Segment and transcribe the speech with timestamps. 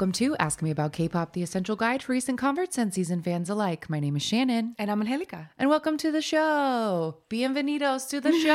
[0.00, 3.50] Welcome to Ask Me About K-Pop, the essential guide for recent converts and seasoned fans
[3.50, 3.90] alike.
[3.90, 4.74] My name is Shannon.
[4.78, 5.50] And I'm Angelica.
[5.58, 7.18] And welcome to the show.
[7.28, 8.46] Bienvenidos to the show.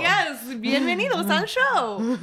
[0.00, 2.18] yes, bienvenidos al show.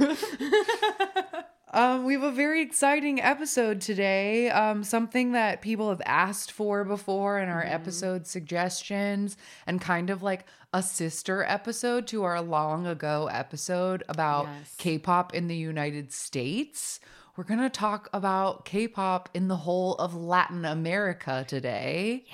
[1.73, 4.49] Um, we have a very exciting episode today.
[4.49, 10.21] Um, something that people have asked for before in our episode suggestions, and kind of
[10.21, 14.75] like a sister episode to our long ago episode about Yes.
[14.79, 16.99] K pop in the United States.
[17.41, 22.25] We're going to talk about K pop in the whole of Latin America today.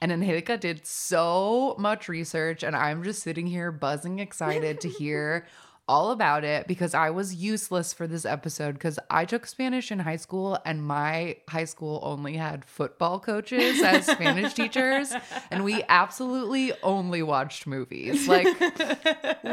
[0.00, 5.46] And Angelica did so much research, and I'm just sitting here buzzing excited to hear
[5.88, 10.00] all about it because I was useless for this episode because I took Spanish in
[10.00, 15.12] high school and my high school only had football coaches as Spanish teachers
[15.50, 18.26] and we absolutely only watched movies.
[18.26, 18.48] Like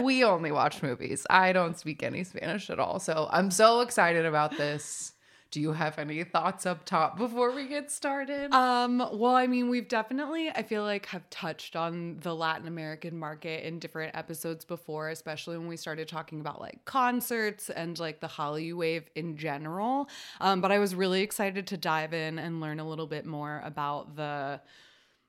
[0.01, 1.25] we only watched movies.
[1.29, 2.99] I don't speak any Spanish at all.
[2.99, 5.12] So I'm so excited about this.
[5.53, 8.51] Do you have any thoughts up top before we get started?
[8.51, 13.19] Um, well, I mean, we've definitely, I feel like, have touched on the Latin American
[13.19, 18.19] market in different episodes before, especially when we started talking about like concerts and like
[18.19, 20.09] the Hallyu wave in general.
[20.41, 23.61] Um, but I was really excited to dive in and learn a little bit more
[23.63, 24.59] about the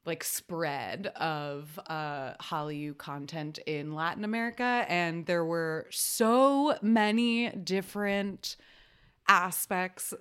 [0.06, 8.56] like spread of uh Hallyu content in Latin America and there were so many different
[9.28, 10.14] aspects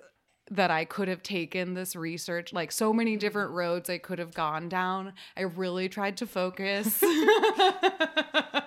[0.50, 3.20] that I could have taken this research, like so many mm-hmm.
[3.20, 5.14] different roads I could have gone down.
[5.36, 7.02] I really tried to focus.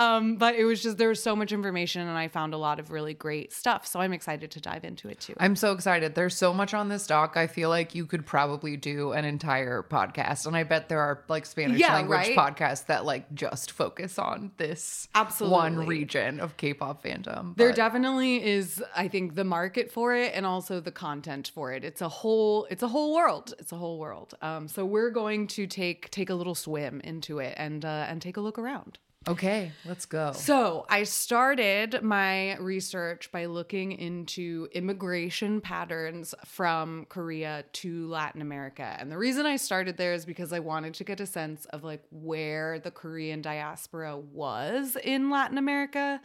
[0.00, 2.80] um, but it was just there was so much information and I found a lot
[2.80, 3.86] of really great stuff.
[3.86, 5.34] So I'm excited to dive into it too.
[5.38, 6.14] I'm so excited.
[6.14, 7.36] There's so much on this doc.
[7.36, 10.46] I feel like you could probably do an entire podcast.
[10.46, 12.36] And I bet there are like Spanish Yeah, language right?
[12.36, 15.54] podcasts that like just focus on this Absolutely.
[15.54, 17.56] one region of K-pop fandom.
[17.56, 21.84] There definitely is, I think, the market for it and also the content for it.
[21.84, 23.52] It's a whole, it's a whole world.
[23.58, 24.34] It's a whole world.
[24.40, 28.22] Um, so we're going to take take a little swim into it and uh, and
[28.22, 28.98] take a look around.
[29.28, 30.32] Okay, let's go.
[30.32, 38.96] So I started my research by looking into immigration patterns from Korea to Latin America.
[38.98, 41.84] And the reason I started there is because I wanted to get a sense of
[41.84, 46.20] like where the Korean diaspora was in Latin America.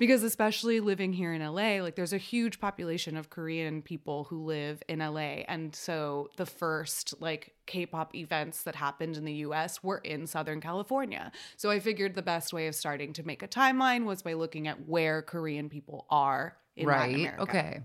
[0.00, 4.46] Because especially living here in LA, like there's a huge population of Korean people who
[4.46, 5.44] live in LA.
[5.46, 10.62] And so the first like K-pop events that happened in the US were in Southern
[10.62, 11.30] California.
[11.58, 14.68] So I figured the best way of starting to make a timeline was by looking
[14.68, 17.20] at where Korean people are in Latin right.
[17.20, 17.42] America.
[17.42, 17.80] Okay.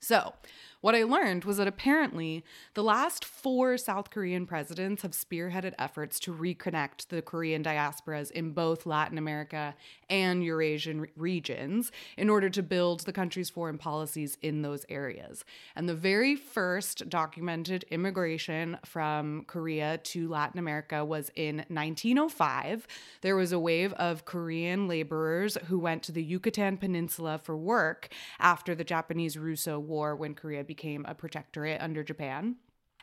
[0.00, 0.32] So,
[0.80, 2.44] what I learned was that apparently
[2.74, 8.52] the last four South Korean presidents have spearheaded efforts to reconnect the Korean diasporas in
[8.52, 9.74] both Latin America
[10.08, 15.44] and Eurasian re- regions in order to build the country's foreign policies in those areas.
[15.74, 22.86] And the very first documented immigration from Korea to Latin America was in 1905.
[23.22, 28.08] There was a wave of Korean laborers who went to the Yucatan Peninsula for work
[28.38, 32.54] after the Japanese Russo War when Korea became a protectorate under Japan.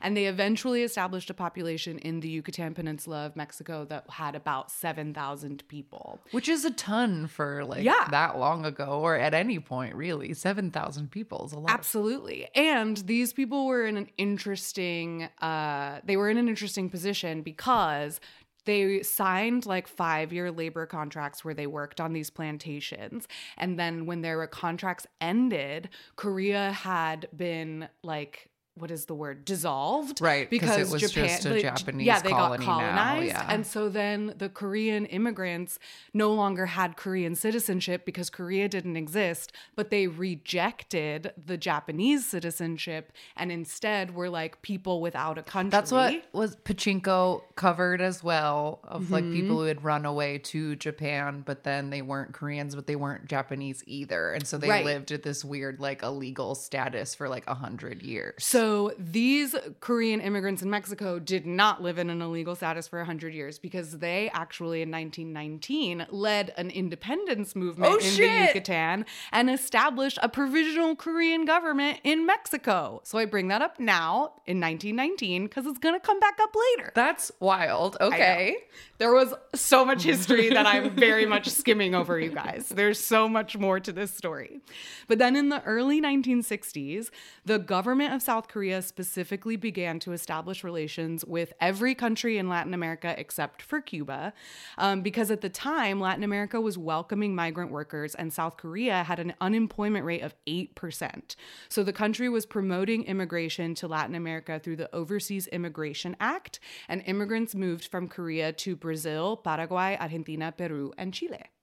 [0.01, 4.69] And they eventually established a population in the Yucatan Peninsula of Mexico that had about
[4.69, 6.19] 7,000 people.
[6.31, 8.05] Which is a ton for like Yeah.
[8.11, 10.33] that long ago or at any point, really.
[10.33, 11.69] 7,000 people is a lot.
[11.71, 12.45] Absolutely.
[12.53, 18.19] And these people were in an interesting uh they were in an interesting position because
[18.65, 23.27] they signed like five year labor contracts where they worked on these plantations.
[23.57, 29.45] And then when their contracts ended, Korea had been like, what is the word?
[29.45, 30.19] Dissolved.
[30.21, 33.27] Right, 'cause it was just a the- Japanese yeah, they got colonized.
[33.27, 33.45] yeah.
[33.49, 35.79] And so then the Korean immigrants
[36.13, 43.11] no longer had Korean citizenship because Korea didn't exist, but they rejected the Japanese citizenship
[43.37, 45.69] and instead were like people without a country.
[45.69, 49.33] That's what was Pachinko covered as well of like Mm-hmm.
[49.33, 53.25] people who had run away to Japan, but then they weren't Koreans, but they weren't
[53.28, 54.33] Japanese either.
[54.33, 54.85] And so they Right.
[54.85, 58.43] lived at this weird like illegal status for like a hundred years.
[58.45, 58.65] So
[58.97, 63.59] these Korean immigrants in Mexico did not live in an illegal status for 100 years
[63.59, 68.46] because they actually in 1919 led an independence movement Oh, in the.
[68.47, 73.02] Yucatan and established a provisional Korean government in Mexico.
[73.03, 76.56] So I bring that up now in 1919 because it's going to come back up
[76.78, 76.91] later.
[76.96, 77.97] That's wild.
[78.00, 78.56] Okay.
[78.97, 82.70] There was so much history that I'm very much skimming over, you guys.
[82.70, 84.62] There's so much more to this story.
[85.08, 87.09] But then in the early 1960s,
[87.44, 92.73] the government of South Korea specifically began to establish relations with every country in Latin
[92.73, 94.34] America except for Cuba,
[94.78, 99.19] um, because at the time, Latin America was welcoming migrant workers and South Korea had
[99.19, 101.35] an unemployment rate of 8%.
[101.69, 107.02] So the country was promoting immigration to Latin America through the Overseas Immigration Act, and
[107.05, 111.54] immigrants moved from Korea to Brazil, Paraguay, Argentina, Peru, and Chile.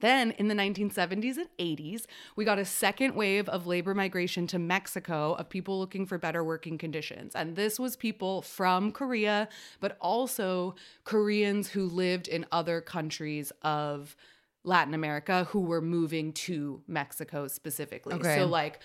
[0.00, 2.06] Then in the 1970s and 80s,
[2.36, 6.42] we got a second wave of labor migration to Mexico of people looking for better
[6.42, 7.34] working conditions.
[7.34, 9.48] And this was people from Korea,
[9.80, 10.74] but also
[11.04, 14.16] Koreans who lived in other countries of
[14.64, 18.14] Latin America who were moving to Mexico specifically.
[18.14, 18.36] Okay.
[18.36, 18.80] So, like,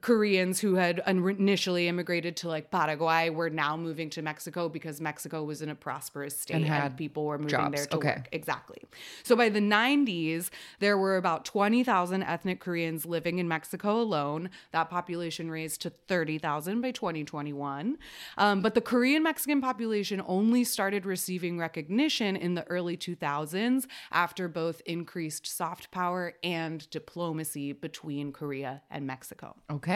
[0.00, 5.44] Koreans who had initially immigrated to like Paraguay were now moving to Mexico because Mexico
[5.44, 7.72] was in a prosperous state And and, people were moving jobs.
[7.76, 8.08] there to Okay.
[8.08, 8.28] work.
[8.32, 8.78] Exactly.
[9.24, 14.48] So by the 90s, there were about 20,000 ethnic Koreans living in Mexico alone.
[14.72, 17.98] That population raised to 30,000 by 2021.
[18.38, 24.48] Um, but the Korean Mexican population only started receiving recognition in the early 2000s after
[24.48, 29.56] both increased soft power and diplomacy between Korea and Mexico.
[29.70, 29.89] Okay.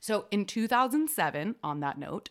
[0.00, 2.30] So in 2007, on that note,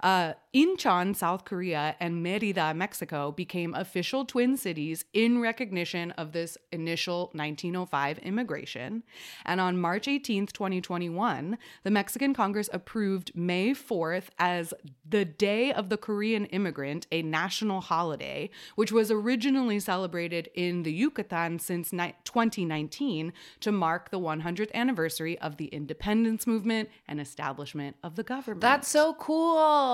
[0.00, 6.56] uh, Incheon, South Korea, and Merida, Mexico became official twin cities in recognition of this
[6.72, 9.02] initial 1905 immigration.
[9.44, 14.72] And on March 18th, 2021, the Mexican Congress approved May 4th as
[15.08, 20.92] the Day of the Korean Immigrant, a national holiday, which was originally celebrated in the
[20.92, 27.96] Yucatan since ni- 2019 to mark the 100th anniversary of the independence movement and establishment
[28.02, 28.62] of the government.
[28.62, 29.87] That's so cool.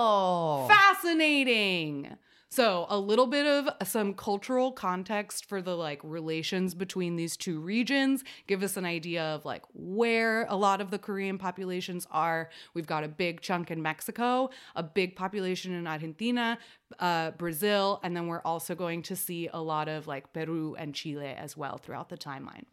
[0.67, 2.17] Fascinating.
[2.55, 7.59] So, a little bit of some cultural context for the like relations between these two
[7.59, 12.49] regions, give us an idea of like where a lot of the Korean populations are.
[12.73, 16.57] We've got a big chunk in Mexico, a big population in Argentina,
[16.99, 20.95] uh, Brazil, and then we're also going to see a lot of like Peru and
[20.95, 22.63] Chile as well throughout the timeline.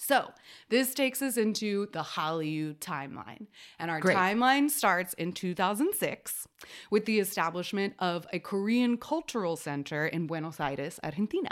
[0.00, 0.30] So,
[0.70, 3.48] this takes us into the Hallyu timeline.
[3.78, 4.16] And our Great.
[4.16, 6.48] timeline starts in 2006
[6.90, 11.50] with the establishment of a Korean cultural center in Buenos Aires, Argentina.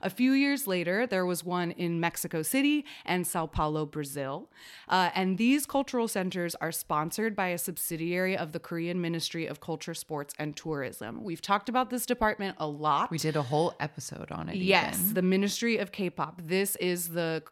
[0.00, 4.50] A few years later, there was one in Mexico City and Sao Paulo, Brazil.
[4.88, 9.60] Uh, and these cultural centers are sponsored by a subsidiary of the Korean Ministry of
[9.60, 11.24] Culture, Sports, and Tourism.
[11.24, 13.10] We've talked about this department a lot.
[13.10, 14.56] We did a whole episode on it.
[14.56, 15.14] Yes, even.
[15.14, 16.42] the Ministry of K-pop.
[16.44, 17.42] This is the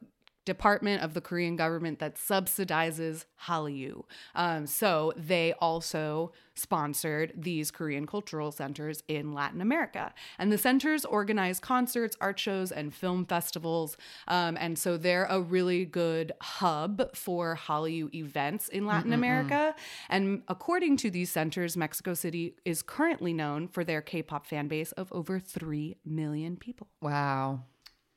[0.45, 4.05] department of the Korean government that subsidizes Hallyu.
[4.35, 10.13] Um, so they also sponsored these Korean cultural centers in Latin America.
[10.39, 13.97] And the centers organize concerts, art shows, and film festivals.
[14.29, 19.75] Um, and so they're a really good hub for Hallyu events in Latin America.
[20.09, 24.69] And according to these centers, Mexico City is currently known for their K pop fan
[24.69, 26.89] base of over 3 million people.
[27.01, 27.61] Wow.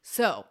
[0.02, 0.46] So,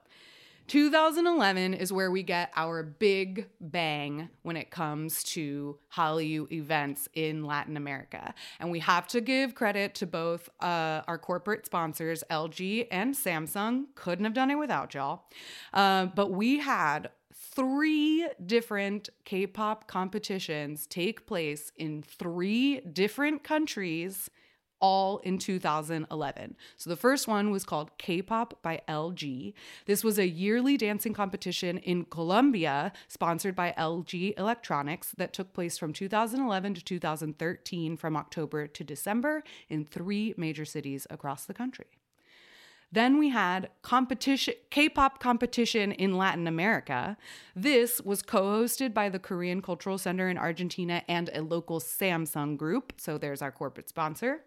[0.68, 7.44] 2011 is where we get our big bang when it comes to Hallyu events in
[7.44, 8.34] Latin America.
[8.60, 13.86] And we have to give credit to both uh, our corporate sponsors, LG and Samsung.
[13.94, 15.24] Couldn't have done it without y'all.
[15.72, 24.30] Uh, but we had three different K pop competitions take place in three different countries
[24.82, 26.56] all in 2011.
[26.76, 29.54] So the first one was called K-pop by LG.
[29.86, 35.78] This was a yearly dancing competition in Colombia sponsored by LG Electronics that took place
[35.78, 41.86] from 2011 to 2013 from October to December in three major cities across the country.
[42.90, 47.16] Then we had competition K-pop competition in Latin America.
[47.56, 52.92] This was co-hosted by the Korean Cultural Center in Argentina and a local Samsung group.
[52.98, 54.42] So there's our corporate sponsor.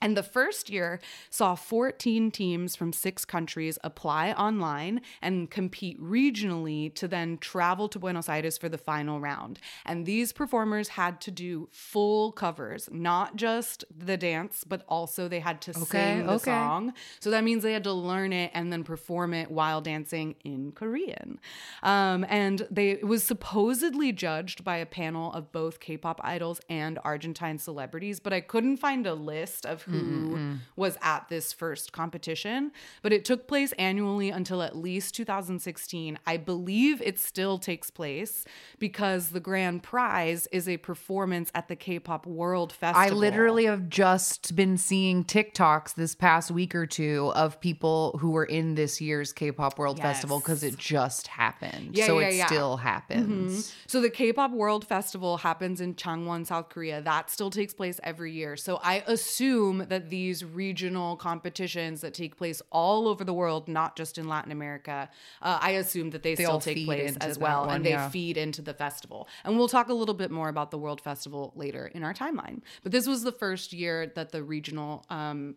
[0.00, 1.00] And the first year
[1.30, 7.98] saw 14 teams from six countries apply online and compete regionally to then travel to
[7.98, 9.58] Buenos Aires for the final round.
[9.84, 15.40] And these performers had to do full covers, not just the dance, but also they
[15.40, 16.44] had to sing the okay.
[16.44, 16.92] song.
[17.20, 20.72] So that means they had to learn it and then perform it while dancing in
[20.72, 21.40] Korean.
[21.82, 26.98] Um, and they it was supposedly judged by a panel of both K-pop idols and
[27.04, 30.54] Argentine celebrities, but I couldn't find a list of who mm-hmm, mm-hmm.
[30.76, 36.18] was at this first competition, but it took place annually until at least 2016.
[36.26, 38.44] I believe it still takes place
[38.78, 43.00] because the grand prize is a performance at the K-pop World Festival.
[43.00, 48.30] I literally have just been seeing TikToks this past week or two of people who
[48.30, 51.96] were in this year's K-pop World Festival because it just happened.
[51.96, 52.46] Yeah, so yeah, it yeah.
[52.46, 53.52] still happens.
[53.52, 53.80] Mm-hmm.
[53.86, 57.00] So the K-pop World Festival happens in Changwon, South Korea.
[57.00, 58.56] That still takes place every year.
[58.56, 63.96] So I assume that these regional competitions that take place all over the world, not
[63.96, 65.08] just in Latin America,
[65.42, 68.08] uh, I assume that they, still take place as well, one, and they yeah.
[68.08, 69.28] feed into the festival.
[69.44, 72.62] And we'll talk a little bit more about the World Festival later in our timeline.
[72.82, 75.56] But this was the first year that the regional um,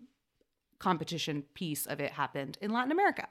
[0.80, 3.28] competition piece of it happened in Latin America.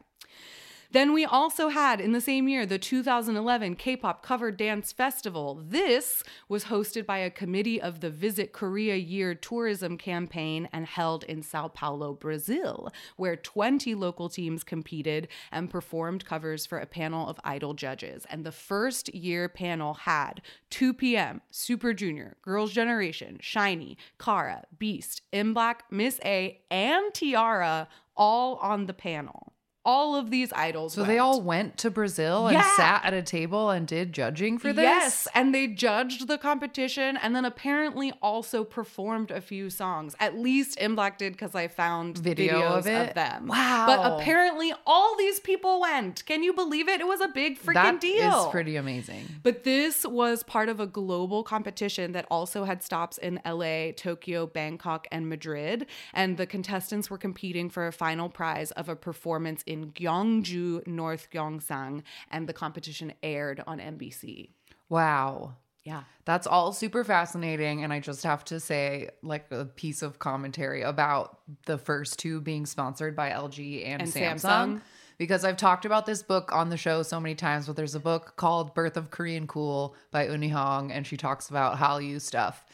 [0.90, 5.62] Then we also had in the same year the 2011 K pop cover dance festival.
[5.62, 11.24] This was hosted by a committee of the Visit Korea Year tourism campaign and held
[11.24, 17.28] in Sao Paulo, Brazil, where 20 local teams competed and performed covers for a panel
[17.28, 18.26] of idol judges.
[18.30, 20.40] And the first year panel had
[20.70, 28.86] 2PM, Super Junior, Girls' Generation, SHINee, Kara, Beast, MBLAQ, Miss A, and T-ara all on
[28.86, 29.47] the panel.
[29.90, 30.92] All of these idols.
[30.92, 34.70] So they all went to Brazil and sat at a table and did judging for
[34.70, 34.82] this?
[34.82, 40.14] Yes, and they judged the competition and then apparently also performed a few songs.
[40.20, 43.14] At least MBLAQ did because I found Video videos of it?
[43.14, 43.46] them.
[43.46, 43.84] Wow.
[43.86, 46.22] But apparently all these people went.
[46.26, 47.00] Can you believe it?
[47.00, 48.44] It was a big freaking That deal.
[48.44, 49.24] is pretty amazing.
[49.42, 54.46] But this was part of a global competition that also had stops in LA, Tokyo,
[54.46, 55.86] Bangkok, and Madrid.
[56.12, 61.28] And the contestants were competing for a final prize of a performance in Gyeongju, North
[61.32, 62.02] Gyeongsang.
[62.30, 64.50] And the competition aired on NBC.
[64.88, 65.54] Wow.
[65.84, 66.02] Yeah.
[66.24, 67.84] That's all super fascinating.
[67.84, 72.40] And I just have to say, like, a piece of commentary about the first two
[72.40, 74.40] being sponsored by LG and, And Samsung.
[74.40, 74.80] Samsung.
[75.16, 78.00] Because I've talked about this book on the show so many times, but there's a
[78.00, 82.64] book called Birth of Korean Cool by Euny Hong, and she talks about Hallyu stuff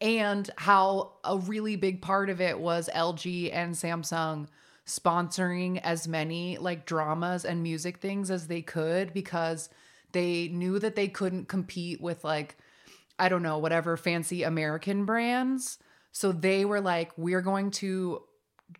[0.00, 4.48] and how a really big part of it was LG and Samsung
[4.86, 9.68] sponsoring as many like dramas and music things as they could because
[10.12, 12.56] they knew that they couldn't compete with like
[13.18, 15.78] I don't know, whatever fancy American brands.
[16.10, 18.22] So they were like, we're going to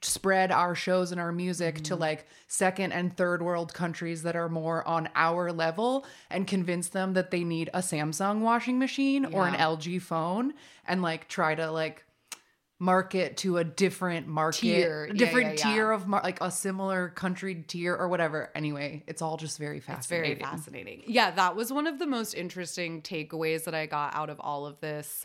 [0.02, 2.00] spread our shows and our music to mm-hmm.
[2.00, 7.12] like second and third world countries that are more on our level and convince them
[7.14, 10.54] that they need a Samsung washing machine or an LG phone
[10.86, 12.04] and like try to like
[12.84, 15.06] market to a different market Tier.
[15.06, 15.74] Yeah, different yeah, yeah.
[15.74, 19.80] tier of mar- like a similar country tier or whatever anyway it's all just very
[19.80, 20.32] fascinating.
[20.32, 21.02] It's very fascinating.
[21.06, 24.66] Yeah, that was one of the most interesting takeaways that I got out of all
[24.66, 25.24] of this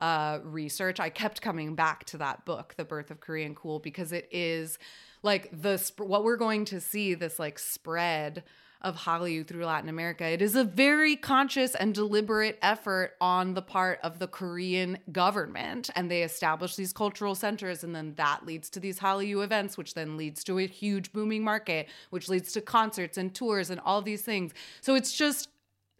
[0.00, 1.00] uh, research.
[1.00, 4.78] I kept coming back to that book, The Birth of Korean Cool, because it is
[5.22, 8.44] like the sp- what we're going to see this like spread
[8.82, 10.24] of Hallyu through Latin America.
[10.24, 15.90] It is a very conscious and deliberate effort on the part of the Korean government.
[15.94, 19.94] And they establish these cultural centers, and then that leads to these Hallyu events, which
[19.94, 24.00] then leads to a huge booming market, which leads to concerts and tours and all
[24.00, 24.52] these things.
[24.80, 25.48] So it's just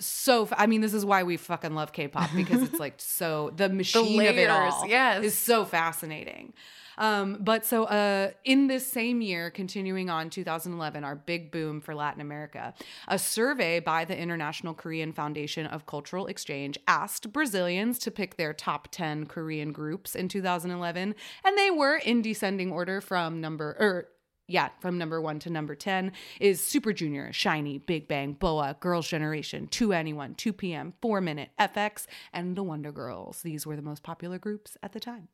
[0.01, 3.69] so I mean this is why we fucking love K-pop because it's like so the
[3.69, 5.23] machine of it all yes.
[5.23, 6.55] is so fascinating.
[6.99, 11.95] Um, but so uh, in this same year, continuing on 2011, our big boom for
[11.95, 12.75] Latin America,
[13.09, 18.53] a survey by the International Korean Foundation of Cultural Exchange asked Brazilians to pick their
[18.53, 24.09] top 10 Korean groups in 2011, and they were in descending order from number or
[24.51, 29.07] yeah, from number one to number 10 is Super Junior, SHINee, Big Bang, BoA, Girls'
[29.07, 33.43] Generation, 2NE1, 2PM, 4 Minute, f(x), and the Wonder Girls.
[33.43, 35.29] These were the most popular groups at the time.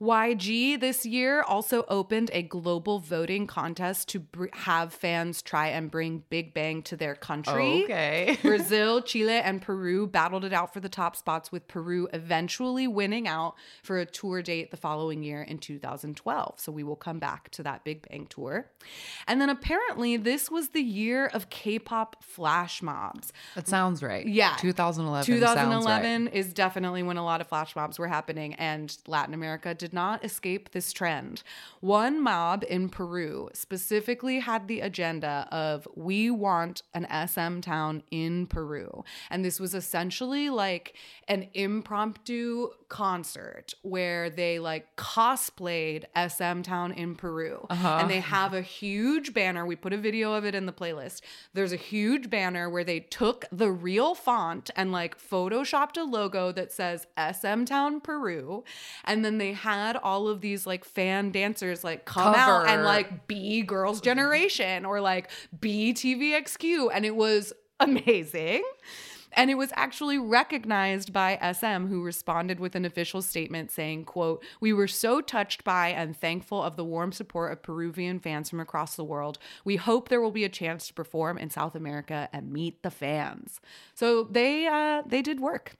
[0.00, 5.90] YG this year also opened a global voting contest to br- have fans try and
[5.90, 7.84] bring Big Bang to their country.
[7.84, 12.86] okay Brazil, Chile, and Peru battled it out for the top spots, with Peru eventually
[12.86, 16.60] winning out for a tour date the following year in 2012.
[16.60, 18.70] So we will come back to that Big Bang tour.
[19.26, 23.32] And then apparently, this was the year of K pop flash mobs.
[23.54, 24.56] that sounds right Yeah.
[24.58, 26.02] 2011 sounds right.
[26.02, 29.85] 2011 is definitely when a lot of flash mobs were happening, and Latin America did
[29.92, 31.42] not escape this trend.
[31.80, 38.46] One mob in Peru specifically had the agenda of we want an SM town in
[38.46, 39.04] Peru.
[39.30, 40.94] And this was essentially like
[41.28, 47.66] an impromptu concert where they like cosplayed SM town in Peru.
[47.68, 47.98] Uh-huh.
[48.00, 49.66] And they have a huge banner.
[49.66, 51.20] We put a video of it in the playlist.
[51.52, 56.52] There's a huge banner where they took the real font and like photoshopped a logo
[56.52, 58.64] that says SM Town Peru.
[59.04, 62.84] And then they had had all of these like fan dancers like come out and
[62.84, 65.30] like be Girls' Generation or like
[65.60, 66.90] be TVXQ.
[66.92, 68.64] And it was amazing.
[69.38, 74.42] And it was actually recognized by SM, who responded with an official statement saying, quote,
[74.60, 78.60] We were so touched by and thankful of the warm support of Peruvian fans from
[78.60, 79.38] across the world.
[79.62, 82.90] We hope there will be a chance to perform in South America and meet the
[82.90, 83.60] fans.
[83.94, 85.76] So they uh, they did work.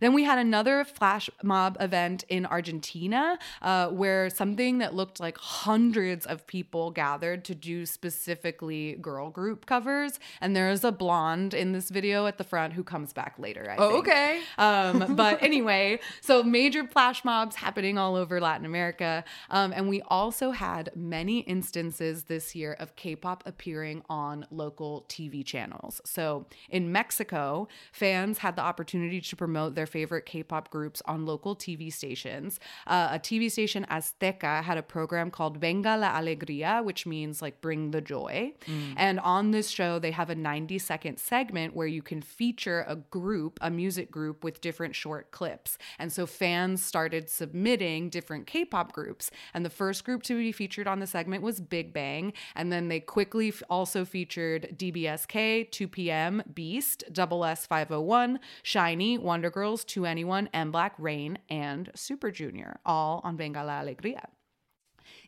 [0.00, 5.38] Then we had another flash mob event in Argentina uh, where something that looked like
[5.38, 10.18] hundreds of people gathered to do specifically girl group covers.
[10.40, 13.70] And there is a blonde in this video at the front who comes back later.
[13.70, 14.08] I Oh, think.
[14.08, 14.40] okay.
[14.58, 19.24] Um, but anyway, so major flash mobs happening all over Latin America.
[19.50, 25.04] Um, and we also had many instances this year of K pop appearing on local
[25.08, 26.00] TV channels.
[26.04, 31.26] So in Mexico, fans had the opportunity to promote their favorite K pop groups on
[31.26, 32.60] local TV stations.
[32.86, 37.60] Uh, a TV station, Azteca, had a program called Venga la Alegría, which means like
[37.60, 38.52] bring the joy.
[38.96, 42.96] And on this show, they have a 90 second segment where you can feature a
[42.96, 45.76] group, a music group with different short clips.
[45.98, 49.30] And so fans started submitting different K pop groups.
[49.54, 52.32] And the first group to be featured on the segment was Big Bang.
[52.54, 59.50] And then they quickly f- also featured DBSK, 2PM, Beast, Double S 501, SHINee, Wonder
[59.50, 64.26] Girls, 2NE1, and Black Rain, and Super Junior, all on Venga la Alegría.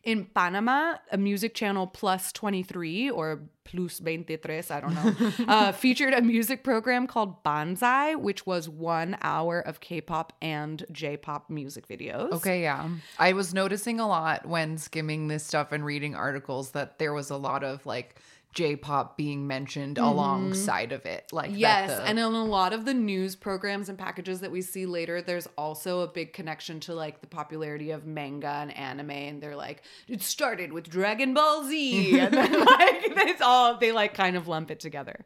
[0.03, 6.13] In Panama, a music channel Plus 23 or Plus 23, I don't know, uh, featured
[6.13, 11.49] a music program called Banzai, which was one hour of K pop and J pop
[11.49, 12.33] music videos.
[12.33, 12.89] Okay, yeah.
[13.17, 17.29] I was noticing a lot when skimming this stuff and reading articles that there was
[17.29, 18.19] a lot of like
[18.53, 21.27] J-pop being mentioned alongside of it.
[21.31, 24.61] Like Yes, the- and in a lot of the news programs and packages that we
[24.61, 29.09] see later, there's also a big connection to like the popularity of manga and anime,
[29.09, 33.91] and they're like, it started with Dragon Ball Z, and then like it's all they
[33.91, 35.25] like kind of lump it together.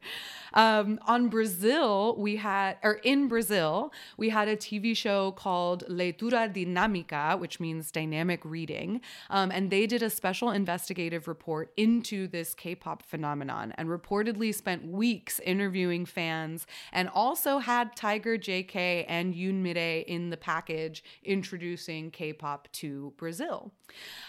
[0.54, 6.52] Um, on Brazil, we had, or in Brazil, we had a TV show called Leitura
[6.52, 12.54] Dinâmica, which means dynamic reading, um, and they did a special investigative report into this
[12.54, 19.56] K-pop phenomenon and reportedly spent weeks interviewing fans and also had Tiger JK and Yoon
[19.56, 23.72] Mi-rae in the package introducing K-pop to Brazil.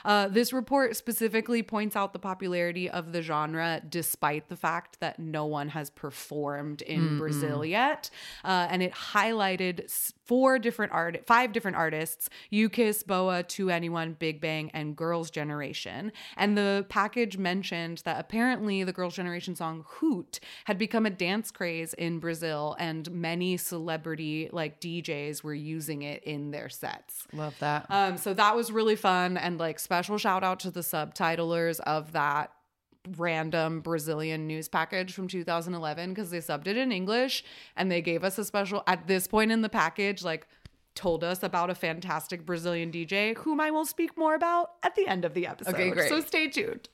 [0.04, 5.18] Uh, this report specifically points out the popularity of the genre despite the fact that
[5.18, 8.10] no one has performed in Brazil yet.
[8.44, 9.90] Uh, and it highlighted
[10.24, 16.12] four different art, five different artists: U-KISS, BoA, To Anyone, Big Bang, and Girls' Generation.
[16.36, 21.50] And the package mentioned that apparently the Girls' Generation song "Hoot" had become a dance
[21.50, 27.26] craze in Brazil, and many celebrity like DJs were using it in their sets.
[27.32, 27.86] love that.
[27.90, 32.12] Um, so that was really fun and like special shout out to the subtitlers of
[32.12, 32.52] that
[33.16, 37.44] random Brazilian news package from 2011 because they subbed it in English
[37.76, 40.46] and they gave us a special at this point in the package like
[40.94, 45.06] told us about a fantastic Brazilian DJ whom I will speak more about at the
[45.06, 45.74] end of the episode.
[45.74, 46.08] Okay, great.
[46.08, 46.88] So stay tuned.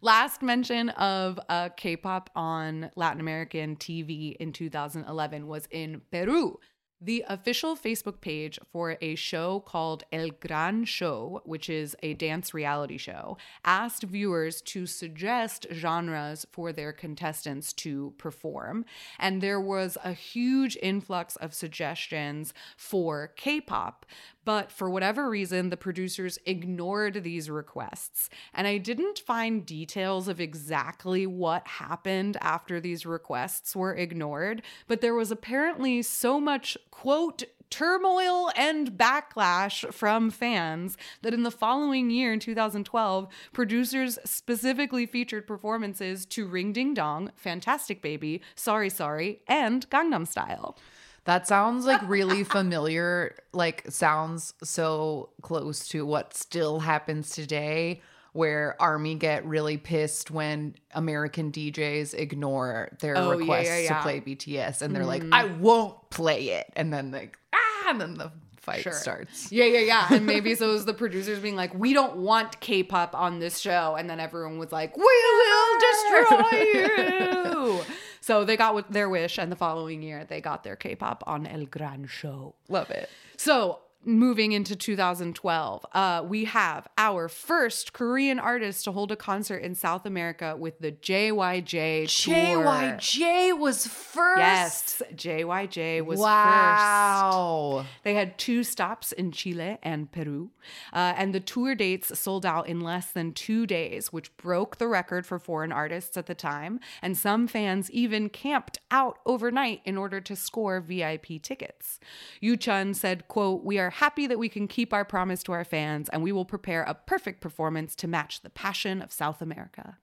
[0.00, 6.58] Last mention of uh, K-pop on Latin American TV in 2011 was in Peru.
[7.04, 12.54] The official Facebook page for a show called El Gran Show, which is a dance
[12.54, 18.84] reality show, asked viewers to suggest genres for their contestants to perform.
[19.18, 24.06] And there was a huge influx of suggestions for K pop.
[24.44, 28.28] But for whatever reason, the producers ignored these requests.
[28.52, 35.00] And I didn't find details of exactly what happened after these requests were ignored, but
[35.00, 42.10] there was apparently so much, quote, turmoil and backlash from fans that in the following
[42.10, 49.40] year, in 2012, producers specifically featured performances to Ring Ding Dong, Fantastic Baby, Sorry Sorry,
[49.48, 50.76] and Gangnam Style.
[51.24, 58.02] That sounds like really familiar, like sounds so close to what still happens today
[58.32, 63.96] where army get really pissed when American DJs ignore their Oh, requests yeah, yeah.
[63.96, 68.00] to play BTS and they're like I won't play it and then like ah and
[68.00, 68.92] then the fight Sure.
[68.92, 69.50] starts.
[69.50, 70.06] Yeah, yeah, yeah.
[70.10, 73.40] And maybe so it was the producers being like, we don't want K pop on
[73.40, 73.96] this show.
[73.98, 77.80] And then everyone was like, we will destroy you.
[78.20, 79.36] so they got their wish.
[79.38, 82.54] And the following year, they got their K pop on El Gran Show.
[82.68, 83.10] Love it.
[83.36, 89.58] So moving into 2012, uh, we have our first Korean artist to hold a concert
[89.58, 92.34] in South America with the JYJ tour.
[92.34, 94.38] JYJ was first.
[94.38, 96.22] Yes, JYJ was first.
[96.22, 97.86] wow.
[98.02, 100.50] They had two stops in Chile and Peru,
[100.92, 104.88] uh, and the tour dates sold out in less than two days, which broke the
[104.88, 106.80] record for foreign artists at the time.
[107.00, 112.00] And some fans even camped out overnight in order to score VIP tickets.
[112.40, 115.64] Yu Chun said, "quote We are happy that we can keep our promise to our
[115.64, 119.98] fans, and we will prepare a perfect performance to match the passion of South America."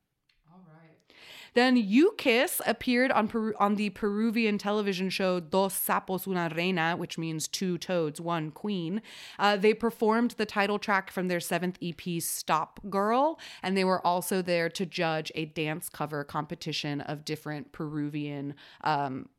[0.51, 1.15] All right.
[1.53, 7.17] Then U-KISS appeared on Peru- on the Peruvian television show Dos Sapos Una Reina, which
[7.17, 9.01] means two toads, one queen.
[9.37, 14.05] Uh, they performed the title track from their seventh EP, Stop Girl, and they were
[14.05, 19.29] also there to judge a dance cover competition of different Peruvian um,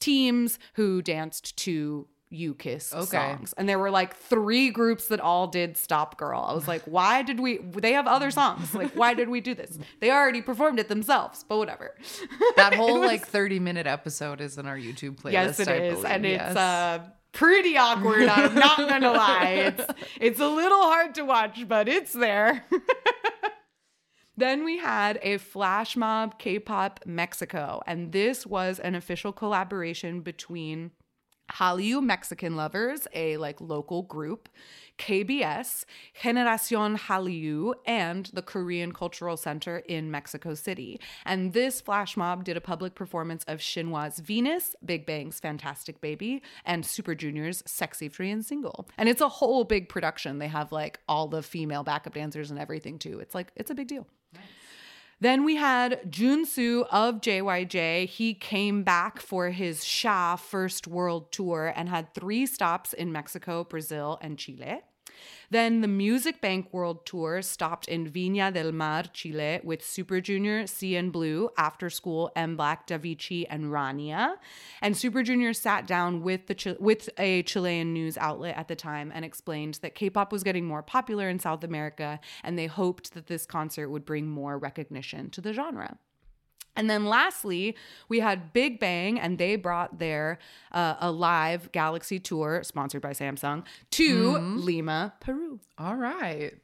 [0.00, 3.04] teams who danced to U-KISS Okay.
[3.06, 3.54] songs.
[3.56, 6.40] And there were like three groups that all did Stop Girl.
[6.48, 7.58] I was like, why did we?
[7.58, 8.74] They have other songs.
[8.74, 9.78] Like, why did we do this?
[10.00, 11.94] They already performed it themselves, but whatever.
[12.56, 15.32] That whole like 30 minute episode is in our YouTube playlist.
[15.32, 16.04] yes, it I is, believe.
[16.10, 16.50] and Yes.
[16.50, 16.98] it's uh
[17.32, 18.28] pretty awkward.
[18.28, 19.72] I'm not gonna lie.
[19.78, 19.84] It's
[20.20, 22.64] it's a little hard to watch, but it's there.
[24.36, 30.90] Then we had a flash mob K-pop Mexico, and this was an official collaboration between
[31.52, 34.48] Hallyu Mexican Lovers, a like local group,
[34.98, 35.84] KBS,
[36.22, 41.00] Generacion Hallyu, and the Korean Cultural Center in Mexico City.
[41.24, 46.42] And this flash mob did a public performance of Shinhwa's Venus, Big Bang's Fantastic Baby,
[46.64, 48.88] and Super Junior's Sexy Free and Single.
[48.96, 50.38] And it's a whole big production.
[50.38, 53.18] They have like all the female backup dancers and everything too.
[53.20, 54.06] It's like it's a big deal.
[55.24, 58.06] Then we had Junsu of JYJ.
[58.06, 63.64] He came back for his XIA First World Tour and had three stops in Mexico,
[63.64, 64.82] Brazil, and Chile.
[65.50, 70.64] Then the Music Bank World Tour stopped in Viña del Mar, Chile, with Super Junior,
[70.64, 74.36] CN Blue, After School, MBLAQ, Davichi, and Rania.
[74.80, 79.12] And Super Junior sat down with the with a Chilean news outlet at the time
[79.14, 83.26] and explained that K-pop was getting more popular in South America, and they hoped that
[83.26, 85.98] this concert would bring more recognition to the genre.
[86.76, 87.76] And then lastly,
[88.08, 90.38] we had Big Bang, and they brought their
[90.72, 95.60] uh, a live Galaxy tour sponsored by Samsung to Lima, Peru.
[95.78, 96.54] All right.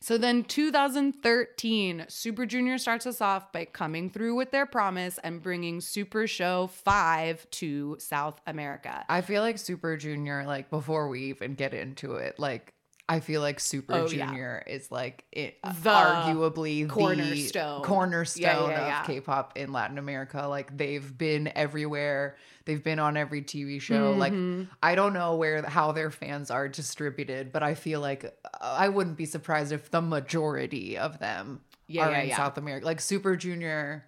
[0.00, 5.42] So then 2013, Super Junior starts us off by coming through with their promise and
[5.42, 9.04] bringing Super Show 5 to South America.
[9.08, 12.74] I feel like Super Junior, like before we even get into it, like
[13.10, 14.26] I feel like Super Oh, yeah.
[14.26, 17.80] Junior is like it, The arguably cornerstone.
[17.80, 19.06] the cornerstone Yeah, yeah, of.
[19.06, 20.46] K-pop in Latin America.
[20.46, 22.36] Like they've been everywhere.
[22.66, 24.12] They've been on every TV show.
[24.14, 24.18] Mm-hmm.
[24.60, 28.30] Like I don't know where how their fans are distributed, but I feel like uh,
[28.60, 32.36] I wouldn't be surprised if the majority of them Yeah, are yeah, in yeah.
[32.36, 32.84] South America.
[32.84, 34.04] Like Super Junior,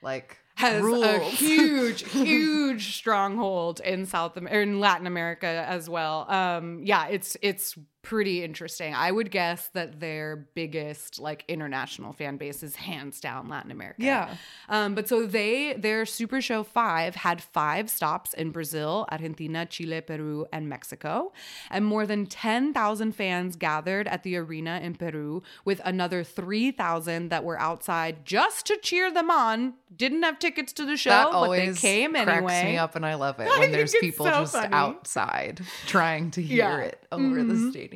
[0.00, 6.30] like has a huge, huge stronghold in South Am- or in Latin America as well.
[6.30, 8.94] Um, yeah, it's it's pretty interesting.
[8.94, 14.02] I would guess that their biggest like international fan base is hands down Latin America.
[14.02, 14.36] Yeah.
[14.68, 20.00] Um, but so they their Super Show five had five stops in Brazil, Argentina, Chile,
[20.02, 21.32] Peru, and Mexico,
[21.70, 26.70] and more than ten thousand fans gathered at the arena in Peru, with another three
[26.70, 29.74] thousand that were outside just to cheer them on.
[29.96, 32.64] Didn't have tickets to the show, that but they came cracks anyway.
[32.72, 34.72] me up, and I love it I when there's people so just funny.
[34.74, 36.70] outside trying to hear Yeah.
[36.74, 36.82] Mm-hmm.
[36.88, 37.93] it over the stadium.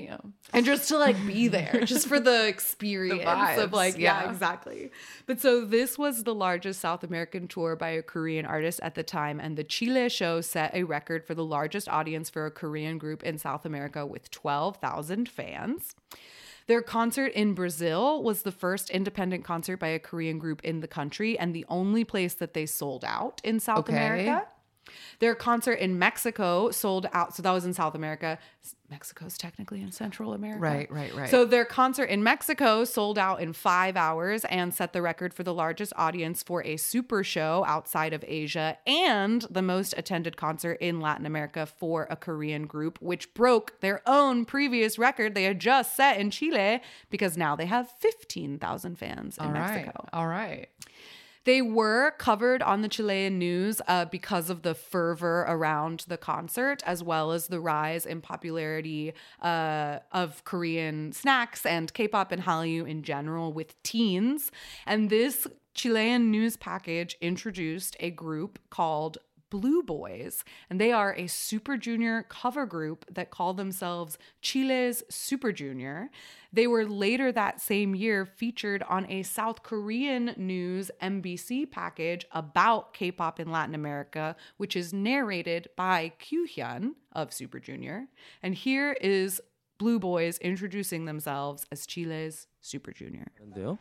[0.53, 4.23] And just to like be there just for the experience of vibes, like yeah.
[4.23, 4.31] yeah.
[4.31, 4.91] exactly
[5.27, 9.03] but so this was the largest south american tour by a korean artist at the
[9.03, 12.99] time and the chile show set a record for the largest audience for a korean
[12.99, 15.95] group in south america with 12,000 fans
[16.69, 20.87] their concert in Brazil was the first independent concert by a Korean group in the
[20.87, 23.95] country and the only place that they sold out in South Okay.
[23.95, 24.47] America.
[25.19, 27.35] Their concert in Mexico sold out.
[27.35, 28.39] So that was in South America.
[28.91, 30.61] Mexico's technically in Central America.
[30.61, 31.29] Right, right, right.
[31.29, 35.43] So their concert in Mexico sold out in five hours and set the record for
[35.43, 40.79] the largest audience for a super show outside of Asia and the most attended concert
[40.81, 45.61] in Latin America for a Korean group, which broke their own previous record they had
[45.61, 50.09] just set in Chile because now they have 15,000 fans in all right, Mexico.
[50.13, 50.69] all right.
[51.49, 56.83] They were covered on the Chilean news uh, because of the fervor around the concert,
[56.85, 62.43] as well as the rise in popularity uh, of Korean snacks and K pop and
[62.43, 64.53] Hallyu in general with teens.
[64.85, 69.17] And this Chilean news package introduced a group called
[69.54, 75.52] Blue Boys, and they are a Super Junior cover group that call themselves Chile's Super
[75.52, 76.10] Junior.
[76.52, 82.96] They were later that same year featured on a South Korean news NBC package about
[82.96, 88.08] K pop in Latin America, which is narrated by Kyuhyun of Super Junior.
[88.42, 89.40] And here is
[89.78, 93.28] Blue Boys introducing themselves as Chile's Super Junior.
[93.40, 93.78] 인데요?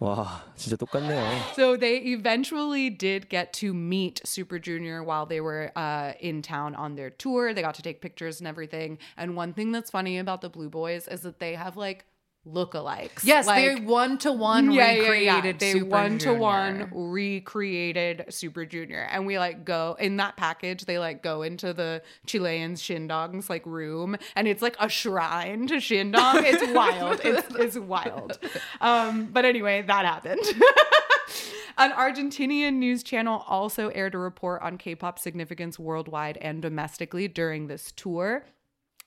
[0.00, 1.22] 와, 진짜 똑같네요.
[1.54, 6.74] So they eventually did get to meet Super Junior while they were uh, in town
[6.74, 7.54] on their tour.
[7.54, 8.98] They got to take pictures and everything.
[9.16, 12.06] And one thing that's funny about the Blue Boys is that they have like
[12.47, 13.23] lookalikes.
[13.23, 15.35] Yes, like, they one to one yeah, yeah, yeah.
[15.35, 17.11] recreated They Super one to one Junior.
[17.11, 20.85] recreated Super Junior, and we like go in that package.
[20.85, 25.75] They like go into the Chilean Shindong's like room, and it's like a shrine to
[25.75, 26.43] Shindong.
[26.43, 27.21] It's wild.
[27.23, 28.39] It's it's wild.
[28.81, 30.41] Um, but anyway, that happened.
[31.77, 37.67] An Argentinian news channel also aired a report on K-pop significance worldwide and domestically during
[37.67, 38.43] this tour.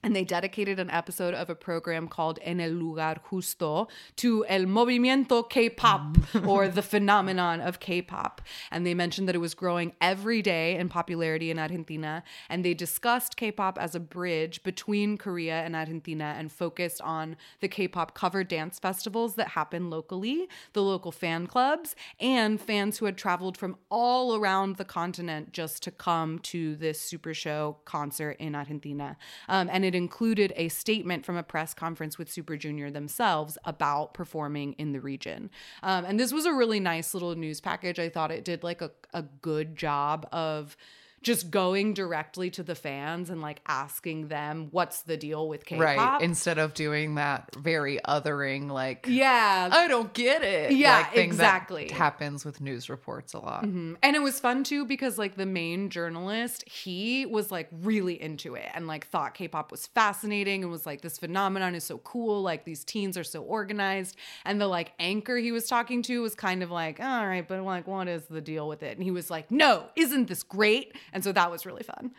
[0.05, 3.87] And they dedicated an episode of a program called En el Lugar Justo
[4.17, 8.41] to El Movimiento K pop or the phenomenon of K pop.
[8.73, 12.25] And they mentioned that it was growing every day in popularity in Argentina.
[12.49, 17.37] And they discussed K pop as a bridge between Korea and Argentina and focused on
[17.61, 22.99] the K pop cover dance festivals that happen locally, the local fan clubs, and fans
[22.99, 27.77] who had traveled from all around the continent just to come to this super show
[27.85, 29.17] concert in Argentina.
[29.49, 34.15] Um, and it included a statement from a press conference with Super Junior themselves about
[34.15, 35.51] performing in the region.
[35.83, 37.99] Um, and this was a really nice little news package.
[37.99, 40.77] I thought it did like a, a good job of
[41.23, 45.83] just going directly to the fans and like asking them what's the deal with K-pop.
[45.85, 46.23] Right.
[46.23, 50.73] Instead of doing that very othering, like, yeah, I don't get it.
[50.73, 51.89] Yeah, like, thing that exactly.
[51.91, 53.65] happens with news reports a lot.
[53.65, 53.97] Mhm.
[54.03, 58.55] And it was fun too because like the main journalist, he was like really into
[58.55, 62.43] it and like thought K-pop was fascinating and was like this phenomenon is so cool,
[62.43, 64.17] like these teens are so organized.
[64.45, 67.63] And the like anchor he was talking to was kind of like, all right, but
[67.63, 68.97] like what is the deal with it?
[68.97, 72.13] And he was like, "No, isn't this great?" And so that was really fun.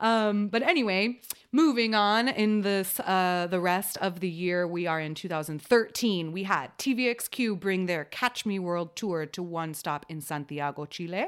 [0.00, 1.20] Um, but anyway,
[1.52, 6.32] moving on in this uh, the rest of the year, we are in 2013.
[6.32, 11.26] We had TVXQ bring their Catch Me World tour to one stop in Santiago, Chile.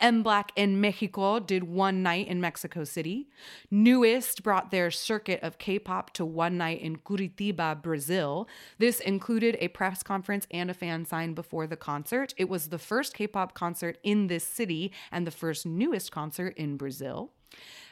[0.00, 3.28] M Black in Mexico did one night in Mexico City.
[3.70, 8.48] NU'EST brought their circuit of K-pop to one night in Curitiba, Brazil.
[8.78, 12.34] This included a press conference and a fan sign before the concert.
[12.36, 16.76] It was the first K-pop concert in this city and the first NU'EST concert in
[16.76, 17.30] Brazil.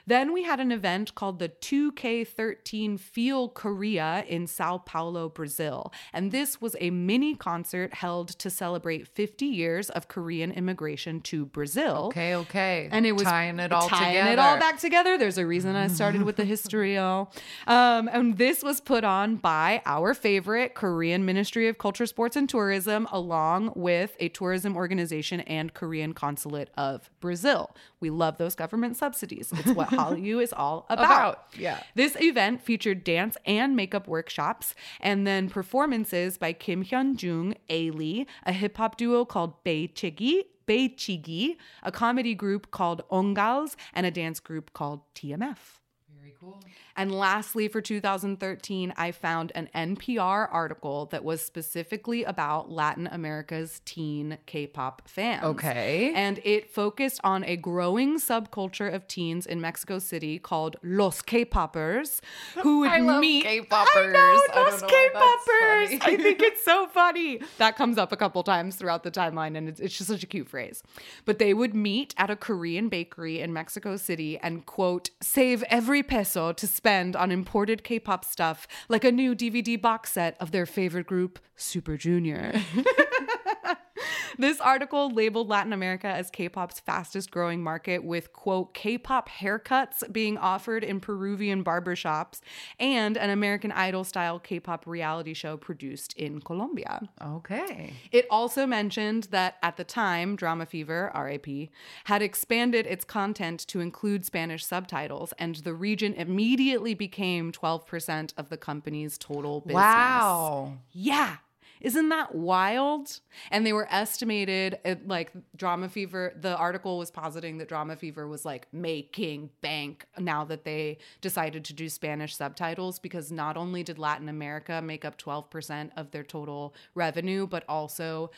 [0.06, 5.92] Then we had an event called the 2K13 Feel Korea in Sao Paulo, Brazil.
[6.12, 11.46] And this was a mini concert held to celebrate 50 years of Korean immigration to
[11.46, 12.06] Brazil.
[12.06, 12.88] Okay, okay.
[12.92, 14.32] And it was tying it all tying together.
[14.32, 15.18] it all back together.
[15.18, 17.28] There's a reason I started with the historial.
[17.66, 22.48] Um, and this was put on by our favorite Korean Ministry of Culture, Sports, and
[22.48, 27.74] Tourism, along with a tourism organization and Korean Consulate of Brazil.
[27.98, 29.52] We love those government subsidies.
[29.52, 31.04] It's what Hallyu is all about.
[31.04, 31.82] About, yeah.
[31.94, 38.26] This event featured dance and makeup workshops and then performances by Kim Hyun Jung, Ailee,
[38.44, 44.04] a hip hop duo called Bae Chigi, Bae Chigi, a comedy group called Ongals, and
[44.06, 45.80] a dance group called TMF.
[46.18, 46.60] Very cool.
[46.96, 53.82] And lastly, for 2013, I found an NPR article that was specifically about Latin America's
[53.84, 55.44] teen K pop fans.
[55.44, 56.12] Okay.
[56.14, 61.44] And it focused on a growing subculture of teens in Mexico City called Los K
[61.44, 62.22] poppers,
[62.62, 63.44] who would I love meet.
[63.44, 63.88] K-poppers.
[63.94, 66.00] I know, Los K poppers.
[66.00, 67.40] I think it's so funny.
[67.58, 70.26] That comes up a couple times throughout the timeline, and it's, it's just such a
[70.26, 70.82] cute phrase.
[71.26, 76.02] But they would meet at a Korean bakery in Mexico City and, quote, save every
[76.02, 80.52] peso to spend on imported K pop stuff, like a new DVD box set of
[80.52, 82.60] their favorite group, Super Junior.
[84.38, 89.28] This article labeled Latin America as K pop's fastest growing market, with quote, K pop
[89.28, 92.40] haircuts being offered in Peruvian barbershops
[92.78, 97.08] and an American Idol style K pop reality show produced in Colombia.
[97.22, 97.94] Okay.
[98.12, 101.70] It also mentioned that at the time, Drama Fever, RIP,
[102.04, 108.50] had expanded its content to include Spanish subtitles, and the region immediately became 12% of
[108.50, 109.74] the company's total business.
[109.82, 110.78] Wow.
[110.92, 111.36] Yeah.
[111.80, 113.20] Isn't that wild?
[113.50, 118.26] And they were estimated at, like Drama Fever, the article was positing that Drama Fever
[118.26, 123.82] was like making bank now that they decided to do Spanish subtitles because not only
[123.82, 128.30] did Latin America make up 12% of their total revenue, but also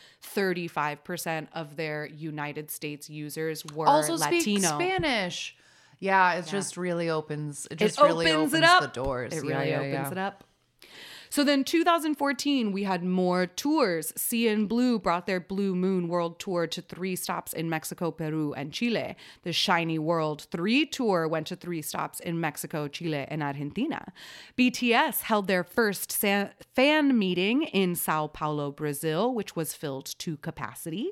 [0.52, 4.40] 35% of their United States users were also Latino.
[4.40, 5.56] speak Spanish.
[6.00, 7.66] Yeah, it just really opens.
[7.66, 8.82] It It just really opens it up.
[8.82, 9.32] the doors.
[9.32, 10.10] It Yeah, really yeah, opens yeah.
[10.12, 10.44] it up.
[11.30, 14.12] So then 2014, we had more tours.
[14.12, 18.72] CN Blue brought their Blue Moon World Tour to three stops in Mexico, Peru, and
[18.72, 19.16] Chile.
[19.42, 24.12] The SHINee World 3 tour went to three stops in Mexico, Chile, and Argentina.
[24.56, 30.36] BTS held their first sa- fan meeting in Sao Paulo, Brazil, which was filled to
[30.38, 31.10] capacity.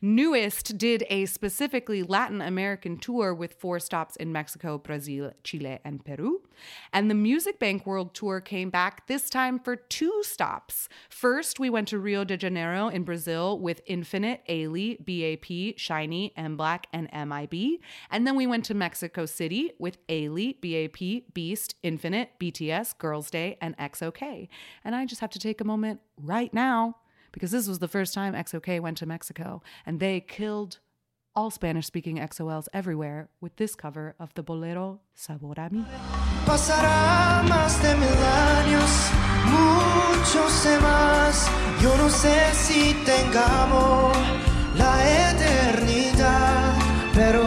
[0.00, 6.04] NU'EST did a specifically Latin American tour with four stops in Mexico, Brazil, Chile, and
[6.04, 6.42] Peru.
[6.92, 10.88] And the Music Bank World Tour came back this time for two stops.
[11.08, 16.56] First, we went to Rio de Janeiro in Brazil with Infinite, Ailee, BAP, SHINee, M
[16.56, 17.80] Black, and MIB.
[18.10, 23.56] And then we went to Mexico City with Ailee, BAP, Beast, Infinite, BTS, Girls' Day,
[23.60, 24.48] and EXO-K.
[24.84, 26.96] And I just have to take a moment right now
[27.32, 30.78] because this was the first time EXO-K went to Mexico and they killed
[31.34, 35.84] all Spanish speaking EXO-Ls everywhere with this cover of the bolero Sabor a mí.
[36.46, 38.22] Pasará más de mil
[38.58, 38.90] años,
[39.46, 41.48] muchos más.
[41.82, 44.16] Yo no sé si tengamos
[44.76, 46.74] la eternidad,
[47.14, 47.44] pero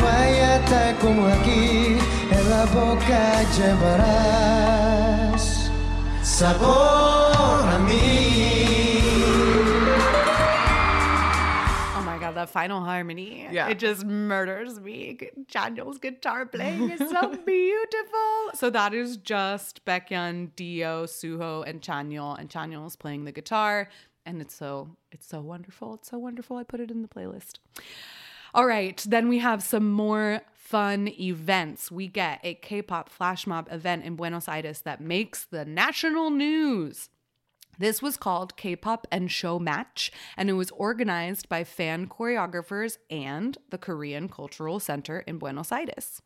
[1.01, 1.97] como aquí,
[2.31, 4.93] en la boca llevarás
[6.21, 8.32] sabor a mí.
[12.43, 13.47] That final harmony.
[13.51, 13.69] Yeah.
[13.69, 15.17] It just murders me.
[15.49, 18.51] Daniel's guitar playing is so beautiful.
[18.53, 22.37] So that is just Baekhyun, D.O., Suho, and Chanyeol.
[22.37, 23.87] And Chanyeol is playing the guitar.
[24.25, 25.93] And it's so, it's so wonderful.
[25.95, 26.57] It's so wonderful.
[26.57, 27.59] I put it in the playlist.
[28.53, 31.91] All right, then we have some more fun events.
[31.91, 37.09] We get a K-pop flash mob event in Buenos Aires that makes the national news.
[37.83, 42.97] This was called K pop and Show Match, and it was organized by fan choreographers
[43.09, 46.21] and the Korean Cultural Center in Buenos Aires.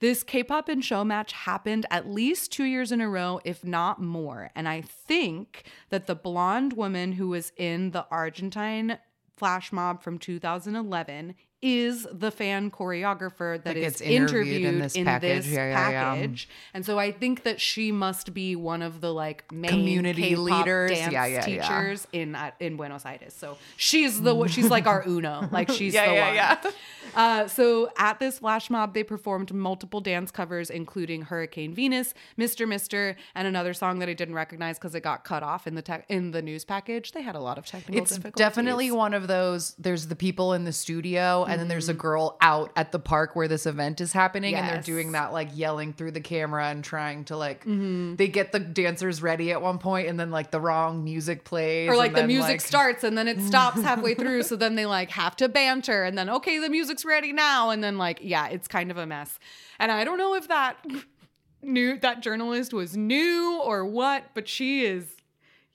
[0.00, 3.62] This K pop and Show Match happened at least two years in a row, if
[3.62, 4.50] not more.
[4.54, 8.98] And I think that the blonde woman who was in the Argentine
[9.36, 11.34] flash mob from 2011
[11.66, 15.44] is the fan choreographer that That is interviewed interviewed in this in package.
[15.44, 16.28] this Yeah, yeah, yeah.
[16.74, 20.44] And so I think that she must be one of the like main Community K-pop
[20.44, 20.90] leaders.
[20.90, 21.62] dance Yeah, yeah, yeah.
[21.62, 23.32] teachers in uh, in Buenos Aires.
[23.32, 26.34] So she's the she's like our Uno, like she's Yeah, the yeah, one.
[26.34, 26.70] yeah.
[27.14, 32.66] Uh, so at this flash mob, they performed multiple dance covers, including Hurricane Venus, Mister
[32.66, 35.82] Mister, and another song that I didn't recognize because it got cut off in the
[35.82, 37.12] tech in the news package.
[37.12, 39.76] They had a lot of technical It's definitely one of those.
[39.78, 43.34] There's the people in the studio, and then there's a girl out at the park
[43.34, 46.84] where this event is happening, and they're doing that like yelling through the camera and
[46.84, 47.60] trying to like.
[47.60, 48.16] Mm-hmm.
[48.16, 51.88] They get the dancers ready at one point, and then like the wrong music plays,
[51.88, 54.74] or like the then, music like- starts and then it stops halfway through so then
[54.74, 58.18] they like have to banter and then okay the music's ready now and then like
[58.22, 59.38] yeah it's kind of a mess
[59.78, 60.76] and i don't know if that
[61.62, 65.04] new that journalist was new or what but she is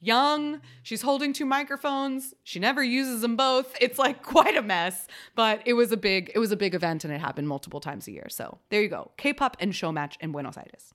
[0.01, 3.75] young she's holding two microphones she never uses them both.
[3.81, 7.03] It's like quite a mess but it was a big it was a big event
[7.03, 8.27] and it happened multiple times a year.
[8.29, 9.11] So there you go.
[9.17, 10.93] K-pop and show match in buenos aires.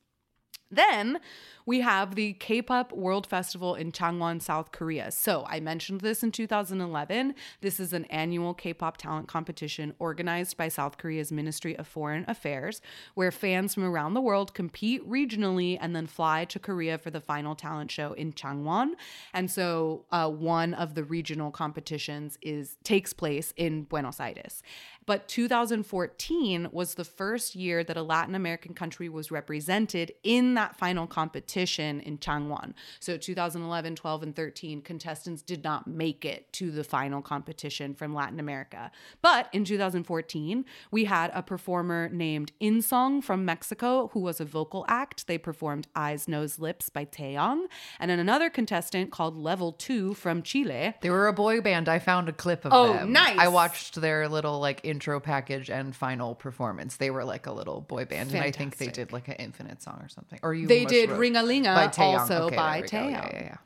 [0.71, 1.21] Then
[1.67, 5.11] we have the K-pop World Festival in Changwon, South Korea.
[5.11, 7.35] So I mentioned this in 2011.
[7.63, 12.83] This is an annual K-pop talent competition organized by South Korea's Ministry of Foreign Affairs,
[13.15, 17.21] where fans from around the world compete regionally and then fly to Korea for the
[17.21, 18.91] final talent show in Changwon.
[19.33, 24.63] And so uh, one of the regional competitions is takes place in Buenos Aires.
[25.07, 30.77] But 2014 was the first year that a Latin American country was represented in that
[30.77, 32.75] final competition in Changwon.
[33.01, 38.13] So 2011, 12, and 13, contestants did not make it to the final competition from
[38.15, 38.91] Latin America.
[39.23, 44.85] But in 2014, we had a performer named Insong from Mexico who was a vocal
[44.89, 45.27] act.
[45.27, 47.67] They performed Eyes, Nose, Lips by Taeyang.
[48.01, 50.95] And then another contestant called Level 2 from Chile.
[51.01, 51.89] They were a boy band.
[51.89, 53.13] I found a clip of Oh, them.
[53.13, 53.39] nice.
[53.39, 56.97] I watched their little like intro package and final performance.
[56.97, 59.83] They were like a little boy band, and I think they did like an Infinite
[59.83, 60.39] song or something.
[60.43, 63.11] or you They did wrote- Ring a Linga, by also Okay, by there.
[63.11, 63.57] Yeah, yeah, yeah.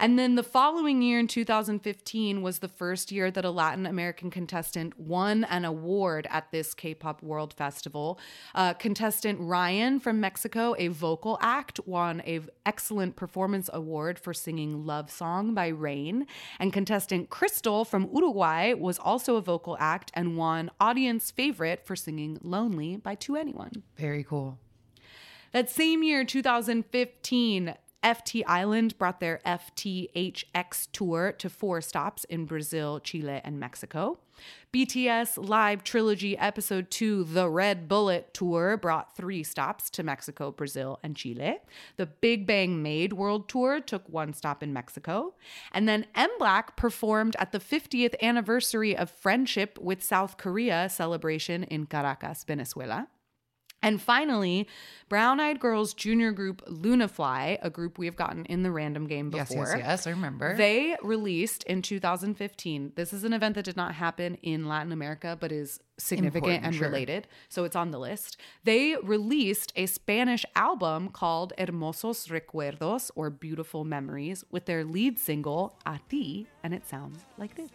[0.00, 4.30] And then the following year in 2015 was the first year that a Latin American
[4.30, 8.18] contestant won an award at this K pop World Festival.
[8.54, 14.86] Uh, contestant Ryan from Mexico, a vocal act, won a excellent performance award for singing
[14.86, 16.26] Love Song by Rain.
[16.60, 21.96] And contestant Crystal from Uruguay was also a vocal act and won audience favorite for
[21.96, 23.82] singing Lonely by 2NE1.
[23.96, 24.58] Very cool.
[25.52, 27.74] That same year, 2015,
[28.04, 34.18] FT Island brought their FTHX tour to four stops in Brazil, Chile, and Mexico.
[34.72, 41.00] BTS Live Trilogy Episode 2 The Red Bullet Tour brought three stops to Mexico, Brazil,
[41.02, 41.58] and Chile.
[41.96, 45.34] The Big Bang Made World Tour took one stop in Mexico.
[45.72, 51.86] And then MBLAQ performed at the 50th anniversary of Friendship with South Korea celebration in
[51.86, 53.08] Caracas, Venezuela.
[53.80, 54.66] And finally,
[55.08, 59.30] Brown Eyed Girls junior group Lunafly, a group we have gotten in the random game
[59.32, 59.66] Yes, before.
[59.68, 60.06] yes, yes.
[60.06, 60.56] I remember.
[60.56, 62.92] They released in 2015.
[62.96, 66.64] This is an event that did not happen in Latin America, but is significant Important,
[66.66, 66.88] and sure.
[66.88, 67.28] related.
[67.48, 68.36] So it's on the list.
[68.64, 75.78] They released a Spanish album called Hermosos Recuerdos or Beautiful Memories with their lead single,
[75.86, 77.70] A Ti, and it sounds like this.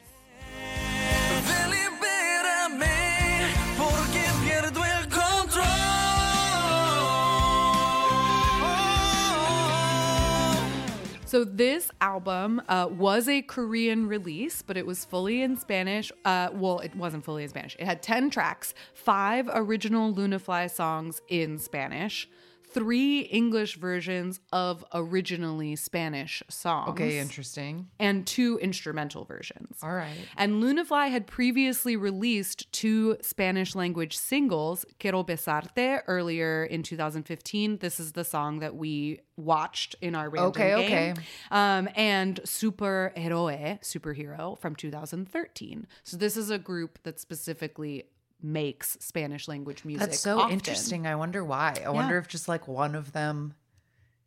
[11.34, 16.11] So this album uh, was a Korean release, but it was fully in Spanish.
[16.23, 17.75] Uh, well, it wasn't fully in Spanish.
[17.79, 22.29] It had ten tracks, five original Lunafly songs in Spanish,
[22.74, 26.89] three English versions of originally Spanish songs.
[26.91, 27.88] okay, interesting.
[27.99, 29.78] and two instrumental versions.
[29.84, 30.15] All right.
[30.38, 37.78] And Lunafly had previously released two Spanish language singles, Quiero Besarte, earlier in 2015.
[37.78, 41.11] This is the song that we watched in our random Okay, game.
[41.13, 41.21] okay.
[41.51, 45.88] Um, and Super Héroe, Superhero, from 2013.
[46.03, 48.05] So this is a group that specifically
[48.43, 50.07] makes Spanish language music.
[50.09, 50.53] That's so often.
[50.53, 51.07] interesting.
[51.07, 51.81] I wonder why.
[51.85, 53.53] I wonder if just like one of them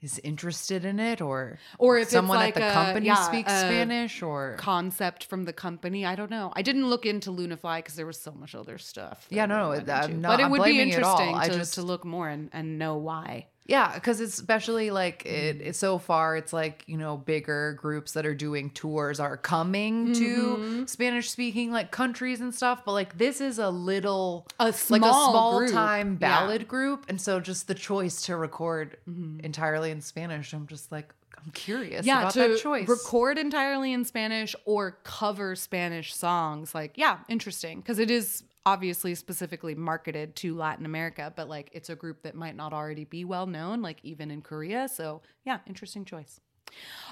[0.02, 3.14] is interested in it or Or if it's someone like at the a- company yeah,
[3.14, 6.04] speaks Spanish or concept from the company.
[6.04, 6.52] I don't know.
[6.54, 9.26] I didn't look into Lunafly because there was so much other stuff.
[9.30, 11.82] Yeah, I no, uh, I'm not- but it I'm would be interesting to, just- to
[11.82, 13.46] look more and, and know why.
[13.68, 18.24] Yeah, because especially like it, it- so far, it's like you know bigger groups that
[18.24, 20.80] are doing tours are coming Mm-hmm.
[20.82, 22.84] to Spanish speaking like countries and stuff.
[22.84, 25.72] But like this is a little A small like a small group.
[25.72, 26.18] time Yeah.
[26.40, 28.96] ballad group, and so just the choice to record
[29.42, 31.12] entirely in Spanish, I'm just like
[31.44, 32.08] I'm curious Mm-hmm.
[32.08, 32.88] yeah, about to that choice.
[32.88, 36.74] record entirely in Spanish or cover Spanish songs.
[36.74, 41.88] Like, yeah, interesting because it is obviously specifically marketed to Latin America, but like it's
[41.88, 44.88] a group that might not already be well known, like even in Korea.
[44.88, 46.40] So, yeah, interesting choice.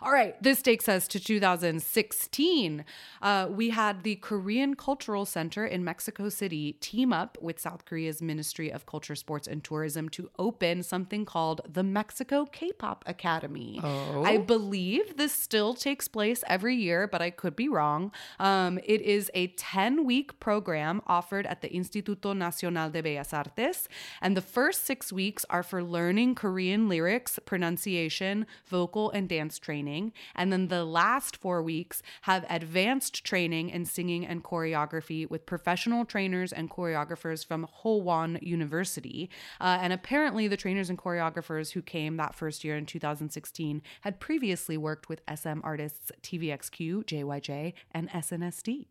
[0.02, 2.84] All right, this takes us to 2016.
[3.22, 8.20] Uh, we had the Korean Cultural Center in Mexico City team up with South Korea's
[8.20, 13.80] Ministry of Culture, Sports, and Tourism to open something called the Mexico K pop Academy.
[13.82, 18.12] I believe this still takes place every year, but I could be wrong.
[18.38, 23.88] Um, it is a 10 week program offered at the Instituto Nacional de Bellas Artes,
[24.20, 30.12] and the first six weeks are for learning Korean lyrics, pronunciation, vocal, and dance training.
[30.34, 36.05] And then the last four weeks have advanced training in singing and choreography with professional
[36.05, 39.30] trainers and choreographers from Howon University.
[39.61, 44.20] Uh, and apparently, the trainers and choreographers who came that first year in 2016 had
[44.20, 48.86] previously worked with SM artists TVXQ, JYJ, and SNSD.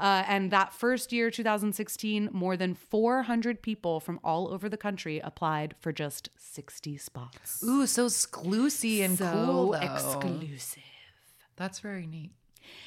[0.00, 5.20] Uh, and that first year, 2016, more than 400 people from all over the country
[5.20, 7.62] applied for just 60 spots.
[7.62, 9.72] Ooh, so exclusive and so cool.
[9.72, 9.78] Though.
[9.78, 10.82] exclusive.
[11.56, 12.32] That's very neat.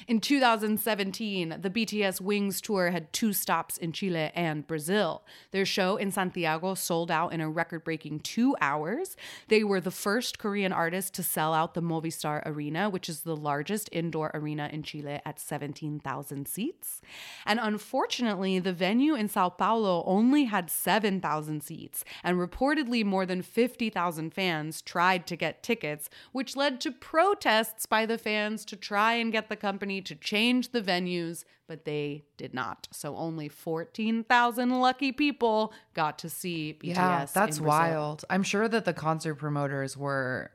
[0.08, 5.22] In 2017, the BTS Wings tour had two stops in Chile and Brazil.
[5.52, 9.16] Their show in Santiago sold out in a record breaking two hours.
[9.48, 13.36] They were the first Korean artist to sell out the Movistar Arena, which is the
[13.36, 17.00] largest indoor arena in Chile at 17,000 seats.
[17.46, 23.42] And unfortunately, the venue in Sao Paulo only had 7,000 seats, and reportedly more than
[23.42, 29.14] 50,000 fans tried to get tickets, which led to protests by the fans to try
[29.14, 32.88] and get the company to change the venues, but they did not.
[32.92, 36.94] So only 14,000 lucky people got to see BTS.
[36.94, 38.26] Yeah, that's wild.
[38.28, 40.50] I'm sure that the concert promoters were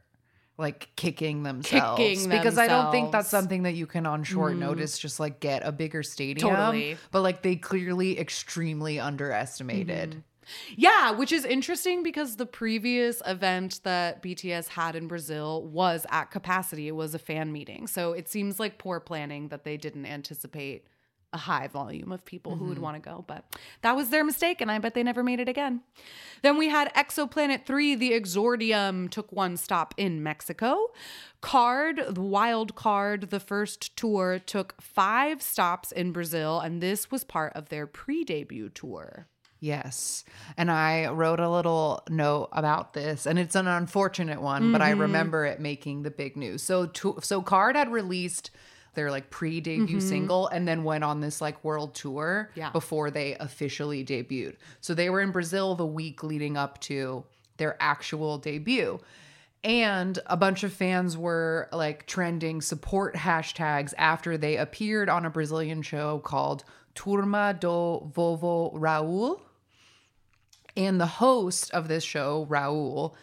[0.59, 3.27] like kicking themselves Kicking because I don't think that's.
[3.27, 3.31] Mm.
[3.31, 6.49] something that you can on short notice just like get a bigger stadium.
[6.49, 6.97] Totally.
[7.11, 10.23] But like they clearly extremely underestimated.
[10.75, 16.31] Yeah, which is interesting because the previous event that BTS had in Brazil was at
[16.31, 16.87] capacity.
[16.87, 17.87] It was a fan meeting.
[17.87, 20.87] So it seems like poor planning that they didn't anticipate
[21.33, 22.83] a high volume of people who would mm-hmm.
[22.83, 23.43] want to go, but
[23.81, 25.81] that was their mistake and I bet they never made it again.
[26.41, 30.91] Then we had Exoplanet 3, the Exordium took one stop in Mexico.
[31.41, 37.23] KARD, the Wild Card, the first tour took 5 stops in Brazil and this was
[37.25, 39.27] part of their pre-debut tour.
[39.59, 40.23] Yes.
[40.55, 44.91] And I wrote a little note about this and it's an unfortunate one, but I
[44.91, 45.01] Mm-hmm.
[45.01, 46.61] remember it making the big news.
[46.61, 48.51] So to, so KARD had released
[48.93, 52.59] their like pre-debut single and then went on this like world tour Mm-hmm.
[52.59, 52.69] Yeah.
[52.71, 54.57] before they officially debuted.
[54.81, 57.23] So they were in Brazil the week leading up to
[57.57, 58.99] their actual debut.
[59.63, 65.29] And a bunch of fans were like trending support hashtags after they appeared on a
[65.31, 66.63] Brazilian show called
[66.95, 67.67] Turma do
[68.15, 69.41] Vovo Raul.
[70.77, 73.15] And the host of this show, Raul,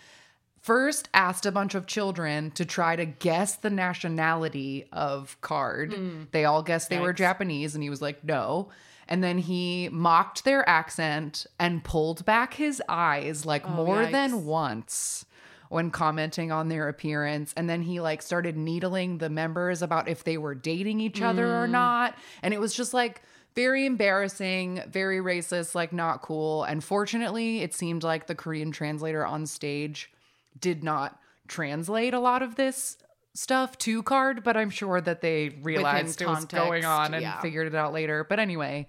[0.60, 5.94] first asked a bunch of children to try to guess the nationality of KARD.
[5.94, 6.22] Hmm.
[6.32, 8.70] They all guessed they were Japanese, and he was like, no.
[9.06, 14.12] And then he mocked their accent and pulled back his eyes like oh, more yikes.
[14.12, 15.24] than once
[15.68, 17.52] when commenting on their appearance.
[17.56, 21.62] And then he like started needling the members about if they were dating each other
[21.62, 21.72] or hmm.
[21.72, 22.16] not.
[22.42, 23.22] And it was just like
[23.54, 26.64] very embarrassing, very racist, like not cool.
[26.64, 30.10] And fortunately, it seemed like the Korean translator on stage
[30.58, 32.96] did not translate a lot of this
[33.34, 37.40] stuff to KARD, but I'm sure that they realized it was going on and yeah.
[37.40, 38.24] figured it out later.
[38.24, 38.88] But anyway,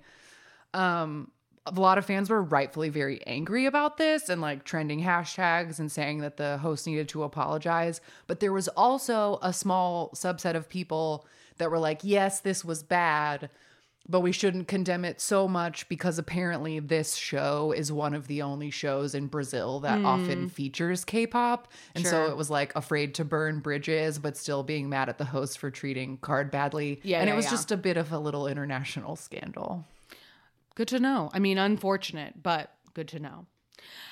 [0.74, 1.32] um
[1.66, 5.92] a lot of fans were rightfully very angry about this and like trending hashtags and
[5.92, 8.02] saying that the host needed to apologize.
[8.28, 11.26] But there was also a small subset of people
[11.58, 13.50] that were like, yes, this was bad,
[14.08, 18.42] but we shouldn't condemn it so much because apparently this show is one of the
[18.42, 21.72] only shows in Brazil that often features K-pop.
[21.96, 22.32] And so Hmm.
[22.32, 25.70] It was like afraid to burn bridges, but still being mad at the host for
[25.72, 27.00] treating KARD badly.
[27.04, 27.52] Yeah, and yeah, it was yeah.
[27.52, 29.86] just a bit of a little international scandal.
[30.76, 31.30] Good to know.
[31.34, 33.46] I mean, unfortunate, but good to know.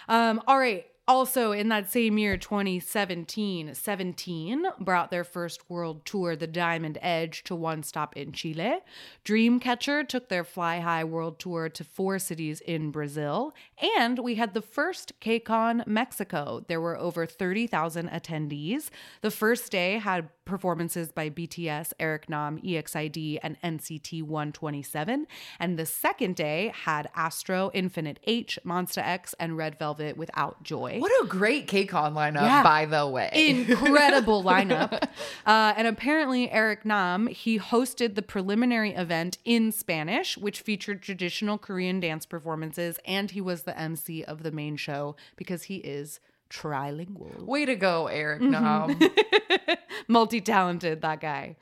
[0.08, 0.86] Um, all right.
[1.06, 7.44] Also, in that same year, 2017, 17 brought their first world tour, the Diamond Edge,
[7.44, 8.78] to one stop in Chile.
[9.26, 13.54] Dreamcatcher took their Fly High world tour to four cities in Brazil.
[13.98, 16.64] And we had the first KCON Mexico.
[16.70, 18.90] There were over 30,000 attendees.
[19.20, 25.28] The first day had performances by BTS, Eric Nam, EXID, and NCT 127.
[25.60, 30.93] And the second day had Astro, Infinite H, Monsta X, and Red Velvet without Joy.
[31.00, 32.64] What a great KCON lineup, Yeah.
[32.64, 33.30] by the way.
[33.34, 35.08] Incredible lineup.
[35.46, 41.58] Uh, and apparently, Eric Nam, he hosted the preliminary event in Spanish, which featured traditional
[41.58, 43.00] Korean dance performances.
[43.06, 46.20] And he was the MC of the main show because he is
[46.50, 47.44] trilingual.
[47.46, 48.52] Way to go, Eric Mm-hmm.
[48.52, 49.78] Nam.
[50.08, 51.56] multi talented, that guy.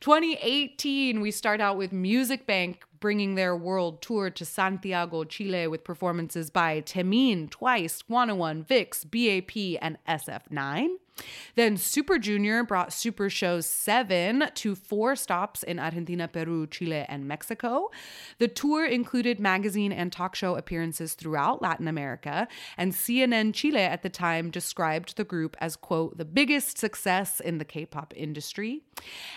[0.00, 5.84] 2018, we start out with Music Bank bringing their world tour to Santiago, Chile, with
[5.84, 10.88] performances by Taemin, Twice, 101, VIXX, BAP, and SF9.
[11.54, 17.28] Then Super Junior brought Super Shows 7 to four stops in Argentina, Peru, Chile, and
[17.28, 17.90] Mexico.
[18.38, 24.02] The tour included magazine and talk show appearances throughout Latin America, and CNN Chile at
[24.02, 28.82] the time described the group as, quote, the biggest success in the K pop industry.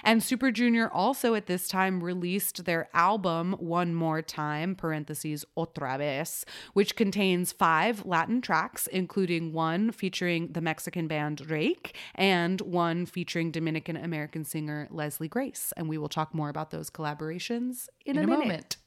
[0.03, 5.97] And Super Junior also at this time released their album One More Time, parentheses, Otra
[5.97, 13.05] Vez, which contains five Latin tracks, including one featuring the Mexican band Reik and one
[13.05, 15.73] featuring Dominican American singer Leslie Grace.
[15.77, 18.45] And we will talk more about those collaborations in, In a, a minute.
[18.45, 18.77] moment.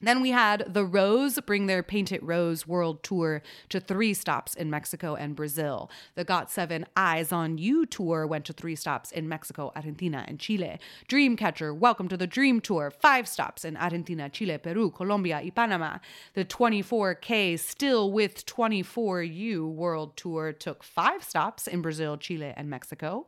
[0.00, 4.68] Then we had the Rose bring their Painted Rose world tour to three stops in
[4.68, 5.88] Mexico and Brazil.
[6.16, 10.78] The GOT7 Eyes on You tour went to three stops in Mexico, Argentina, and Chile.
[11.08, 15.98] Dreamcatcher, Welcome to the Dream Tour, five stops in Argentina, Chile, Peru, Colombia, and Panama.
[16.34, 23.26] The 24K Still with 24U world tour took five stops in Brazil, Chile, and Mexico.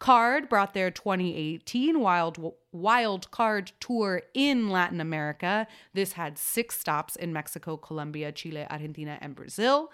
[0.00, 2.38] KARD brought their 2018 Wild
[2.72, 5.66] Wild Card tour in Latin America.
[5.94, 9.90] This had six stops in Mexico, Colombia, Chile, Argentina, and Brazil.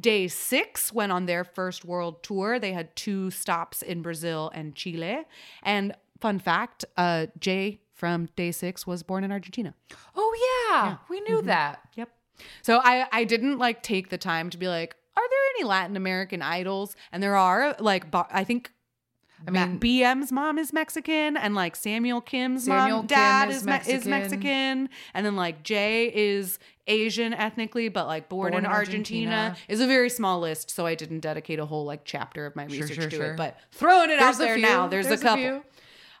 [0.00, 2.58] DAY6 went on their first world tour.
[2.58, 5.22] They had two stops in Brazil and Chile.
[5.62, 9.74] And fun fact, uh, Jay from DAY6 was born in Argentina.
[10.16, 11.46] Oh yeah, we knew Mm-hmm.
[11.46, 11.80] that.
[11.94, 12.08] Yep.
[12.62, 15.96] So I I didn't like take the time to be like, are there any Latin
[15.96, 16.96] American idols?
[17.12, 18.72] And there are like, I think
[19.46, 23.56] I mean, BM's mom is Mexican, and like Samuel Kim's Samuel mom, Kim dad is
[23.58, 24.10] is, Me- is Mexican.
[24.10, 29.30] Mexican, and then like Jay is Asian ethnically, but like born, Born in in Argentina.
[29.32, 29.56] Argentina.
[29.68, 32.66] Is a very small list, so I didn't dedicate a whole like chapter of my
[32.68, 33.32] Sure, research sure, to sure.
[33.32, 33.36] it.
[33.36, 34.62] But throwing it There's out there few.
[34.62, 35.42] now, there's, There's a a couple.
[35.44, 35.64] few.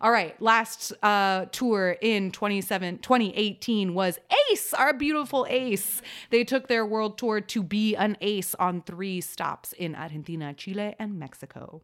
[0.00, 4.18] All right, last uh, tour in 27, 2018 was
[4.50, 6.02] Ace, our beautiful Ace.
[6.28, 10.94] They took their world tour to be an ace on three stops in Argentina, Chile,
[10.98, 11.80] and Mexico.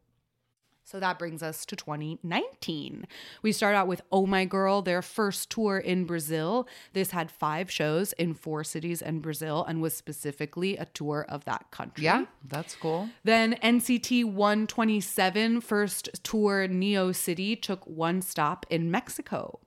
[0.90, 3.06] So that brings us to 2019.
[3.42, 6.66] We start out with Oh My Girl, their first tour in Brazil.
[6.94, 11.44] This had five shows in four cities in Brazil and was specifically a tour of
[11.44, 12.02] that country.
[12.02, 13.08] Yeah, that's cool.
[13.22, 19.60] Then NCT 127, first tour Neo City, took one stop in Mexico.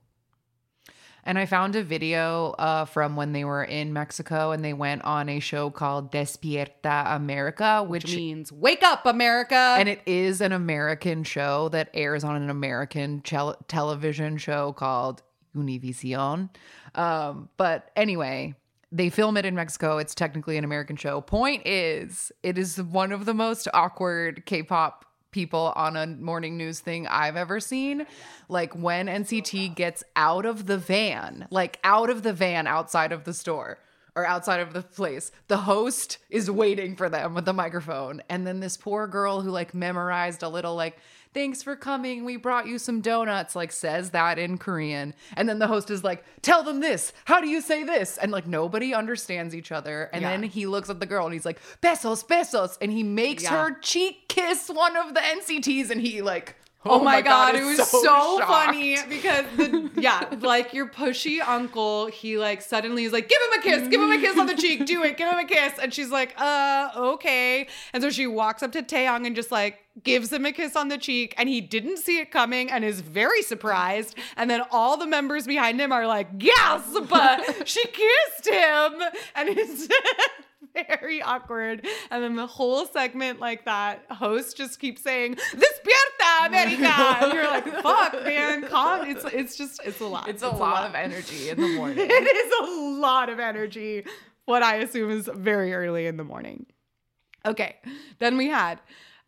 [1.26, 5.02] And I found a video uh, from when they were in Mexico and they went
[5.04, 9.54] on a show called Despierta America, which, Which means wake up, America.
[9.78, 15.22] and it is an American show that airs on an American chel- television show called
[15.56, 16.50] Univision.
[16.94, 18.54] Um, but anyway,
[18.92, 19.98] they film it in Mexico.
[19.98, 21.20] It's technically an American show.
[21.20, 25.04] Point is, it is one of the most awkward K-pop
[25.34, 28.06] people on a morning news thing I've ever seen.
[28.48, 33.24] Like when NCT gets out of the van, like out of the van outside of
[33.24, 33.78] the store
[34.14, 38.22] or outside of the place, the host is waiting for them with the microphone.
[38.28, 40.98] And then this poor girl who like memorized a little like
[41.34, 42.24] thanks for coming.
[42.24, 45.12] We brought you some donuts, like says that in Korean.
[45.36, 47.12] And then the host is like, tell them this.
[47.26, 48.16] How do you say this?
[48.16, 50.08] And like nobody understands each other.
[50.12, 50.30] And Yeah.
[50.30, 52.78] then he looks at the girl and he's like, besos, besos.
[52.80, 53.50] And he makes Yeah.
[53.64, 56.56] her cheek kiss one of the NCTs and he like,
[56.86, 58.44] Oh, my god, is it was so, shocked.
[58.44, 63.58] funny because the yeah, like your pushy uncle, he like suddenly is like, give him
[63.58, 65.78] a kiss, give him a kiss on the cheek, do it, give him a kiss.
[65.80, 67.68] And she's like, uh, okay.
[67.92, 70.88] And so she walks up to Taeyong and just like gives him a kiss on
[70.88, 74.16] the cheek, and he didn't see it coming and is very surprised.
[74.36, 76.96] And then all the members behind him are like, gasp,
[77.64, 79.02] she kissed him.
[79.36, 79.88] And it's
[80.88, 81.86] very awkward.
[82.10, 86.86] And then the whole segment like that, host just keeps saying, Despierta, America.
[86.86, 89.08] And you're like, fuck, man, calm.
[89.08, 90.28] It's it's just it's a lot.
[90.28, 92.06] It's a lot of energy in the morning.
[92.10, 94.04] It is a lot of energy.
[94.46, 96.66] What I assume is very early in the morning.
[97.46, 97.76] Okay.
[98.18, 98.80] Then we had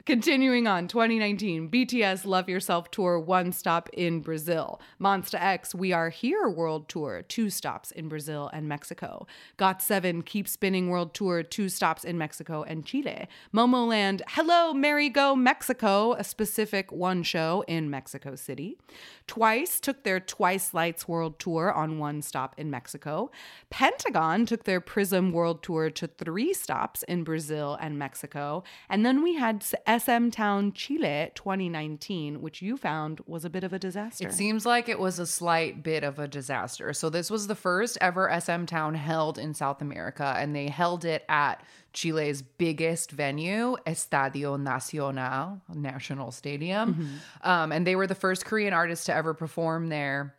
[0.07, 4.81] Continuing on, 2019, BTS Love Yourself Tour, one stop in Brazil.
[5.01, 9.27] Monsta X We Are Here World Tour, two stops in Brazil and Mexico.
[9.59, 13.27] Got7 Keep Spinning World Tour, two stops in Mexico and Chile.
[13.53, 18.79] Momoland Hello, Merry Go Mexico, a specific one show in Mexico City.
[19.27, 23.33] Twice took their Twice Lights World Tour on one stop in Mexico.
[23.71, 28.63] Pentagon took their Prism World Tour to three stops in Brazil and Mexico.
[28.89, 29.65] And then we had
[29.99, 34.29] SM Town Chile 2019, which you found was a bit of a disaster.
[34.29, 36.93] It seems like it was a slight bit of a disaster.
[36.93, 41.05] So this was the first ever SM Town held in South America, and they held
[41.05, 47.21] it at Chile's biggest venue, Estadio Nacional, National Stadium.
[47.43, 50.35] Um, and they were the first Korean artists to ever perform there.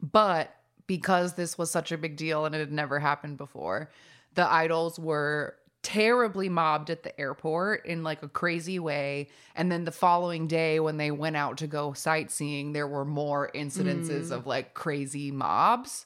[0.00, 0.54] But
[0.86, 3.90] because this was such a big deal and it had never happened before,
[4.34, 5.56] the idols were
[5.88, 9.26] terribly mobbed at the airport in like a crazy way.
[9.56, 13.50] And then the following day, when they went out to go sightseeing, there were more
[13.54, 14.32] incidences mm.
[14.32, 16.04] of like crazy mobs.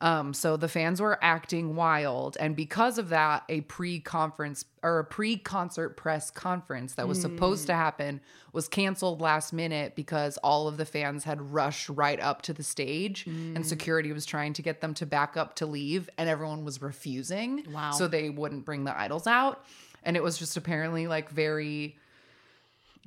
[0.00, 5.04] Um, so the fans were acting wild, and because of that, a pre-conference or a
[5.04, 8.20] pre-concert press conference that was supposed to happen
[8.52, 12.62] was canceled last minute because all of the fans had rushed right up to the
[12.62, 16.64] stage, and security was trying to get them to back up to leave, and everyone
[16.64, 17.66] was refusing.
[17.72, 17.90] Wow.
[17.90, 19.64] So they wouldn't bring the idols out,
[20.04, 21.96] and it was just apparently like very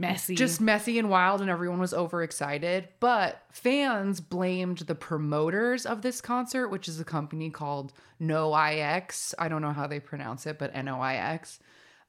[0.02, 0.36] messy.
[0.36, 6.20] just messy and wild and everyone was overexcited but fans blamed the promoters of this
[6.20, 10.74] concert which is a company called noix i don't know how they pronounce it but
[10.74, 11.60] noix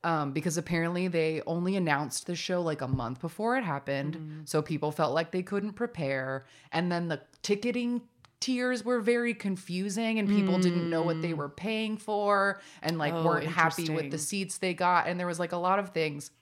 [0.05, 4.43] um, because apparently they only announced the show like a month before it happened.
[4.47, 6.45] So people felt like they couldn't prepare.
[6.73, 8.03] And then the ticketing
[8.41, 13.13] tiers were very confusing and people didn't know what they were paying for and like
[13.15, 15.07] Oh, weren't happy with the seats they got.
[15.07, 16.33] And there was like a lot of things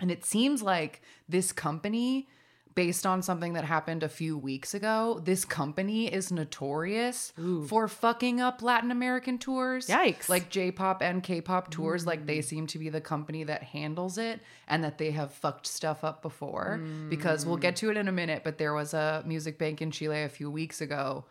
[0.00, 2.28] and it seems like this company,
[2.74, 7.32] based on something that happened a few weeks ago, this company is notorious
[7.66, 9.88] for fucking up Latin American tours.
[9.88, 10.28] Yikes.
[10.28, 12.44] Like J pop and K pop tours, like they mm.
[12.44, 16.20] seem to be the company that handles it and that they have fucked stuff up
[16.20, 16.80] before.
[17.08, 17.78] Because we'll get mm.
[17.78, 20.50] to it in a minute, but there was a music bank in Chile a few
[20.50, 21.24] weeks ago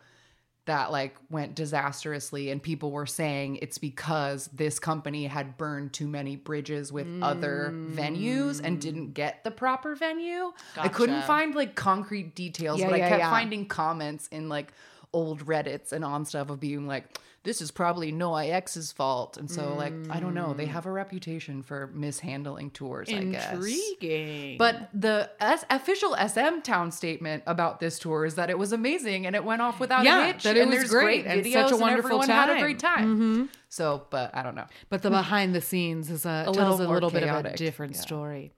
[0.66, 6.08] that like went disastrously and people were saying it's because this company had burned too
[6.08, 8.80] many bridges with other venues and mm.
[8.80, 10.52] didn't get the proper venue.
[10.76, 13.30] I couldn't find like concrete details, Yeah, but yeah, I kept yeah.
[13.30, 14.72] finding comments in like
[15.12, 19.38] old Reddits and on stuff of being like, this is probably Noah X's fault.
[19.38, 20.48] And so, like, I don't know.
[20.48, 20.56] Mm.
[20.58, 23.52] They have a reputation for mishandling tours, I guess.
[23.52, 24.58] Intriguing.
[24.58, 29.24] But the S- official SM Town statement about this tour is that it was amazing
[29.26, 30.42] and it went off without Yeah, a hitch.
[30.42, 32.52] that it and was there's great great and such a and wonderful everyone had a
[32.54, 32.60] time.
[32.60, 33.48] great time.
[33.68, 34.66] So, but I don't know.
[34.88, 37.56] But the behind the scenes is a, A tells little a little bit of a
[37.56, 38.00] different Yeah.
[38.00, 38.52] story.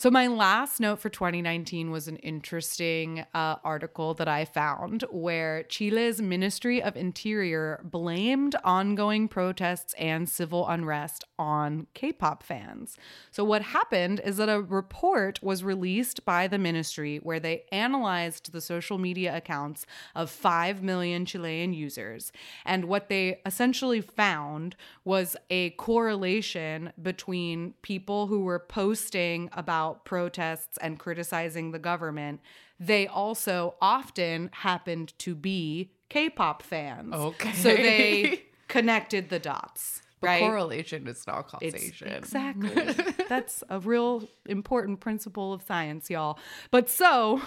[0.00, 5.64] So my last note for 2019 was an interesting uh, article that I found where
[5.64, 12.96] Chile's Ministry of Interior blamed ongoing protests and civil unrest on K-pop fans.
[13.30, 18.52] So what happened is that a report was released by the ministry where they analyzed
[18.52, 19.84] the social media accounts
[20.14, 22.32] of 5 million Chilean users
[22.64, 30.78] and what they essentially found was a correlation between people who were posting about protests
[30.80, 32.40] and criticizing the government.
[32.78, 37.14] They also often happened to be K pop fans.
[37.14, 37.52] Okay.
[37.52, 40.02] So they connected the dots.
[40.22, 40.40] Right?
[40.40, 42.08] Correlation is not It's- causation.
[42.08, 42.94] exactly.
[43.30, 46.38] That's a real important principle of science, y'all.
[46.70, 47.40] But so,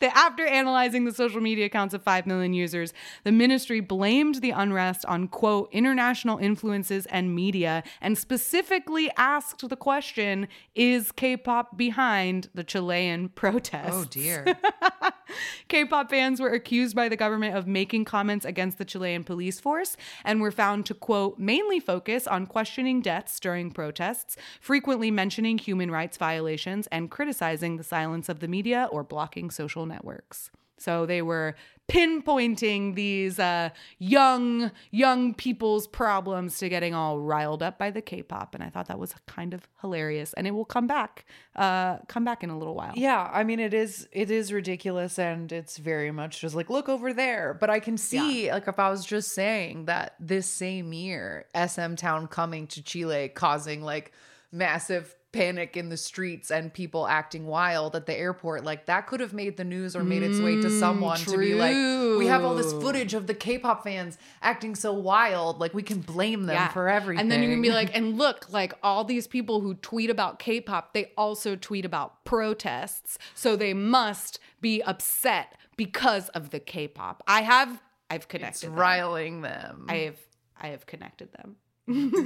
[0.00, 2.92] the, after analyzing the social media accounts of 5 million users,
[3.24, 9.76] the ministry blamed the unrest on, quote, international influences and media, and specifically asked the
[9.76, 13.90] question Is K pop behind the Chilean protests?
[13.92, 14.44] Oh dear.
[15.68, 19.60] K pop fans were accused by the government of making comments against the Chilean police
[19.60, 25.58] force and were found to, quote, mainly focus on questioning deaths during protests, frequently mentioning
[25.58, 30.50] human rights violations, and criticizing the silence of the media or blocking social networks.
[30.78, 31.56] So they were
[31.88, 38.54] pinpointing these uh, young young people's problems to getting all riled up by the K-pop,
[38.54, 40.34] and I thought that was kind of hilarious.
[40.34, 41.24] And it will come back,
[41.56, 42.92] uh, come back in a little while.
[42.94, 46.88] Yeah, I mean it is it is ridiculous and it's very much just like look
[46.88, 47.56] over there.
[47.58, 51.94] But I can see like if I was just saying that this same year SM
[51.94, 54.12] Town coming to Chile causing like
[54.52, 59.20] massive panic in the streets and people acting wild at the airport like that could
[59.20, 61.76] have made the news or made its way to mm, someone to be like
[62.18, 66.00] we have all this footage of the K-pop fans acting so wild like we can
[66.00, 67.20] blame them for everything.
[67.20, 70.38] And then you can be like, and look, like all these people who tweet about
[70.38, 73.18] K pop, they also tweet about protests.
[73.34, 77.22] So they must be upset because of the K pop.
[77.26, 78.66] I have, I've it's connected.
[78.68, 78.76] them.
[78.76, 79.86] riling them.
[79.88, 80.18] I have,
[80.60, 81.56] I have connected them.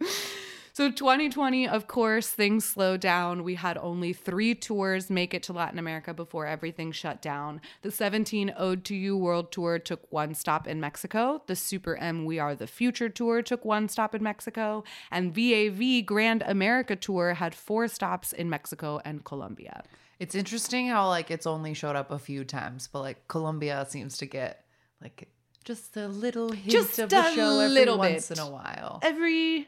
[0.72, 3.42] So 2020, of course, things slowed down.
[3.44, 7.60] We had only three tours make it to Latin America before everything shut down.
[7.82, 11.42] The 17 Ode to You World Tour took one stop in Mexico.
[11.46, 14.84] The Super M We Are the Future Tour took one stop in Mexico.
[15.10, 19.82] And VAV Grand America Tour had four stops in Mexico and Colombia.
[20.18, 24.18] It's interesting how like it's only showed up a few times, but like Colombia seems
[24.18, 24.64] to get
[25.02, 25.28] like
[25.64, 28.38] just a little hint Just of the a show every little once bit.
[28.38, 28.98] in a while.
[29.02, 29.66] Every,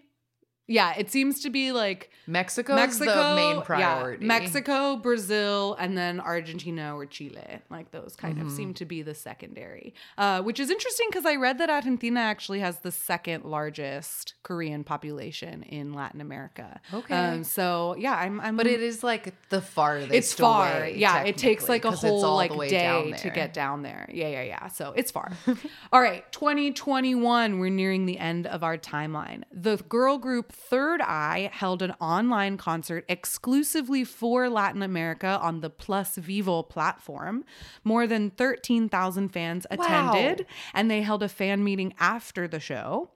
[0.69, 4.25] yeah, it seems to be like Mexico's Mexico, the main yeah, priority.
[4.25, 7.61] Mexico, Brazil, and then Argentina or Chile.
[7.69, 11.35] Like those kind of seem to be the secondary, uh, which is interesting because I
[11.35, 16.81] read that Argentina actually has the second largest Korean population in Latin America.
[16.95, 17.15] Okay.
[17.15, 20.13] um, so yeah, I'm, I'm But it is like the farthest.
[20.13, 20.77] it's far.
[20.77, 23.83] away, yeah, it takes like a whole like the way down day to get down
[23.83, 24.09] there.
[24.13, 24.69] Yeah, yeah, yeah.
[24.69, 25.33] So it's far.
[25.93, 29.43] All right, 2021, we're nearing the end of our timeline.
[29.51, 35.71] The girl group Third Eye held an online concert exclusively for Latin America on the
[35.71, 37.45] Plus Vivo platform.
[37.85, 43.11] More than 13,000 fans attended, and they held a fan meeting after the show.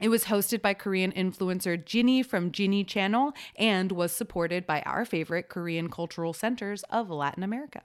[0.00, 5.04] It was hosted by Korean influencer Jinny from Jinny Channel and was supported by our
[5.04, 7.82] favorite Korean cultural centers of Latin America.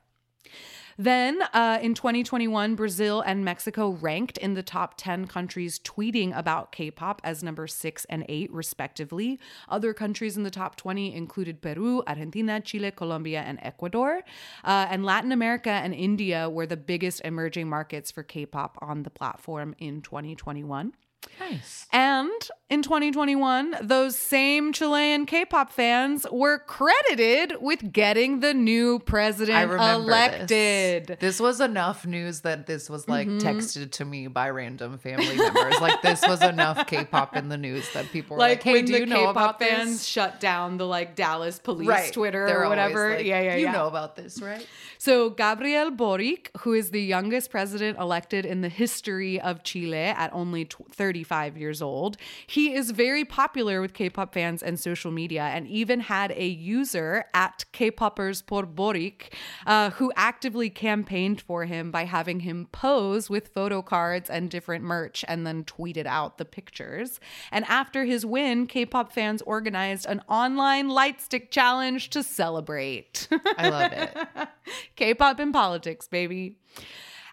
[0.98, 6.72] Then uh, in 2021, Brazil and Mexico ranked in the top 10 countries tweeting about
[6.72, 9.40] K pop as number six and eight, respectively.
[9.70, 14.22] Other countries in the top 20 included Peru, Argentina, Chile, Colombia, and Ecuador.
[14.64, 19.04] Uh, and Latin America and India were the biggest emerging markets for K pop on
[19.04, 20.94] the platform in 2021.
[21.40, 21.86] Nice.
[21.94, 22.32] And
[22.70, 31.08] in 2021, those same Chilean K-pop fans were credited with getting the new president elected.
[31.08, 31.18] This.
[31.20, 33.48] this was enough news that this was like Mm-hmm.
[33.48, 35.80] texted to me by random family members.
[35.82, 38.94] like this was enough K-pop in the news that people were like, Like, "Hey, do
[38.94, 42.14] you know K-pop about fans this?" shut down the like Dallas police Right.
[42.14, 43.16] Twitter They're or whatever.
[43.16, 43.72] like, yeah, yeah, You yeah.
[43.74, 44.66] know about this, right?
[44.98, 50.34] So, Gabriel Boric, who is the youngest president elected in the history of Chile at
[50.34, 55.12] only tw 35 years old, he is very popular with K pop fans and social
[55.12, 59.34] media, and even had a user at K-Poppers por Boric
[59.66, 64.84] uh, who actively campaigned for him by having him pose with photo cards and different
[64.84, 67.20] merch and then tweeted out the pictures.
[67.52, 73.28] And after his win, K pop fans organized an online light stick challenge to celebrate.
[73.58, 74.50] I love it.
[74.98, 76.58] K-pop and politics, baby.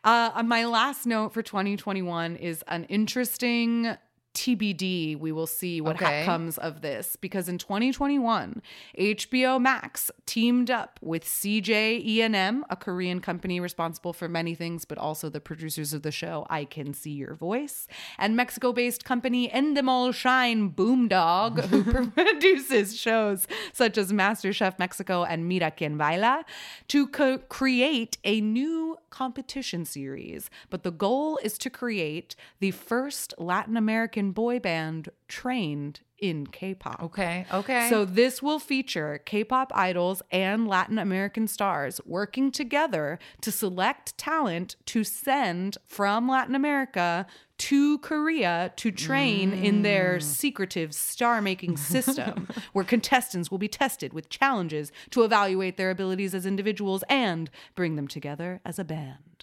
[0.05, 3.97] Uh, my last note for 2021 is an interesting
[4.35, 5.19] TBD.
[5.19, 8.61] We will see what ha- comes of this because in 2021,
[8.99, 14.99] HBO Max teamed up with CJ E&M, a Korean company responsible for many things, but
[14.99, 17.87] also the producers of the show I Can See Your Voice,
[18.19, 25.71] and Mexico-based company Endemol Shine Boomdog, who produces shows such as MasterChef Mexico and Mira
[25.71, 26.45] Quien Baila,
[26.89, 30.51] to co- create a new competition series.
[30.71, 37.03] But the goal is to create the first Latin American boy band trained in K-pop.
[37.03, 37.45] Okay.
[37.53, 37.89] Okay.
[37.91, 44.77] So this will feature K-pop idols and Latin American stars working together to select talent
[44.87, 50.23] to send from Latin America to Korea to train in their mm.
[50.23, 56.47] secretive star-making system where contestants will be tested with challenges to evaluate their abilities as
[56.47, 59.34] individuals and bring them together as a band.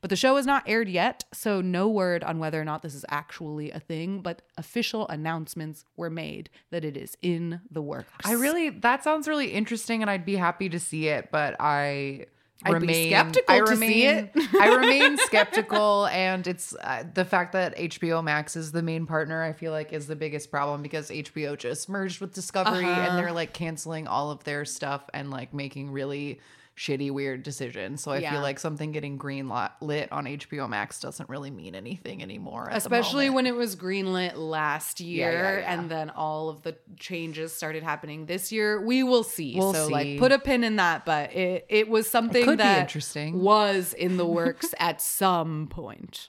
[0.00, 2.94] But the show is not aired yet, so no word on whether or not this
[2.94, 8.10] is actually a thing, but official announcements were made that it is in the works.
[8.24, 12.26] I really that sounds really interesting, and I'd be happy to see it, but I.
[12.64, 14.30] I'd remain skeptical I remain, see it.
[14.58, 19.42] I remain skeptical, and it's uh, the fact that HBO Max is the main partner.
[19.42, 23.00] I feel like is the biggest problem because HBO just merged with Discovery, Uh-huh.
[23.10, 26.40] and they're like canceling all of their stuff and like making really
[26.76, 27.96] shitty, weird decision.
[27.96, 28.32] So I Yeah.
[28.32, 29.50] feel like something getting green
[29.80, 32.68] lit on HBO Max doesn't really mean anything anymore.
[32.70, 35.72] Especially when it was greenlit last year yeah, yeah.
[35.72, 38.80] and then all of the changes started happening this year.
[38.80, 39.56] We will see.
[39.56, 39.92] We'll so see.
[39.92, 43.40] like put a pin in that, but it, it was something be that interesting.
[43.40, 46.28] was in the works at some point.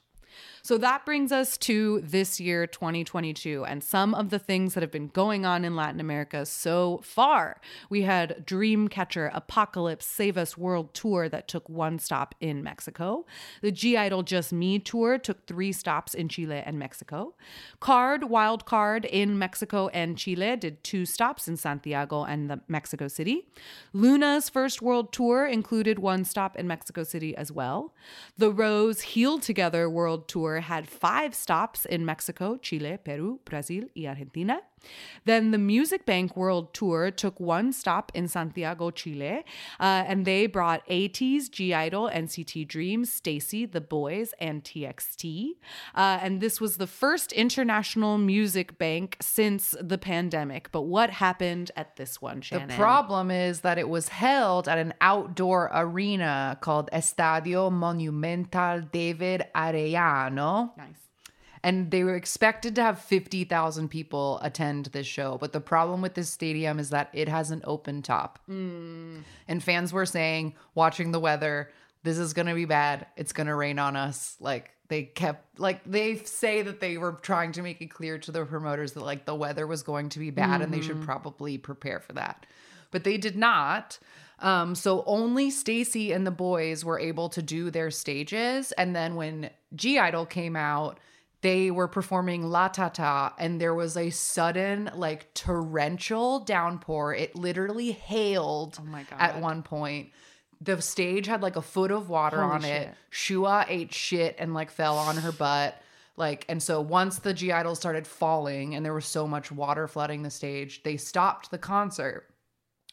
[0.68, 4.92] So that brings us to this year, 2022, and some of the things that have
[4.92, 7.62] been going on in Latin America so far.
[7.90, 13.26] We had Dreamcatcher Apocalypse Save Us World Tour that took one stop in Mexico.
[13.62, 17.36] The (G)I-DLE Just Me Tour took three stops in Chile and Mexico.
[17.80, 23.08] KARD Wild Card in Mexico and Chile did two stops in Santiago and the Mexico
[23.08, 23.48] City.
[23.94, 27.94] Luna's first world tour included one stop in Mexico City as well.
[28.38, 34.06] The Rose Healed Together World Tour had five stops in Mexico, Chile, Peru, Brazil, and
[34.08, 34.62] Argentina.
[35.26, 39.44] Then the Music Bank World Tour took one stop in Santiago, Chile,
[39.80, 45.52] uh, and they brought ATEEZ, (G)I-DLE, NCT Dreams, STAYC, The Boyz, and TXT.
[45.96, 50.72] Uh, and this was the first international music bank since the pandemic.
[50.72, 52.70] But what happened at this one, Shannon?
[52.70, 59.44] The problem is that it was held at an outdoor arena called Estadio Monumental David
[59.56, 60.78] Arellano.
[60.78, 61.07] Nice.
[61.64, 65.38] And they were expected to have 50,000 people attend this show.
[65.40, 68.40] But the problem with this stadium is that it has an open top.
[68.48, 71.72] And fans were saying, watching the weather,
[72.04, 73.08] this is going to be bad.
[73.18, 74.38] It's going to rain on us.
[74.40, 78.32] Like, they kept, like, they say that they were trying to make it clear to
[78.32, 81.58] the promoters that, like, the weather was going to be bad and they should probably
[81.58, 82.46] prepare for that.
[82.92, 84.00] But they did not.
[84.40, 88.72] Um, so only STAYC and the Boyz were able to do their stages.
[88.74, 91.00] And then when (G)I-DLE came out,
[91.42, 97.14] they were performing LATATA, and there was a sudden, like, torrential downpour.
[97.14, 100.10] It literally hailed Oh at one point.
[100.60, 102.96] The stage had like a foot of water Holy on it.
[103.12, 105.80] Shuhua ate shit and like fell on her butt.
[106.16, 110.24] Like, and so once the (G)I-DLE started falling and there was so much water flooding
[110.24, 112.26] the stage, they stopped the concert.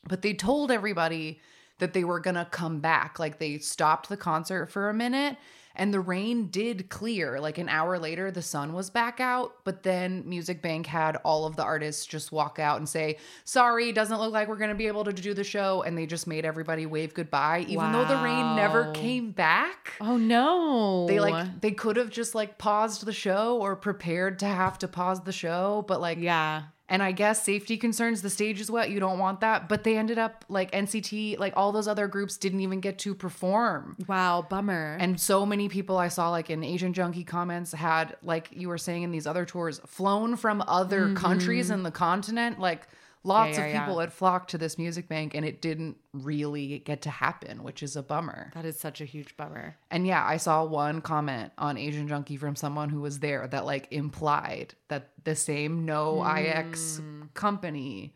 [0.06, 1.40] But they told everybody
[1.84, 3.18] that they were going to come back.
[3.18, 5.36] Like they stopped the concert for a minute
[5.76, 7.38] and the rain did clear.
[7.38, 9.56] Like an hour later, the sun was back out.
[9.64, 13.92] But then Music Bank had all of the artists just walk out and say, Sorry,
[13.92, 15.82] doesn't look like we're going to be able to do the show.
[15.82, 19.92] And they just made everybody wave goodbye, even though the rain never came back.
[20.00, 21.06] Oh no.
[21.06, 24.88] They like they could have just like paused the show or prepared to have to
[24.88, 26.62] pause the show, but like Yeah.
[26.88, 29.68] And I guess safety concerns, the stage is wet, you don't want that.
[29.68, 33.14] But they ended up like NCT, like all those other groups didn't even get to
[33.14, 33.96] perform.
[34.06, 34.98] Wow, bummer.
[35.00, 38.76] And so many people I saw, like in Asian Junkie comments, had, like you were
[38.76, 41.16] saying in these other tours, flown from other mm-hmm.
[41.16, 42.60] countries in the continent.
[42.60, 42.86] Like
[43.24, 43.60] lots Mm-hmm.
[43.60, 43.80] yeah, of yeah.
[43.84, 47.82] people had flocked to this music bank and it didn't really get to happen, which
[47.82, 48.50] is a bummer.
[48.54, 49.76] that is such a huge bummer.
[49.90, 53.64] And yeah, I saw one comment on Asian Junkie from someone who was there that
[53.64, 57.00] like implied that the same no IX
[57.34, 58.14] company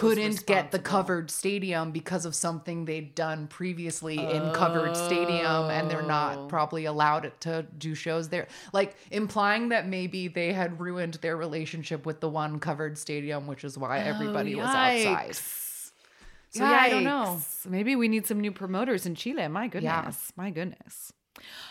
[0.00, 5.90] couldn't get the covered stadium because of something they'd done previously in covered stadium and
[5.90, 6.06] they're Oh.
[6.06, 11.36] not probably allowed to do shows there like implying that maybe they had ruined their
[11.36, 15.90] relationship with the one covered stadium which is why everybody was outside Yikes.
[16.50, 19.48] so yeah i don't know Maybe we need some new promoters in Chile.
[19.48, 20.32] My goodness.
[20.36, 21.12] My goodness.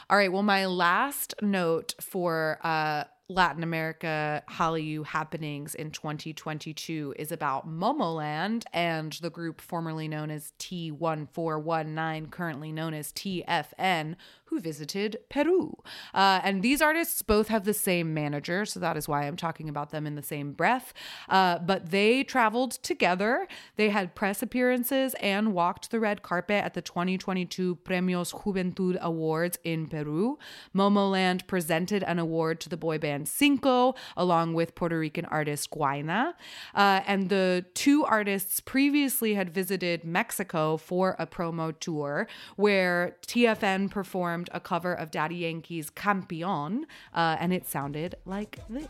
[0.10, 0.32] All right.
[0.32, 8.66] Well, my last note for uh, Latin America Hallyu happenings in 2022 is about Momoland
[8.72, 14.16] and the group formerly known as T1419, currently known as TFN,
[14.46, 15.76] who visited Peru.
[16.14, 19.68] Uh, and these artists both have the same manager, so that is why I'm talking
[19.68, 20.94] about them in the same breath.
[21.28, 23.48] Uh, but they traveled together.
[23.76, 29.58] They had press appearances and walked the red carpet at the 2022 Premios Juventud Awards
[29.64, 30.38] in Peru.
[30.76, 36.34] Momoland presented an award to the boy band CNCO, along with Puerto Rican artist Guaynaa.
[36.76, 43.90] Uh, and the two artists previously had visited Mexico for a promo tour where TFN
[43.90, 48.88] performed a cover of Daddy Yankee's Campeon, uh, and it sounded like this.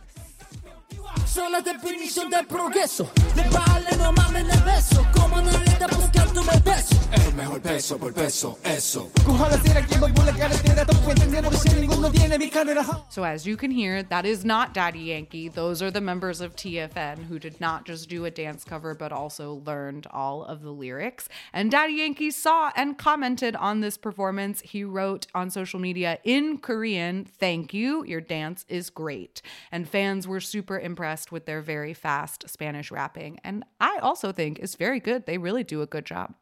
[1.25, 3.09] Soy la definición del progreso.
[3.35, 5.05] De bajarle no mames el beso.
[5.13, 6.95] Como no le da buscando el beso.
[7.11, 9.11] El mejor peso por peso, eso.
[9.25, 10.85] Coja la cera, que por la carretera.
[10.85, 12.85] Tú puedes entender si ninguno tiene mi carrera.
[13.09, 15.49] So, as you can hear, that is not Daddy Yankee.
[15.49, 19.11] Those are the members of TFN who did not just do a dance cover, but
[19.11, 21.27] also learned all of the lyrics.
[21.53, 24.61] And Daddy Yankee saw and commented on this performance.
[24.61, 29.41] He wrote on social media in Korean, Thank you, your dance is great.
[29.71, 33.39] And fans were super impressed with their very fast Spanish rapping.
[33.43, 35.25] And I also think it's very good.
[35.25, 36.35] They really do a good job.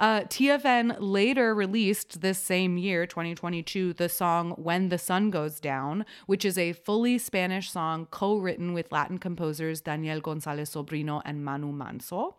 [0.00, 6.06] Uh, TFN later released this same year, 2022, the song When the Sun Goes Down,
[6.24, 11.44] which is a fully Spanish song co written with Latin composers Daniel Gonzalez Sobrino and
[11.44, 12.36] Manu Manso.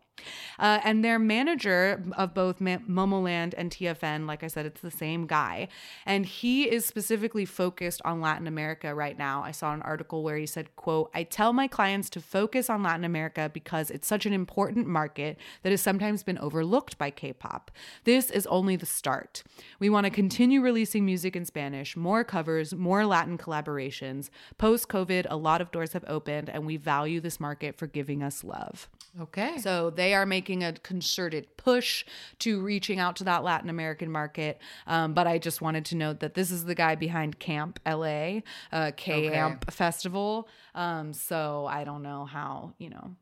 [0.60, 4.92] Uh, and their manager of both Ma- Momoland and TFN, like I said, it's the
[4.92, 5.68] same guy.
[6.06, 9.44] And he is specifically focused on Latin America right now.
[9.44, 12.84] I saw an article where he said, quote, I tell my clients to focus on
[12.84, 17.72] Latin America because it's such an important market that has sometimes been overlooked by K-pop.
[18.04, 19.44] This is only the start.
[19.80, 24.30] We want to continue releasing music in Spanish, more covers, more Latin collaborations.
[24.58, 28.44] Post-COVID, a lot of doors have opened and we value this market for giving us
[28.44, 28.90] love.
[29.20, 32.06] okay So they are making a concerted push
[32.40, 34.60] to reaching out to that Latin American market.
[34.88, 38.40] Um, but I just wanted to note that this is the guy behind Camp LA,
[38.72, 40.48] uh, Camp Festival.
[40.76, 43.16] Um, so I don't know how, you know,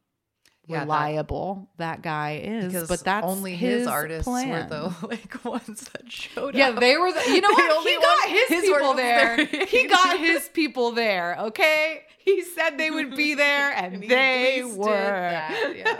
[0.67, 2.65] Yeah, reliable that, guy is.
[2.71, 4.49] because but that's only his, artists plan.
[4.49, 6.73] were the like ones that showed Yeah, up.
[6.75, 7.11] Yeah, they were.
[7.11, 7.87] The, you know what?
[7.87, 9.45] He got his, his people there.
[9.51, 9.65] there.
[9.65, 11.35] he got his people there.
[11.39, 14.85] Okay, he said they would be there, and, And they were.
[14.85, 15.97] that, yeah.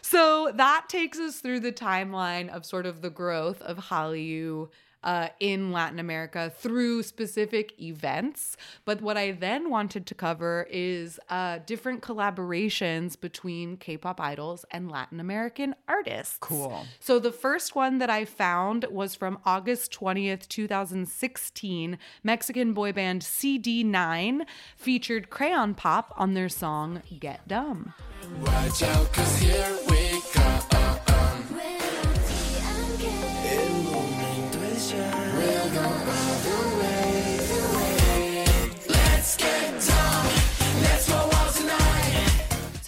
[0.10, 4.70] So that takes us through the timeline of sort of the growth of Hallyu
[5.04, 8.58] uh, in Latin America through specific events.
[8.86, 14.66] But what I then wanted to cover is uh, different collaborations between K pop idols
[14.72, 16.38] and Latin American artists.
[16.40, 16.86] Cool.
[17.00, 21.98] So the first one that I found was from August 20th, 2016.
[22.24, 24.46] Mexican boy band CD9
[24.76, 27.94] featured Crayon Pop on their song Get Dumb.
[28.42, 30.79] Watch out, cause here we come.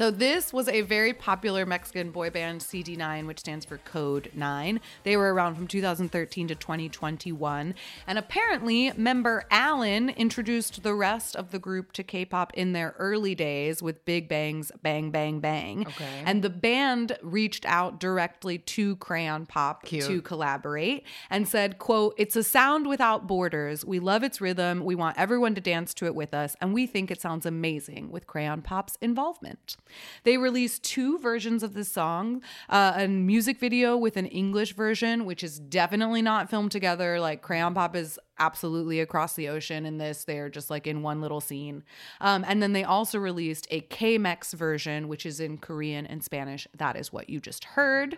[0.01, 4.81] So this was a very popular Mexican boy band, CD9, which stands for Code 9.
[5.03, 7.75] They were around from 2013 to 2021.
[8.07, 13.35] And apparently, member Alan introduced the rest of the group to K-pop in their early
[13.35, 15.85] days with Big Bang's Bang Bang Bang.
[15.85, 16.23] Okay.
[16.25, 20.05] And the band reached out directly to Crayon Pop Cute.
[20.05, 23.85] to collaborate and said, quote, it's a sound without borders.
[23.85, 24.83] We love its rhythm.
[24.83, 26.55] We want everyone to dance to it with us.
[26.59, 29.77] And we think it sounds amazing with Crayon Pop's involvement.
[30.23, 35.25] They released two versions of the song, uh, a music video with an English version,
[35.25, 37.19] which is definitely not filmed together.
[37.19, 40.23] Like Crayon Pop is absolutely across the ocean in this.
[40.23, 41.83] They're just like in one little scene.
[42.19, 46.67] Um, and then they also released a K-Mex version, which is in Korean and Spanish.
[46.75, 48.17] That is what you just heard.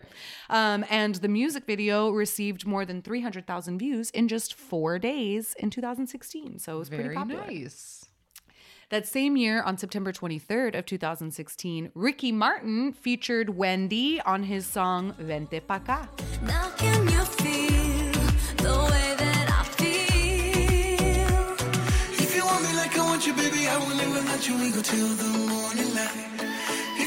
[0.50, 5.70] Um, and the music video received more than 300,000 views in just four days in
[5.70, 6.60] 2016.
[6.60, 7.46] So it was pretty Very popular.
[7.46, 8.03] nice.
[8.94, 15.16] That same year, on September 23rd of 2016, Ricky Martin featured Wendy on his song
[15.18, 16.08] Vente Pa' Ca.
[16.44, 18.12] Now can you feel
[18.58, 21.56] the way that I feel?
[22.24, 24.84] If you want me like I want you, baby, I will never let you leave
[24.84, 26.53] till the morning light.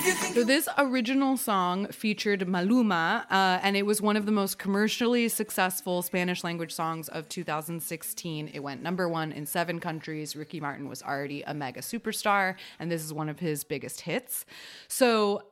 [0.07, 4.25] If you think So this original song featured Maluma, uh, and it was one of
[4.25, 8.53] the most commercially successful Spanish language songs of 2016.
[8.55, 10.37] It went number one in seven countries.
[10.37, 14.47] Ricky Martin was already a mega superstar, and this is one of his biggest hits.
[14.87, 15.43] So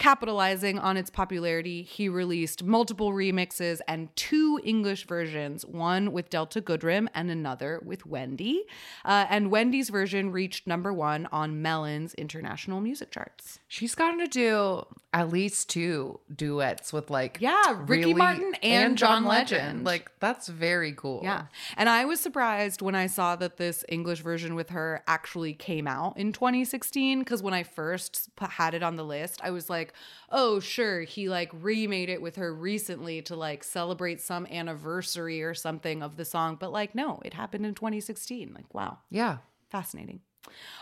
[0.00, 6.62] capitalizing on its popularity, he released multiple remixes and two English versions, one with Delta
[6.62, 8.64] Goodrem and another with Wendy.
[9.04, 13.60] Uh, and Wendy's version reached number one on Melon's international music charts.
[13.68, 19.24] She's gotten to do at least two duets with like Yeah, Ricky Martin and John
[19.24, 19.84] Legend.
[19.84, 21.20] Like that's very cool.
[21.22, 21.46] Yeah.
[21.76, 25.86] And I was surprised when I saw that this English version with her actually came
[25.86, 29.89] out in 2016 because when I first had it on the list, I was like,
[30.30, 35.54] "Oh, sure, he like remade it with her recently to like celebrate some anniversary or
[35.54, 38.52] something of the song." But like, no, it happened in 2016.
[38.54, 38.98] Like, wow.
[39.10, 39.38] Yeah.
[39.70, 40.20] Fascinating.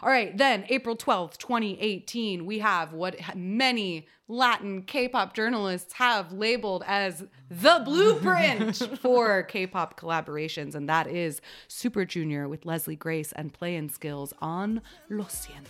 [0.03, 6.33] All right, then April 12th, 2018, we have what many Latin K pop journalists have
[6.33, 12.97] labeled as the blueprint for K pop collaborations, and that is Super Junior with Leslie
[12.97, 15.67] Grace and Play-N-Skillz on Lo Siento.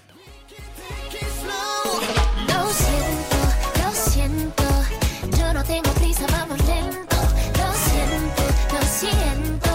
[0.51, 1.89] Lo siento,
[2.49, 3.28] lo siento.
[3.28, 3.28] Yo
[5.59, 7.17] no tengo prisa, vamos lento.
[7.59, 8.43] Lo siento,
[8.73, 9.75] lo siento.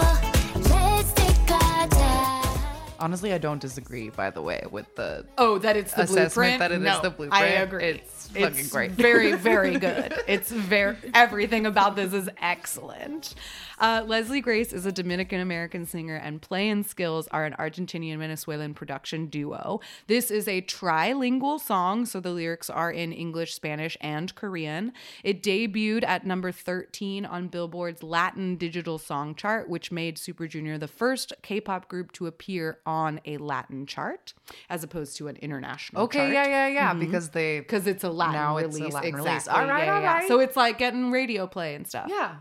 [0.70, 2.58] Let's take our time.
[2.98, 4.08] Honestly, I don't disagree.
[4.08, 6.58] By the way, with the Oh, that it's the Assessment blueprint.
[6.60, 7.34] that it is no, the blueprint.
[7.34, 7.84] I agree.
[7.84, 8.92] It's fucking great.
[8.92, 10.14] Very, very good.
[10.26, 13.34] It's very everything about this is excellent.
[13.78, 19.26] Uh, Leslie Grace is a Dominican American singer, and Play-N-Skillz are an Argentinian Venezuelan production
[19.26, 19.80] duo.
[20.06, 24.92] This is a trilingual song, so the lyrics are in English, Spanish, and Korean.
[25.22, 30.78] It debuted at number 13 on Billboard's Latin Digital Song Chart, which made Super Junior
[30.78, 34.34] the first K-pop group to appear on a Latin chart,
[34.70, 38.10] as opposed to an international okay, chart yeah, yeah, yeah, because they because it's a
[38.10, 38.76] Latin Now release.
[38.76, 39.30] it's a Latin exactly.
[39.30, 39.48] release.
[39.48, 40.28] All right, yeah, all yeah.
[40.28, 42.06] So it's like getting radio play and stuff.
[42.08, 42.36] yeah.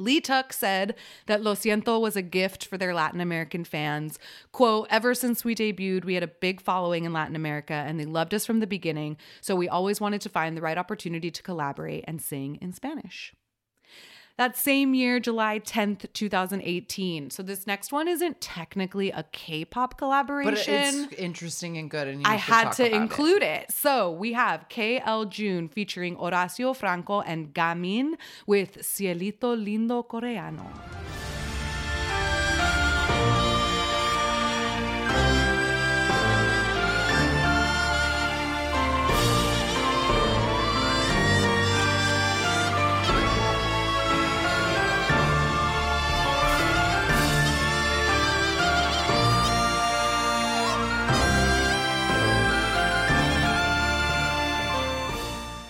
[0.00, 0.94] Leeteuk said
[1.26, 4.18] that Lo Siento was a gift for their Latin American fans.
[4.52, 8.04] Quote, ever since we debuted, we had a big following in Latin America and they
[8.04, 9.16] loved us from the beginning.
[9.40, 13.34] So we always wanted to find the right opportunity to collaborate and sing in Spanish.
[14.38, 17.30] That same year, July 10th, 2018.
[17.30, 21.06] So this next one isn't technically a K pop collaboration.
[21.08, 23.02] But it's interesting and good, and you I had talk to about it.
[23.02, 23.72] include it.
[23.72, 28.14] So we have KL June featuring Horacio Franco and Gamin
[28.46, 31.27] with Cielito Lindo Coreano.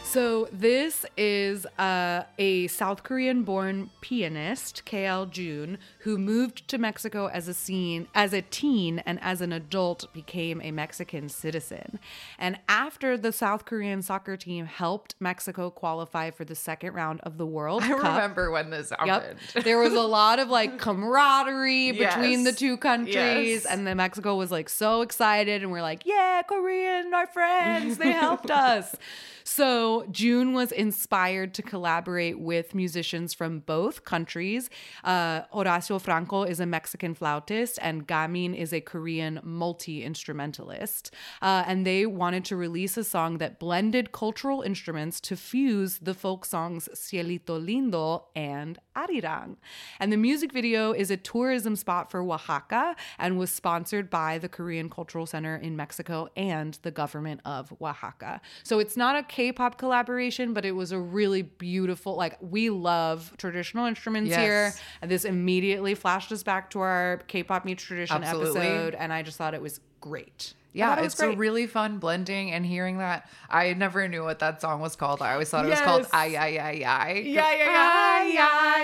[0.08, 7.48] So this is uh, a South Korean-born pianist, KL June, who moved to Mexico as
[7.48, 11.98] a scene as a teen and as an adult became a Mexican citizen.
[12.38, 17.38] And after the South Korean soccer team helped Mexico qualify for the second round of
[17.38, 17.98] the World I Cup.
[17.98, 19.38] remember when this happened.
[19.54, 19.64] Yep.
[19.64, 23.14] There was a lot of like camaraderie between the two countries.
[23.14, 23.66] Yes.
[23.66, 25.62] And then Mexico was like so excited.
[25.62, 28.94] And we're like, yeah, Korean, our friends, they helped us.
[29.48, 30.04] So So
[30.38, 34.70] June was inspired to collaborate with musicians from both countries.
[35.02, 41.12] Uh, Horacio Franco is a Mexican flautist, and Gamin is a Korean multi instrumentalist.
[41.42, 46.14] Uh, and they wanted to release a song that blended cultural instruments to fuse the
[46.14, 49.56] folk songs Cielito Lindo and Arirang.
[50.00, 54.48] And the music video is a tourism spot for Oaxaca and was sponsored by the
[54.48, 58.40] Korean Cultural Center in Mexico and the government of Oaxaca.
[58.62, 63.32] So it's not a K-pop collaboration, but it was a really beautiful like we love
[63.38, 64.38] traditional instruments Yes.
[64.38, 64.74] here.
[65.02, 68.60] And this immediately flashed us back to our K-pop meets tradition Absolutely.
[68.60, 70.54] episode and I just thought it was great.
[70.74, 73.28] I Yeah, thought it was it's a really fun blending and hearing that.
[73.48, 75.22] I never knew what that song was called.
[75.22, 76.10] I always thought it was called Yes.
[76.12, 77.12] Ay Ay Ay Ay.
[77.24, 77.52] Yeah,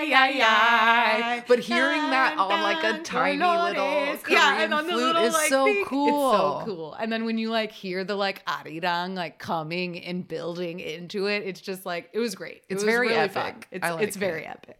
[0.01, 1.43] yeah, yeah, ay.
[1.47, 5.23] But hearing that on like a tiny little Korean yeah, and on the flute little,
[5.23, 5.85] is like, so thing.
[5.85, 6.31] cool.
[6.31, 6.93] It's so cool.
[6.95, 11.43] And then when you like hear the like arirang like coming and building into it,
[11.45, 12.63] it's just like it was great.
[12.67, 13.33] It It's was very really epic.
[13.33, 13.55] fun.
[13.71, 14.77] It's like it's very epic.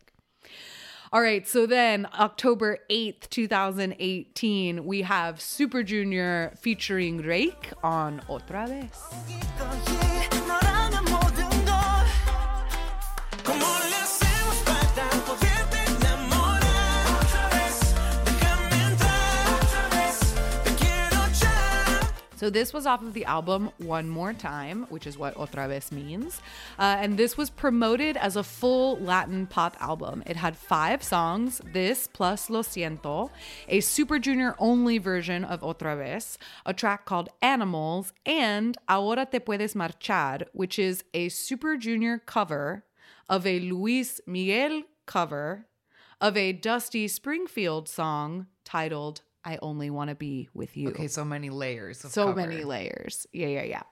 [1.15, 8.67] All right, so then October 8th, 2018, we have Super Junior featuring Reik on Otra
[8.67, 10.04] Vez.
[22.45, 25.91] So this was off of the album One More Time, which is what Otra Vez
[25.91, 26.43] means.
[26.77, 30.21] Uh, and this was promoted as a full Latin pop album.
[30.27, 33.31] It had five songs, this plus Lo Siento,
[33.67, 39.39] a Super Junior only version of Otra Vez, a track called Animals, and Ahora Te
[39.39, 42.85] Puedes Marchar, which is a Super Junior cover
[43.27, 45.65] of a Luis Miguel cover
[46.21, 51.23] of a Dusty Springfield song titled I Only Want to Be With You Okay, so
[51.23, 52.03] many layers.
[52.03, 52.35] Of so cover.
[52.41, 53.27] many layers.
[53.31, 53.83] Yeah, yeah, yeah.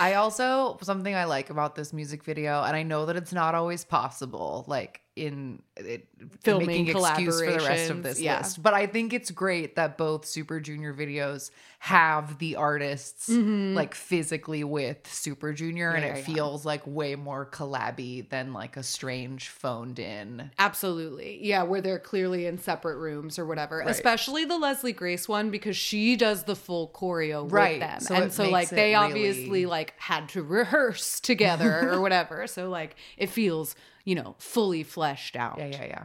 [0.00, 3.54] I also something I like about this music video, and I know that it's not
[3.54, 6.06] always possible, like in it,
[6.42, 8.38] Filming making excuse for the rest of this yeah.
[8.38, 8.62] list.
[8.62, 14.62] But I think it's great that both Super Junior videos have the artists like physically
[14.64, 16.14] with Super Junior, and Mm-hmm.
[16.16, 16.34] It yeah, yeah.
[16.34, 20.50] feels like way more collabby than like a strange phoned in.
[20.58, 21.40] Absolutely.
[21.44, 23.80] Yeah, where they're clearly in separate rooms or whatever.
[23.80, 28.00] Especially the Leslie Grace one because she does the full choreo Right, with them.
[28.00, 32.46] so and so like they really- obviously like had to rehearse together or whatever.
[32.46, 35.58] So like it feels, you know, fully fleshed out.
[35.58, 36.04] Yeah, yeah, yeah.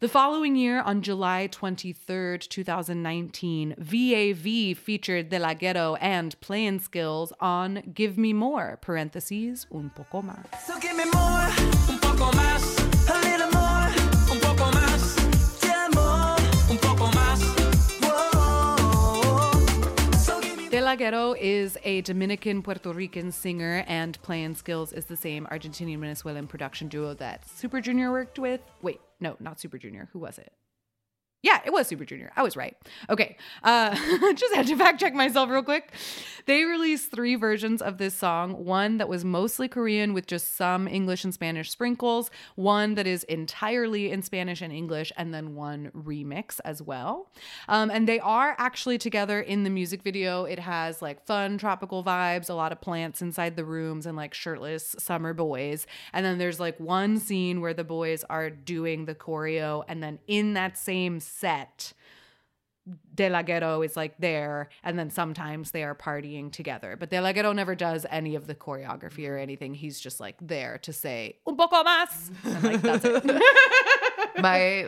[0.00, 7.82] The following year, on July 23rd, 2019, VAV featured De La Ghetto and Play-N-Skillz on
[7.94, 10.46] Give Me More, parentheses, un poco más.
[10.64, 11.48] So give me more,
[11.92, 12.77] un poco más,
[20.96, 26.88] Ghetto is a Dominican Puerto Rican singer, and Play-N-Skillz is the same Argentinian Venezuelan production
[26.88, 28.60] duo that Super Junior worked with.
[28.82, 30.08] Wait, no, not Super Junior.
[30.12, 30.52] Who was it?
[31.40, 32.32] Yeah, it was Super Junior.
[32.34, 32.76] I was right.
[33.08, 33.36] Okay.
[33.62, 33.94] Uh,
[34.34, 35.92] just had to fact check myself real quick.
[36.46, 40.88] They released three versions of this song one that was mostly Korean with just some
[40.88, 45.92] English and Spanish sprinkles, one that is entirely in Spanish and English, and then one
[45.94, 47.30] remix as well.
[47.68, 50.44] Um, and they are actually together in the music video.
[50.44, 54.34] It has like fun tropical vibes, a lot of plants inside the rooms, and like
[54.34, 55.86] shirtless summer boys.
[56.12, 60.18] And then there's like one scene where the boys are doing the choreo, and then
[60.26, 61.92] in that same set,
[63.14, 66.96] De La Ghetto is like there, and then sometimes they are partying together.
[66.98, 69.74] But De La Ghetto never does any of the choreography or anything.
[69.74, 73.24] He's just like there to say un poco más, and like that's it.
[74.40, 74.82] my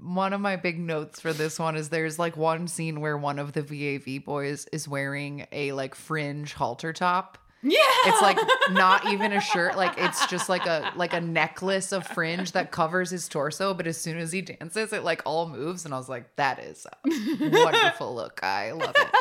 [0.00, 3.38] one of my big notes for this one is there's like one scene where one
[3.38, 7.38] of the VAV boys is wearing a like fringe halter top.
[7.62, 8.38] Yeah, It's like
[8.72, 12.70] not even a shirt, like it's just like a like a necklace of fringe that
[12.72, 15.98] covers his torso, but as soon as he dances, it like all moves and I
[15.98, 18.42] was like that is a wonderful look.
[18.42, 19.14] I love it.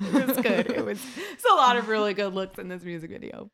[0.14, 0.70] it was good.
[0.70, 1.00] It was
[1.32, 3.50] it's a lot of really good looks in this music video.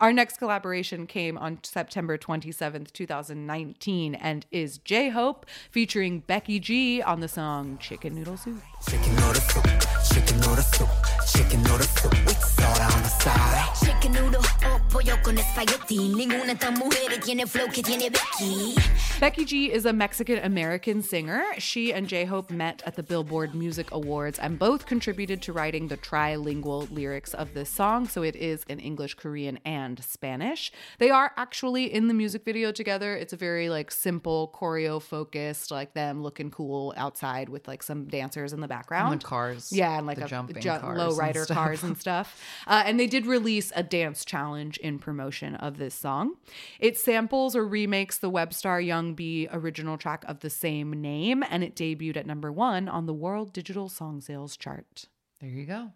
[0.00, 7.00] Our next collaboration came on September 27th, 2019, and is J Hope featuring Becky G
[7.00, 8.60] on the song Chicken Noodle Soup.
[8.88, 9.64] Chicken noodle soup,
[10.12, 10.88] chicken noodle soup,
[11.26, 13.74] chicken noodle soup with soda on the side.
[13.84, 16.08] Chicken noodle o pollo con con espagueti.
[16.14, 18.74] Ninguna de estas mujeres tiene flow que tiene Becky.
[19.20, 21.44] Becky G is a Mexican American singer.
[21.58, 25.88] She and J Hope met at the Billboard Music Awards and both contributed to writing
[25.88, 30.72] the trilingual lyrics of this song, so it is in English, Korean, and Spanish.
[30.98, 33.14] They are actually in the music video together.
[33.14, 38.06] It's a very like simple choreo focused, like them looking cool outside with like some
[38.06, 39.12] dancers in the background.
[39.12, 42.40] And cars, Yeah, and like a jumping ju- cars low rider cars and stuff.
[42.66, 46.36] Uh, and they did release a dance challenge in promotion of this song.
[46.80, 51.62] It samples or remakes the Webstar Young B original track of the same name, and
[51.62, 55.06] it debuted at number one on the World Digital Song Sales chart.
[55.40, 55.90] There you go.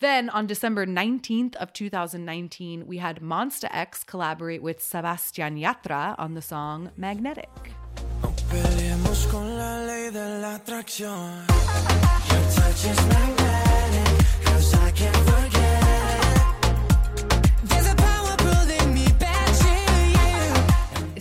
[0.00, 6.32] Then on December 19th of 2019, we had Monsta X collaborate with Sebastian Yatra on
[6.34, 7.50] the song Magnetic.
[8.50, 11.46] Peleemos con la ley de la atracción.
[12.30, 14.12] Your touch is magnetic,
[14.44, 15.80] 'cause I can't forget.
[17.68, 17.94] There's a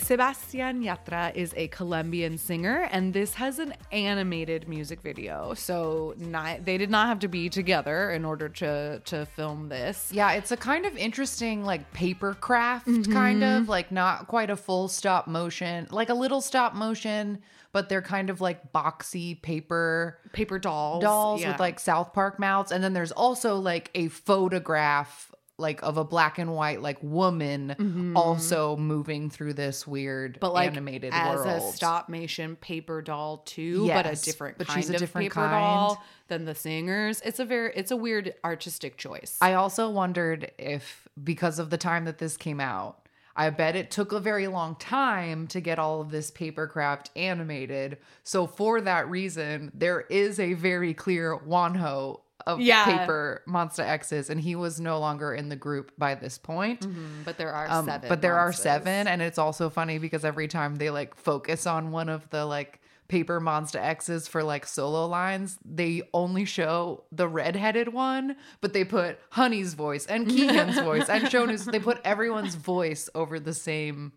[0.09, 5.53] Sebastian Yatra is a Colombian singer, and this has an animated music video.
[5.53, 10.09] So not, they did not have to be together in order to to film this.
[10.11, 13.13] Yeah, it's a kind of interesting, like paper craft, mm-hmm.
[13.13, 17.87] kind of like not quite a full stop motion, like a little stop motion, but
[17.87, 21.51] they're kind of like boxy paper Paper dolls, dolls yeah.
[21.51, 22.71] with like South Park mouths.
[22.71, 25.28] And then there's also like a photograph,
[25.59, 28.17] like of a black and white, like woman mm-hmm.
[28.17, 31.47] also moving through this weird but like animated as world.
[31.47, 35.25] a stop motion paper doll too, but a different but kind she's a of different
[35.25, 35.51] paper kind.
[35.51, 37.21] doll than the singers.
[37.25, 39.37] It's a very it's a weird artistic choice.
[39.41, 43.89] I also wondered if, because of the time that this came out, I bet it
[43.89, 47.97] took a very long time to get all of this paper craft animated.
[48.23, 52.19] So for that reason, there is a very clear Wonho
[52.53, 52.85] of Yeah.
[52.85, 56.81] paper Monsta X's, and he was no longer in the group by this point.
[56.81, 58.09] Mm, but there are Um, seven.
[58.09, 61.91] but there are seven, and it's also funny because every time they like focus on
[61.91, 67.27] one of the like paper Monsta X's for like solo lines, they only show the
[67.27, 71.65] redheaded one, but they put Honey's voice and Kihyun's voice and Shonu's.
[71.65, 74.11] They put everyone's voice over the same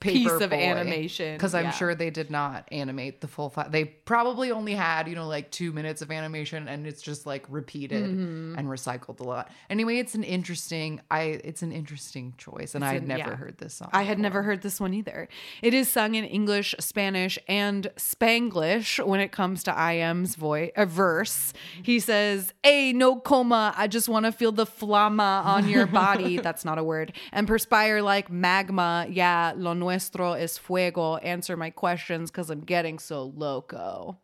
[0.00, 1.70] piece of animation because I'm yeah.
[1.70, 3.72] sure they did not animate the full five.
[3.72, 7.44] They probably only had you know like two minutes of animation, and it's just like
[7.48, 8.58] repeated Mm-hmm.
[8.58, 9.50] and recycled a lot.
[9.70, 11.00] Anyway, it's an interesting.
[11.10, 13.36] I it's an interesting choice, and I had never yeah.
[13.36, 13.90] heard this song.
[13.92, 14.22] I had before.
[14.22, 15.28] never heard this one either.
[15.62, 20.86] It is sung in English, Spanish, and Spanglish when it comes to IM's voice a
[20.86, 21.52] verse.
[21.82, 23.74] He says, "Hey, no coma.
[23.76, 27.12] I just want to feel the flama on your body." That's not a word.
[27.32, 29.06] And perspire like magma.
[29.08, 31.16] Yeah, lo nuestro es fuego.
[31.16, 34.18] Answer my questions because I'm getting so loco.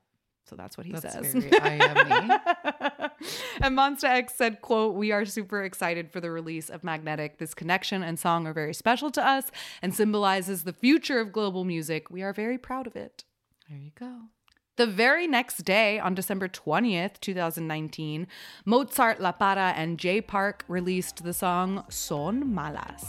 [0.50, 1.32] So that's what he That's says.
[3.60, 7.38] and Monsta X said, quote, We are super excited for the release of Magnetic.
[7.38, 11.64] This connection and song are very special to us and symbolizes the future of global
[11.64, 12.10] music.
[12.10, 13.22] We are very proud of it.
[13.68, 14.22] There you go.
[14.80, 18.26] The very next day, on December 20th, 2019,
[18.64, 23.04] Mozart La Para and Jay Park released the song Son Malas.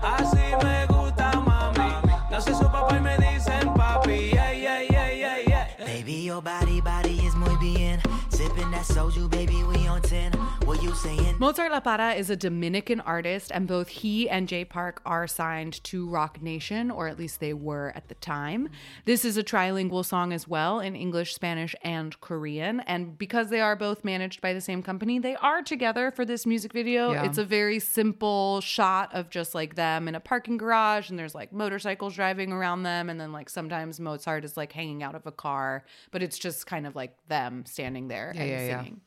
[0.00, 2.30] Así me gusta, mami.
[2.30, 4.32] Nace su papá y me dicen papi.
[4.32, 5.66] Yeah, yeah, yeah, yeah, yeah.
[5.84, 8.00] Baby, your body, body is muy bien.
[8.46, 10.30] Sipping that soju, baby, we on 10.
[10.66, 11.34] What you saying?
[11.40, 15.82] Mozart La Para is a Dominican artist, and both he and Jay Park are signed
[15.82, 18.68] to Roc Nation, or at least they were at the time.
[19.04, 22.78] This is a trilingual song as well in English, Spanish, and Korean.
[22.80, 26.46] And because they are both managed by the same company, they are together for this
[26.46, 27.10] music video.
[27.10, 27.24] Yeah.
[27.24, 31.34] It's a very simple shot of just like them in a parking garage, and there's
[31.34, 33.10] like motorcycles driving around them.
[33.10, 36.68] And then, like, sometimes Mozart is like hanging out of a car, but it's just
[36.68, 38.82] kind of like them standing there Yeah, and yeah, yeah.
[38.82, 39.00] singing.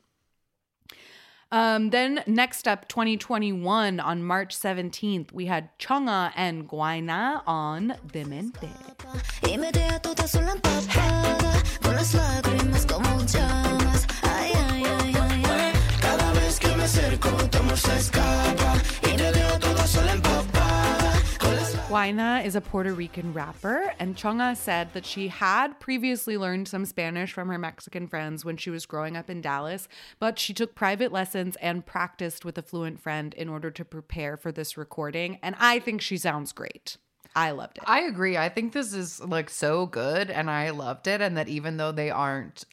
[1.52, 8.68] Um, then next up, 2021 on March 17th, we had Chungha and Guaynaa on Demente.
[21.90, 26.84] Guaynaa is a Puerto Rican rapper, and Chungha said that she had previously learned some
[26.84, 29.88] Spanish from her Mexican friends when she was growing up in Dallas,
[30.20, 34.36] but she took private lessons and practiced with a fluent friend in order to prepare
[34.36, 35.40] for this recording.
[35.42, 36.96] And I think she sounds great.
[37.34, 37.84] I loved it.
[37.88, 38.36] I agree.
[38.36, 41.20] I think this is like so good and I loved it.
[41.20, 42.66] And that even though they aren't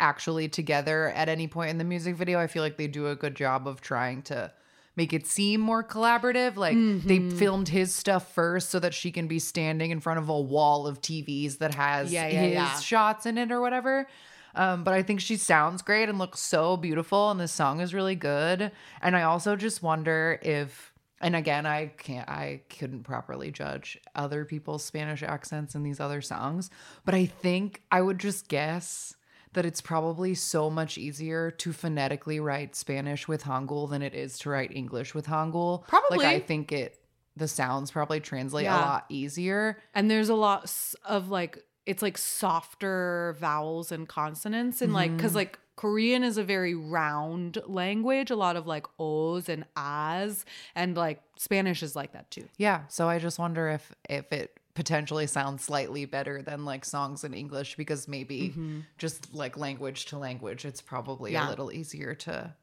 [0.00, 3.14] actually together at any point in the music video, I feel like they do a
[3.14, 4.50] good job of trying to
[4.98, 6.56] make it seem more collaborative.
[6.56, 7.38] Like they Mm-hmm.
[7.38, 10.86] filmed his stuff first so that she can be standing in front of a wall
[10.86, 12.78] of TVs that has Yeah, yeah, his yeah.
[12.80, 14.06] shots in it or whatever.
[14.54, 17.94] Um, but I think she sounds great and looks so beautiful, and this song is
[17.94, 18.72] really good.
[19.00, 24.44] And I also just wonder if and again, I can't, I couldn't properly judge other
[24.44, 26.70] people's Spanish accents in these other songs,
[27.04, 29.16] but I think I would just guess
[29.54, 34.38] that it's probably so much easier to phonetically write Spanish with Hangul than it is
[34.40, 35.86] to write English with Hangul.
[35.86, 36.18] Probably.
[36.18, 36.98] Like, I think it,
[37.36, 39.78] the sounds probably translate a lot easier.
[39.94, 40.72] And there's a lot
[41.04, 45.20] of like it's like softer vowels and consonants and like Mm-hmm.
[45.20, 50.44] cuz like Korean is a very round language, a lot of like o's and as
[50.74, 52.48] and like Spanish is like that too.
[52.56, 52.82] Yeah.
[52.88, 57.34] So I just wonder if, if it potentially sound slightly better than like songs in
[57.34, 58.78] English because maybe mm-hmm.
[58.96, 61.48] just like language to language, it's probably Yeah.
[61.48, 62.54] a little easier to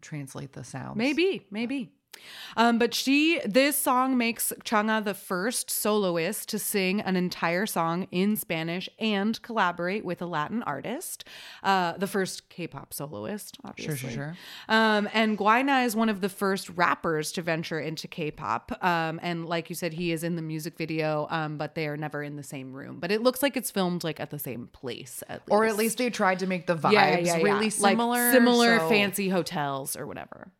[0.00, 0.96] translate the sounds.
[0.96, 1.92] Maybe, maybe.
[2.56, 8.06] Um, but she, this song makes Chungha the first soloist to sing an entire song
[8.10, 11.24] in Spanish and collaborate with a Latin artist.
[11.62, 13.96] Uh, the first K-pop soloist, obviously.
[13.96, 14.36] Sure, sure, sure.
[14.68, 18.72] Um, and Guaynaa is one of the first rappers to venture into K-pop.
[18.82, 21.96] Um, and like you said, he is in the music video, um, but they are
[21.96, 22.98] never in the same room.
[23.00, 25.50] But it looks like it's filmed like at the same place, at least.
[25.50, 27.42] Or at least they tried to make the vibes Yeah, yeah, yeah.
[27.42, 28.32] really Like similar.
[28.32, 30.50] similar so- fancy hotels or whatever.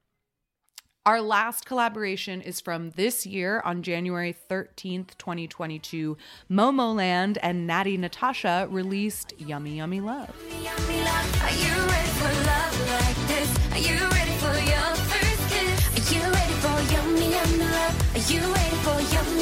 [1.07, 6.17] Our last collaboration is from this year on January 13th, 2022.
[6.51, 10.35] Momoland and Natti Natasha released Yummy Yummy Love.
[10.43, 13.49] Are you ready for love like this?
[13.71, 15.79] Are you ready for your first kiss?
[15.95, 17.95] Are you ready for yummy yummy love?
[18.17, 19.36] Are you ready for yummy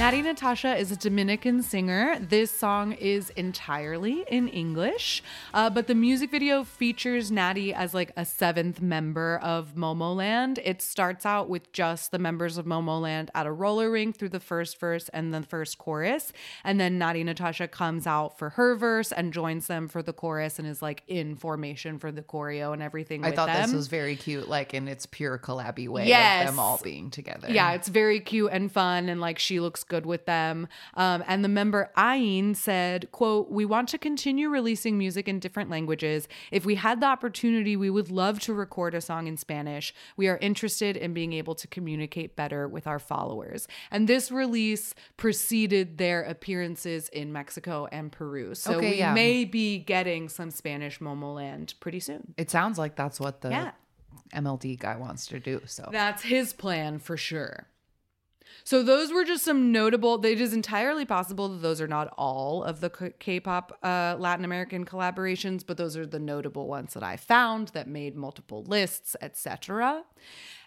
[0.00, 2.16] Natti Natasha is a Dominican singer.
[2.18, 5.22] This song is entirely in English,
[5.52, 10.58] uh, but the music video features Natti as like a seventh member of Momoland.
[10.64, 14.40] It starts out with just the members of Momoland at a roller rink through the
[14.40, 16.32] first verse and the first chorus,
[16.64, 20.58] and then Natti Natasha comes out for her verse and joins them for the chorus
[20.58, 23.22] and is like in formation for the choreo and everything.
[23.22, 26.48] I thought this was very cute, like in its pure collabby way Yes.
[26.48, 27.48] of them all being together.
[27.50, 30.66] Yeah, it's very cute and fun, and like she looks good with them.
[30.94, 35.68] Um, and the member Ahin said, "quote We want to continue releasing music in different
[35.68, 36.26] languages.
[36.50, 39.92] If we had the opportunity, we would love to record a song in Spanish.
[40.16, 44.94] We are interested in being able to communicate better with our followers." And this release
[45.18, 49.12] preceded their appearances in Mexico and Peru, so Okay, we yeah.
[49.12, 52.32] may be getting some Spanish Momoland pretty soon.
[52.38, 53.72] It sounds like that's what the Yeah.
[54.32, 55.60] MLD guy wants to do.
[55.66, 57.66] So That's his plan for sure.
[58.64, 60.24] So those were just some notable.
[60.24, 64.84] It is entirely possible that those are not all of the K-pop uh, Latin American
[64.84, 70.04] collaborations, but those are the notable ones that I found that made multiple lists, etc.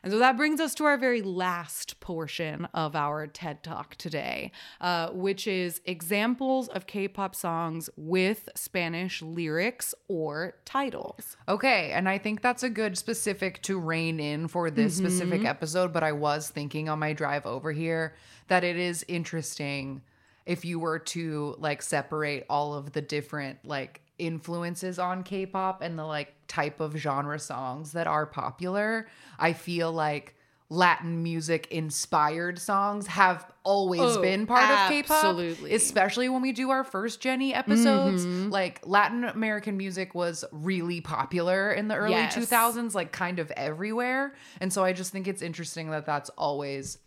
[0.03, 4.51] And so that brings us to our very last portion of our TED Talk today,
[4.81, 11.37] uh, which is examples of K-pop songs with Spanish lyrics or titles.
[11.47, 15.05] Okay, and I think that's a good specific to rein in for this Mm-hmm.
[15.07, 15.93] specific episode.
[15.93, 18.13] But I was thinking on my drive over here
[18.49, 20.01] that it is interesting
[20.45, 25.97] if you were to like separate all of the different like influences on K-pop and
[25.97, 29.07] the like type of genre songs that are popular.
[29.39, 30.35] I feel like
[30.69, 35.73] Latin music inspired songs have always Oh, been part of K-pop, absolutely.
[35.75, 38.25] especially when we do our first Jenny episodes.
[38.25, 38.49] Mm-hmm.
[38.49, 42.35] Like Latin American music was really popular in the early Yes.
[42.35, 44.33] 2000s, like kind of everywhere.
[44.61, 46.97] And so I just think it's interesting that that's always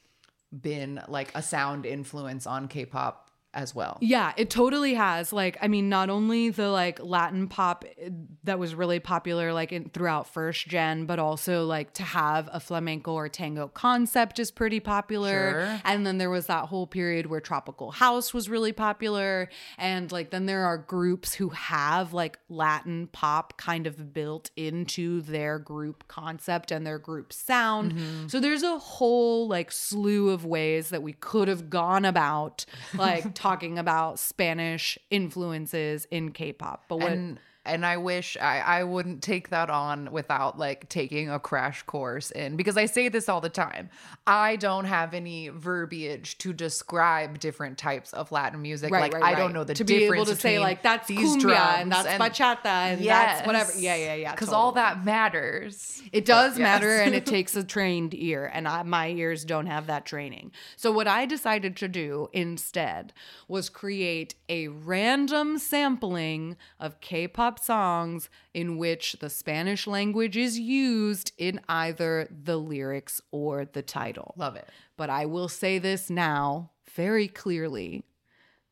[0.53, 3.26] been like a sound influence on K-pop
[3.57, 3.99] as well.
[4.01, 5.33] Yeah, it totally has.
[5.33, 8.11] Like, I mean, not only the like Latin pop eh,
[8.45, 12.61] that was really popular like in throughout first gen, but also like to have a
[12.61, 15.53] flamenco or tango concept is pretty popular.
[15.53, 15.81] Sure.
[15.85, 20.31] And then there was that whole period where tropical house was really popular, and like
[20.31, 26.07] then there are groups who have like Latin pop kind of built into their group
[26.09, 27.95] concept and their group sound.
[27.95, 28.29] Mm-hmm.
[28.29, 33.35] So there's a whole like slew of ways that we could have gone about like
[33.47, 36.85] talking about Spanish influences in K-pop.
[36.89, 37.19] But what
[37.67, 41.83] And and I wish I, I wouldn't take that on without like taking a crash
[41.83, 43.91] course in because I say this all the time.
[44.27, 48.91] I don't have any verbiage to describe different types of Latin music.
[48.91, 49.37] Right, like right, I right.
[49.39, 52.39] don't know the to be able to say like that's these cumbia drums and that's
[52.39, 53.37] bachata and Yes.
[53.37, 53.73] that's whatever.
[53.77, 54.31] Yeah, yeah, yeah.
[54.33, 56.03] Because all that matters.
[56.13, 56.63] It does Yes.
[56.63, 60.51] matter and it takes a trained ear, and I, my ears don't have that training.
[60.77, 63.13] So, what I decided to do instead
[63.49, 70.59] was create a random sampling of K pop songs in which the Spanish language is
[70.59, 74.35] used in either the lyrics or the title.
[74.37, 74.69] Love it.
[74.97, 78.05] But I will say this now very clearly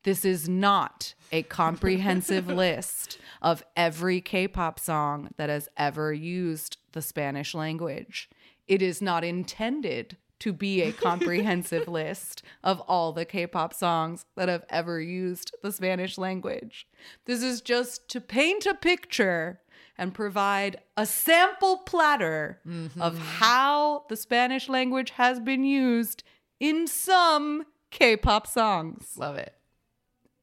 [0.02, 6.76] This is not a comprehensive list of every K pop song that has ever used
[6.92, 8.28] the Spanish language.
[8.68, 14.24] It is not intended to be a comprehensive list of all the K pop songs
[14.36, 16.86] that have ever used the Spanish language.
[17.26, 19.60] This is just to paint a picture
[19.96, 23.16] and provide a sample platter of mm-hmm.
[23.18, 26.24] how the Spanish language has been used
[26.58, 29.12] in some K pop songs.
[29.16, 29.54] Love it.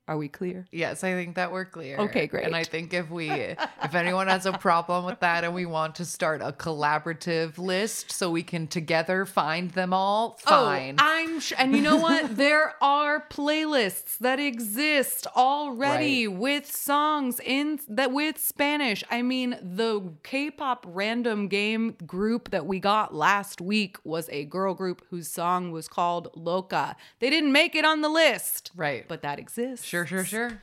[0.08, 0.66] Are we clear?
[0.72, 1.98] Yes, I think that we're clear.
[1.98, 2.46] Okay, great.
[2.46, 5.96] And I think if we, if anyone has a problem with that and we want
[5.96, 10.96] to start a collaborative list so we can together find them all, oh, fine.
[11.00, 12.36] Oh, I'm sh- and you know what?
[12.36, 16.38] there are playlists that exist already Right.
[16.38, 19.04] with songs in that with Spanish.
[19.10, 24.74] I mean, the K-pop random game group that we got last week was a girl
[24.74, 26.96] group whose song was called Loca.
[27.20, 29.06] They didn't make it on the list, right.
[29.08, 29.86] but that exists.
[29.92, 30.62] Sure, sure, sure.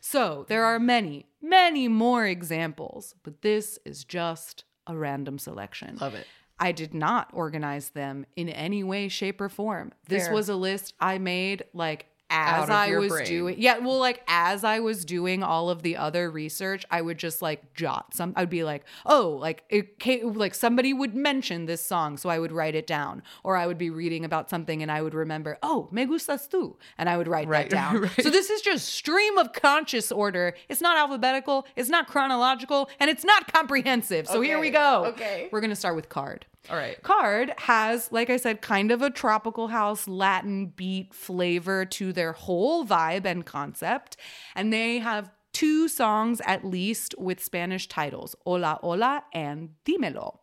[0.00, 5.98] So there are many, many more examples, but this is just a random selection.
[6.00, 6.26] Love it.
[6.60, 9.92] I did not organize them in any way, shape, or form.
[10.08, 10.34] This Fair.
[10.34, 13.26] was a list I made like as I was brain.
[13.26, 13.54] doing.
[13.58, 17.40] Yeah, well, like as I was doing all of the other research, I would just
[17.42, 18.32] like jot some.
[18.36, 22.38] I'd be like, oh, like it came, like somebody would mention this song, so I
[22.38, 25.58] would write it down, or I would be reading about something and I would remember,
[25.62, 28.00] oh, me gustas tú, and I would write Right, that down.
[28.02, 28.22] right.
[28.22, 30.54] So this is just stream of conscious order.
[30.68, 34.26] It's not alphabetical, it's not chronological, and it's not comprehensive.
[34.28, 35.06] So here we go.
[35.06, 35.48] okay.
[35.50, 36.42] we're gonna start with KARD.
[36.70, 37.02] All right.
[37.02, 42.32] KARD has, like I said, kind of a tropical house Latin beat flavor to their
[42.32, 44.16] whole vibe and concept.
[44.54, 50.38] And they have two songs at least with Spanish titles Hola Hola and Dímelo.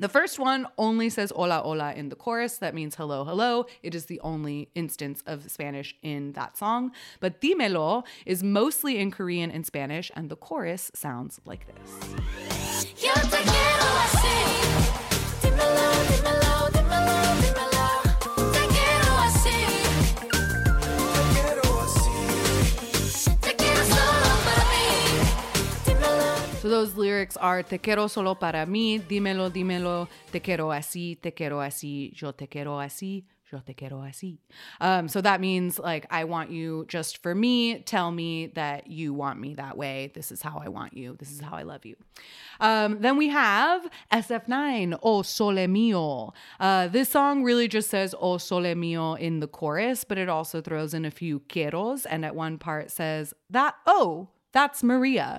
[0.00, 2.56] The first one only says hola hola in the chorus.
[2.56, 3.66] That means hello, hello.
[3.82, 6.92] It is the only instance of Spanish in that song.
[7.20, 12.16] But dímelo is mostly in Korean and Spanish, and the chorus sounds like this.
[26.70, 31.60] Those lyrics are Te quiero solo para mí, dímelo, dímelo, te quiero así, te quiero
[31.60, 34.38] así, yo te quiero así, yo te quiero así.
[34.80, 37.80] Um, so that means like I want you just for me.
[37.80, 40.12] Tell me that you want me that way.
[40.14, 41.16] This is how I want you.
[41.18, 41.96] This is how I love you.
[42.60, 46.32] Um, then we have SF9, O Sole Mio.
[46.58, 50.60] Uh, this song really just says O Sole Mio in the chorus, but it also
[50.60, 55.38] throws in a few quieros, and at one part says that oh that's Maria,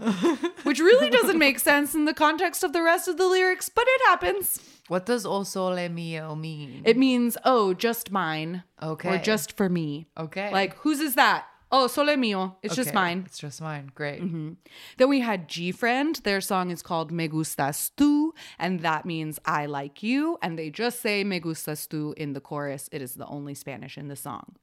[0.63, 3.85] which really doesn't make sense in the context of the rest of the lyrics, but
[3.87, 4.59] it happens.
[4.87, 6.81] What does O Sole Mio mean?
[6.85, 8.63] It means, oh, just mine.
[8.81, 9.15] Okay.
[9.15, 10.07] Or just for me.
[10.17, 10.51] Okay.
[10.51, 11.45] Like, whose is that?
[11.71, 12.57] Oh, sole mio.
[12.61, 13.23] It's just mine.
[13.25, 13.91] It's just mine.
[13.95, 14.21] Great.
[14.21, 14.53] Mm-hmm.
[14.97, 16.23] Then we had GFriend.
[16.23, 20.37] Their song is called Me Gustas Tú, and that means I like you.
[20.41, 22.89] And they just say Me Gustas Tú in the chorus.
[22.91, 24.57] It is the only Spanish in the song.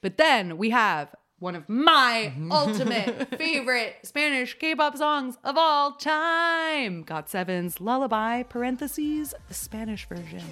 [0.00, 2.50] But then we have one of my mm-hmm.
[2.50, 7.04] ultimate favorite Spanish K-pop songs of all time.
[7.04, 10.42] GOT7's Lullaby, parentheses, the Spanish version.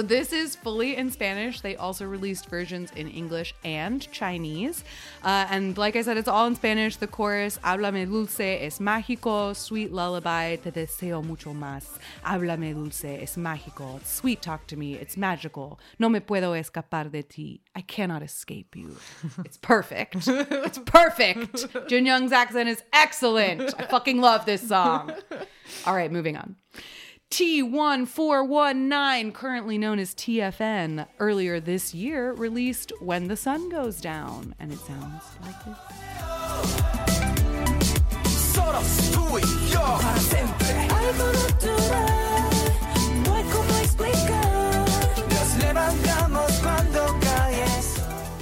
[0.00, 1.60] So this is fully in Spanish.
[1.60, 4.82] They also released versions in English and Chinese.
[5.22, 6.96] Uh, and like I said, it's all in Spanish.
[6.96, 9.54] The chorus, Háblame dulce, es mágico.
[9.54, 11.98] Sweet lullaby, te deseo mucho más.
[12.24, 14.02] Háblame dulce, es mágico.
[14.02, 15.78] Sweet talk to me, it's magical.
[15.98, 17.60] No me puedo escapar de ti.
[17.76, 18.96] I cannot escape you.
[19.44, 20.26] It's perfect.
[20.26, 21.66] it's perfect.
[21.88, 23.74] Jin Young's accent is excellent.
[23.78, 25.12] I fucking love this song.
[25.86, 26.56] All right, moving on.
[27.30, 34.72] T1419, currently known as TFN, earlier this year released When the Sun Goes Down, and
[34.72, 35.76] it sounds like this.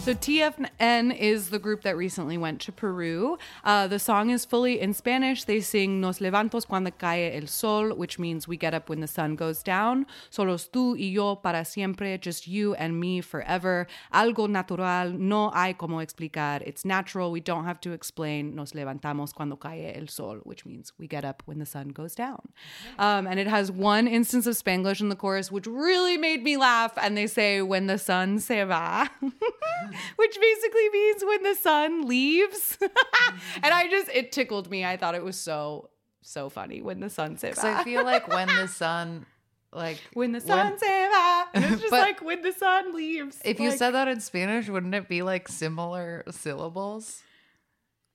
[0.08, 3.36] So TFN is the group that recently went to Peru.
[3.62, 5.44] Uh, the song is fully in Spanish.
[5.44, 9.06] They sing Nos levantos cuando cae el sol, which means we get up when the
[9.06, 10.06] sun goes down.
[10.30, 13.86] Solos tú y yo para siempre, just you and me forever.
[14.10, 16.62] Algo natural, no hay como explicar.
[16.64, 17.30] It's natural.
[17.30, 18.54] We don't have to explain.
[18.54, 22.14] Nos levantamos cuando cae el sol, which means we get up when the sun goes
[22.14, 22.48] down.
[22.98, 26.56] Um, and it has one instance of Spanglish in the chorus, which really made me
[26.56, 26.94] laugh.
[26.96, 29.10] And they say, when the sun se va.
[30.16, 32.78] which basically means when the sun leaves.
[32.82, 34.84] and I just, it tickled me.
[34.84, 35.90] I thought it was so,
[36.22, 37.82] so funny when the sun se Because I ah.
[37.82, 39.26] feel like when the sun,
[39.72, 41.46] like when the sun se va.
[41.54, 43.40] And it's just like when the sun leaves.
[43.44, 47.22] if you said that in Spanish, wouldn't it be like similar syllables?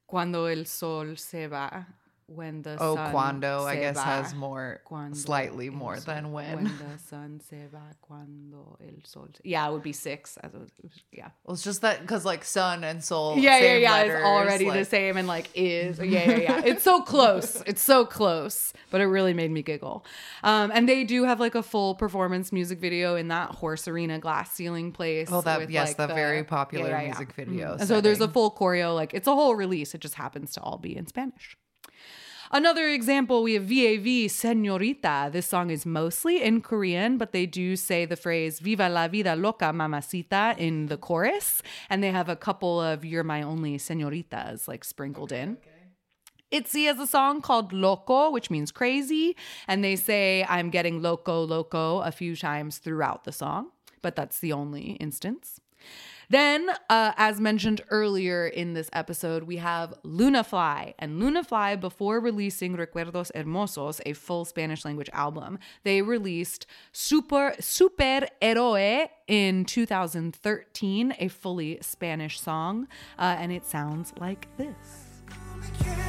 [0.07, 1.88] Cuando el sol se va.
[2.35, 4.01] When the Oh, sun cuando I guess va.
[4.03, 6.55] has more, Cuando slightly more sol- than when.
[6.55, 9.27] When the sun se va, cuando el sol.
[9.35, 10.38] Se- yeah, it would be six.
[10.38, 10.69] As it was,
[11.11, 11.30] yeah.
[11.45, 13.38] Well, it's just that because like sun and soul.
[13.38, 13.91] Yeah, yeah, yeah.
[13.91, 15.99] letters, it's already the same and like is.
[15.99, 16.61] Yeah, yeah, yeah.
[16.65, 17.61] It's so close.
[17.68, 20.05] It's so close, but it really made me giggle.
[20.43, 24.19] Um, and they do have like a full performance music video in that horse arena
[24.19, 25.30] glass ceiling place.
[25.31, 27.07] Oh, that with, yes, like, the, the- very popular yeah, yeah.
[27.07, 27.77] music video.
[27.80, 29.93] And so there's a full choreo, like it's a whole release.
[29.95, 31.57] It just happens to all be in Spanish.
[32.55, 35.31] Another example, we have VAV Senorita.
[35.34, 39.35] This song is mostly in Korean, but they do say the phrase Viva la vida
[39.35, 41.63] loca mamacita in the chorus.
[41.89, 45.57] And they have a couple of You're My Only Senoritas like sprinkled in.
[46.51, 49.35] Itzy has a song called Loco, which means crazy.
[49.67, 53.71] And they say, I'm getting loco, loco a few times throughout the song,
[54.03, 55.59] but that's the only instance.
[56.29, 60.93] Then, uh, as mentioned earlier in this episode, we have Lunafly.
[60.99, 68.27] And Lunafly, before releasing Recuerdos Hermosos, a full Spanish language album, they released Super, Super
[68.41, 72.87] Héroe in 2013, a fully Spanish song.
[73.17, 76.02] Uh, and it sounds like this.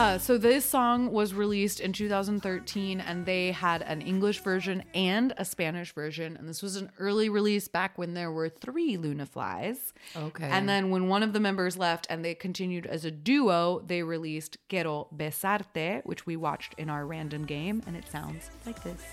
[0.00, 5.34] Uh, so this song was released in 2013, and they had an English version and
[5.36, 6.38] a Spanish version.
[6.38, 9.92] And this was an early release back when there were three Lunaflies.
[10.16, 10.48] Okay.
[10.48, 14.02] And then when one of the members left and they continued as a duo, they
[14.02, 19.04] released Quiero Besarte, which we watched in our random game, and it sounds like this.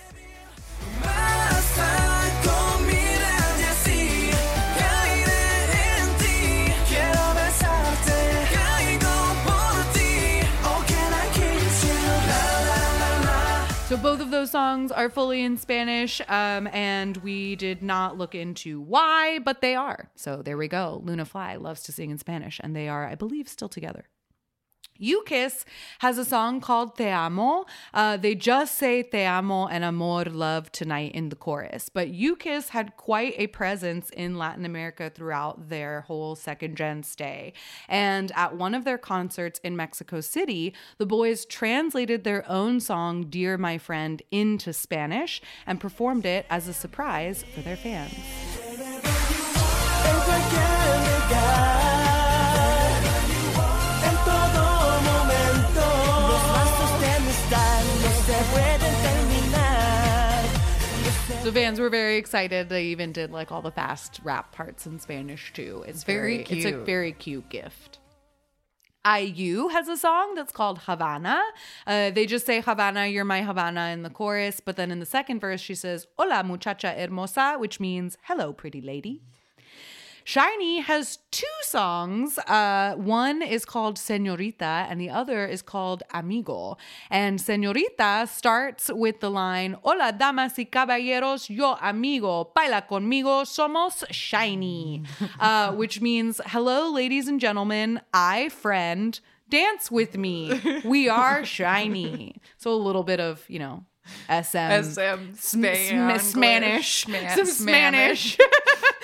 [13.88, 18.36] So both of those songs are fully in Spanish, um, and we did not look
[18.36, 20.12] into why, but they are.
[20.14, 21.02] So there we go.
[21.06, 24.10] Lunafly loves to sing in Spanish, and they are, I believe, still together.
[25.00, 25.66] U-KISS
[26.00, 27.66] has a song called Te Amo.
[27.94, 31.90] Uh, they just say Te Amo and Amor Love tonight in the chorus.
[31.90, 37.54] But U-KISS had quite a presence in Latin America throughout their whole second gen stay.
[37.88, 43.26] And at one of their concerts in Mexico City, the boys translated their own song,
[43.30, 48.14] Dear My Friend, into Spanish and performed it as a surprise for their fans.
[61.48, 62.68] So fans were very excited.
[62.68, 65.82] They even did like all the fast rap parts in Spanish too.
[65.88, 68.00] It's very It's a very cute gift.
[69.06, 71.42] IU has a song that's called Havana.
[71.88, 75.06] Uh, they just say Havana, you're my Havana in the chorus, but then in the
[75.06, 79.22] second verse she says Hola muchacha hermosa, which means hello pretty lady.
[80.28, 82.38] SHINee has two songs.
[82.38, 86.76] Uh, one is called Senorita, and the other is called Amigo.
[87.10, 94.04] And Senorita starts with the line Hola, damas y caballeros, yo amigo, baila conmigo, somos
[94.12, 95.06] SHINee,
[95.40, 99.18] uh, which means Hello, ladies and gentlemen, I, friend,
[99.48, 100.60] dance with me.
[100.84, 102.36] We are SHINee.
[102.58, 103.86] So a little bit of, you know,
[104.30, 104.84] SM.
[105.38, 106.20] SM.
[106.20, 107.04] Spanish.
[107.06, 108.38] Sma- Some Spanish.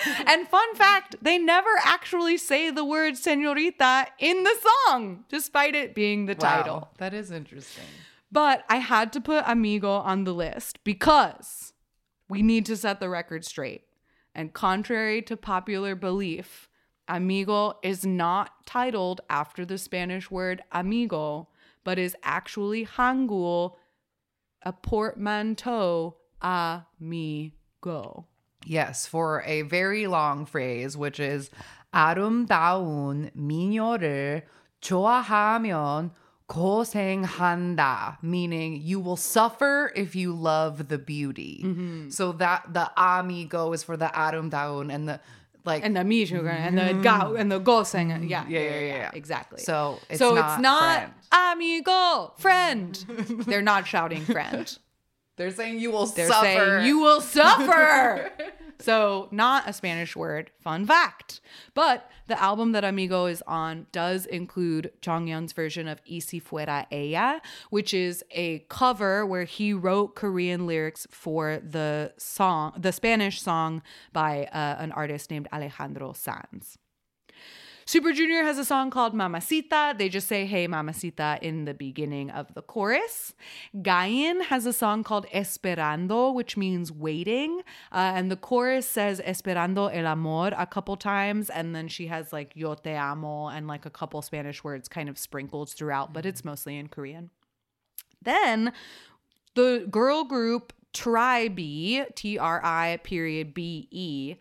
[0.28, 4.56] And fun fact, they never actually say the word senorita in the
[4.88, 6.90] song, despite it being the Wow, title.
[6.98, 7.86] that is interesting.
[8.32, 11.74] But I had to put amigo on the list because
[12.28, 13.84] we need to set the record straight.
[14.34, 16.68] And contrary to popular belief,
[17.08, 21.50] amigo is not titled after the Spanish word amigo,
[21.84, 23.76] but is actually Hangul,
[24.64, 28.26] a portmanteau amigo.
[28.67, 31.51] Yes, for a very long phrase, which is
[31.95, 34.43] 아름다운 미녀를
[34.81, 36.11] 좋아하면
[36.49, 41.63] 고생한다, meaning you will suffer if you love the beauty.
[41.65, 42.11] Mm-hmm.
[42.11, 45.21] So that the amigo is for the 아름다운 and the
[45.65, 48.09] like and the Mijuga and the Gao and the Goseng.
[48.29, 48.51] Yeah, Mm-hmm.
[48.53, 49.11] Yeah, yeah, yeah, yeah.
[49.13, 49.61] exactly.
[49.63, 51.01] So it's so not it's not
[51.31, 51.59] friend.
[51.59, 53.45] amigo, friend.
[53.47, 54.77] They're not shouting friend.
[55.36, 56.46] They're saying you will They're suffer.
[56.46, 58.32] saying you will suffer.
[58.80, 60.52] so, not a Spanish word.
[60.60, 61.42] Fun fact.
[61.74, 66.86] But the album that Amigo is on does include Jonghyun's version of Y si fuera
[66.92, 67.42] ella,
[67.72, 73.82] which is a cover where he wrote Korean lyrics for the song, the Spanish song
[74.12, 76.78] by uh, an artist named Alejandro Sanz.
[77.86, 79.96] Super Junior has a song called Mamacita.
[79.98, 83.34] They just say, hey, Mamacita in the beginning of the chorus.
[83.82, 87.62] Gain has a song called Esperando, which means waiting.
[87.92, 91.50] Uh, and the chorus says Esperando el amor a couple times.
[91.50, 95.10] And then she has like Yo te amo and like a couple Spanish words kind
[95.10, 97.30] of sprinkled throughout, but it's mostly in Korean.
[98.22, 98.72] Then
[99.56, 104.36] the girl group Tribe, T R I period B E,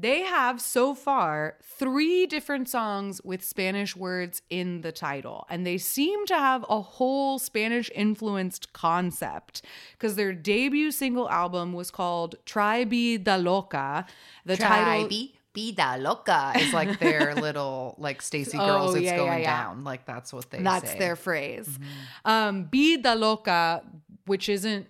[0.00, 5.78] they have so far three different songs with Spanish words in the title, and they
[5.78, 9.62] seem to have a whole Spanish influenced concept
[9.92, 14.06] because their debut single album was called Tribe da Loca.
[14.44, 15.08] The title.
[15.08, 18.92] Tribe Vida Loca is like their little like STAYC girls.
[18.92, 19.64] Oh, it's yeah, going yeah, yeah.
[19.64, 19.84] down.
[19.84, 20.64] Like that's what they say.
[20.64, 20.98] That's say.
[20.98, 21.78] their phrase.
[22.24, 23.82] Um, Vida loca,
[24.26, 24.86] which isn't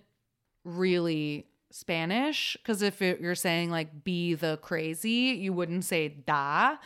[0.63, 6.77] really Spanish, because if it, you're saying like be the crazy, you wouldn't say da.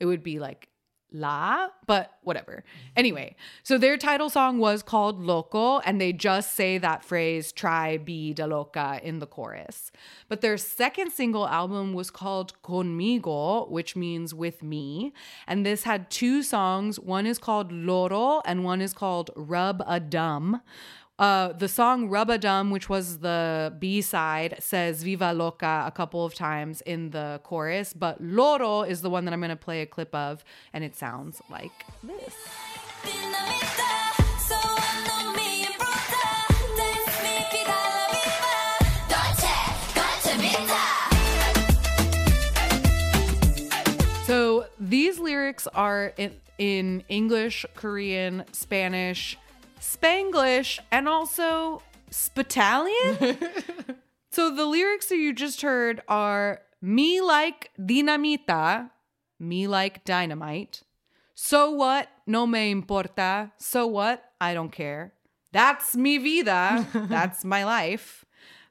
[0.00, 0.68] It would be like
[1.12, 2.52] la, but whatever.
[2.52, 2.92] Mm-hmm.
[2.96, 7.96] Anyway, so their title song was called Loco, and they just say that phrase, try
[7.98, 9.92] be de loca, in the chorus.
[10.28, 15.12] But their second single album was called Conmigo, which means with me.
[15.46, 16.98] And this had two songs.
[16.98, 20.62] One is called Loro, and one is called Rub a Dum.
[21.18, 25.90] Uh, the song Rub a Dum, which was the B side, says Viva Loca a
[25.90, 29.56] couple of times in the chorus, but Loro is the one that I'm going to
[29.56, 31.70] play a clip of, and it sounds like
[32.02, 32.34] this.
[44.26, 49.36] So these lyrics are in, in English, Korean, Spanish,
[49.82, 53.36] Spanglish, and also Spitalian.
[54.30, 58.90] so the lyrics that you just heard are me like dinamita,
[59.40, 60.82] me like dynamite.
[61.34, 62.08] So what?
[62.26, 63.50] No me importa.
[63.58, 64.22] So what?
[64.40, 65.14] I don't care.
[65.50, 66.86] That's mi vida.
[66.94, 68.24] That's my life.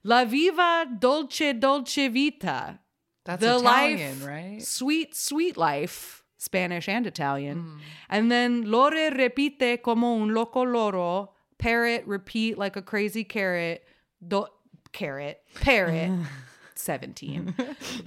[0.03, 2.79] La viva dolce dolce vita
[3.23, 4.61] That's the Italian, life, right?
[4.63, 7.57] Sweet, sweet life, Spanish and Italian.
[7.63, 7.77] Mm.
[8.09, 11.33] And then lore repite como un loco loro.
[11.59, 13.83] Parrot, repeat like a crazy carrot.
[14.27, 14.47] Do-
[14.91, 16.11] carrot, parrot.
[16.75, 17.53] 17.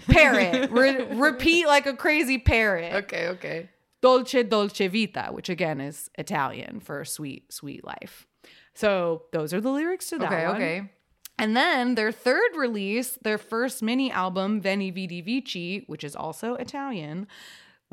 [0.08, 2.92] Parrot, re- repeat like a crazy parrot.
[3.04, 3.70] Okay, okay.
[4.00, 8.26] Dolce Dolce Vita, which again is Italian for sweet, sweet life.
[8.74, 10.56] So those are the lyrics to that Okay, one.
[10.56, 10.90] okay.
[11.38, 16.54] And then their third release, their first mini album, Veni Vidi Vici, which is also
[16.56, 17.28] Italian,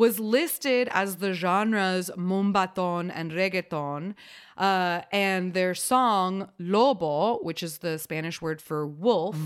[0.02, 4.16] was listed as the genres moombahton and reggaeton.
[4.58, 9.38] Uh, and their song Lobo, which is the Spanish word for wolf,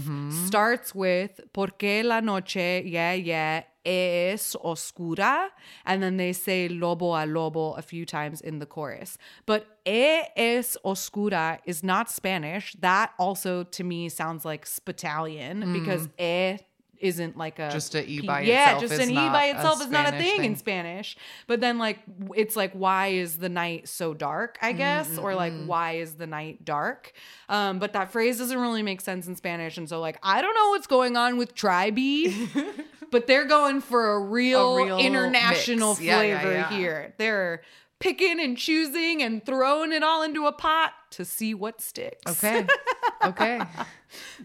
[0.48, 5.50] starts with Porque la noche, yeah, yeah, es oscura.
[5.86, 9.18] And then they say lobo a lobo a few times in the chorus.
[9.46, 12.76] But es oscura is not Spanish.
[12.80, 16.58] That also to me sounds like Spitalian because e
[17.06, 18.48] isn't like a Just a E P- by itself.
[18.48, 20.56] yeah, just an E by itself is not a Spanish thing, in.
[20.56, 21.18] Spanish.
[21.48, 22.00] But then like
[22.36, 24.58] it's like why is the night so dark?
[24.62, 25.68] I guess, or like Mm-hmm.
[25.68, 27.14] why is the night dark?
[27.50, 30.56] Um, but that phrase doesn't really make sense in Spanish, and so like I don't
[30.56, 31.96] know what's going on with tribe,
[33.12, 36.02] but they're going for a real, real international mix.
[36.02, 36.70] Yeah, yeah, flavor yeah.
[36.70, 37.14] here.
[37.18, 37.62] They're
[38.00, 42.32] picking and choosing and throwing it all into a pot to see what sticks.
[42.44, 42.66] Okay.
[43.24, 43.62] Okay.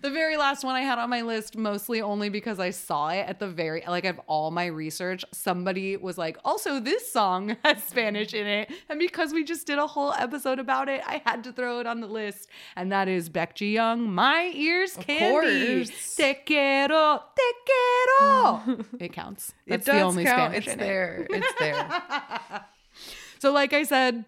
[0.00, 3.24] The very last one I had on my list, mostly only because I saw it
[3.28, 5.24] at the very like of all my research.
[5.32, 9.78] Somebody was like, also this song has Spanish in it, and because we just did
[9.78, 12.48] a whole episode about it, I had to throw it on the list.
[12.74, 16.16] And that is Baek Ji Young, "My Ears Candy." course.
[16.16, 18.84] Te quiero, te quiero.
[18.98, 19.52] it counts.
[19.68, 20.52] That's it does the only count.
[20.52, 20.82] Spanish It's in it.
[20.82, 21.26] there.
[21.30, 22.00] It's there.
[23.40, 24.26] So, like I said,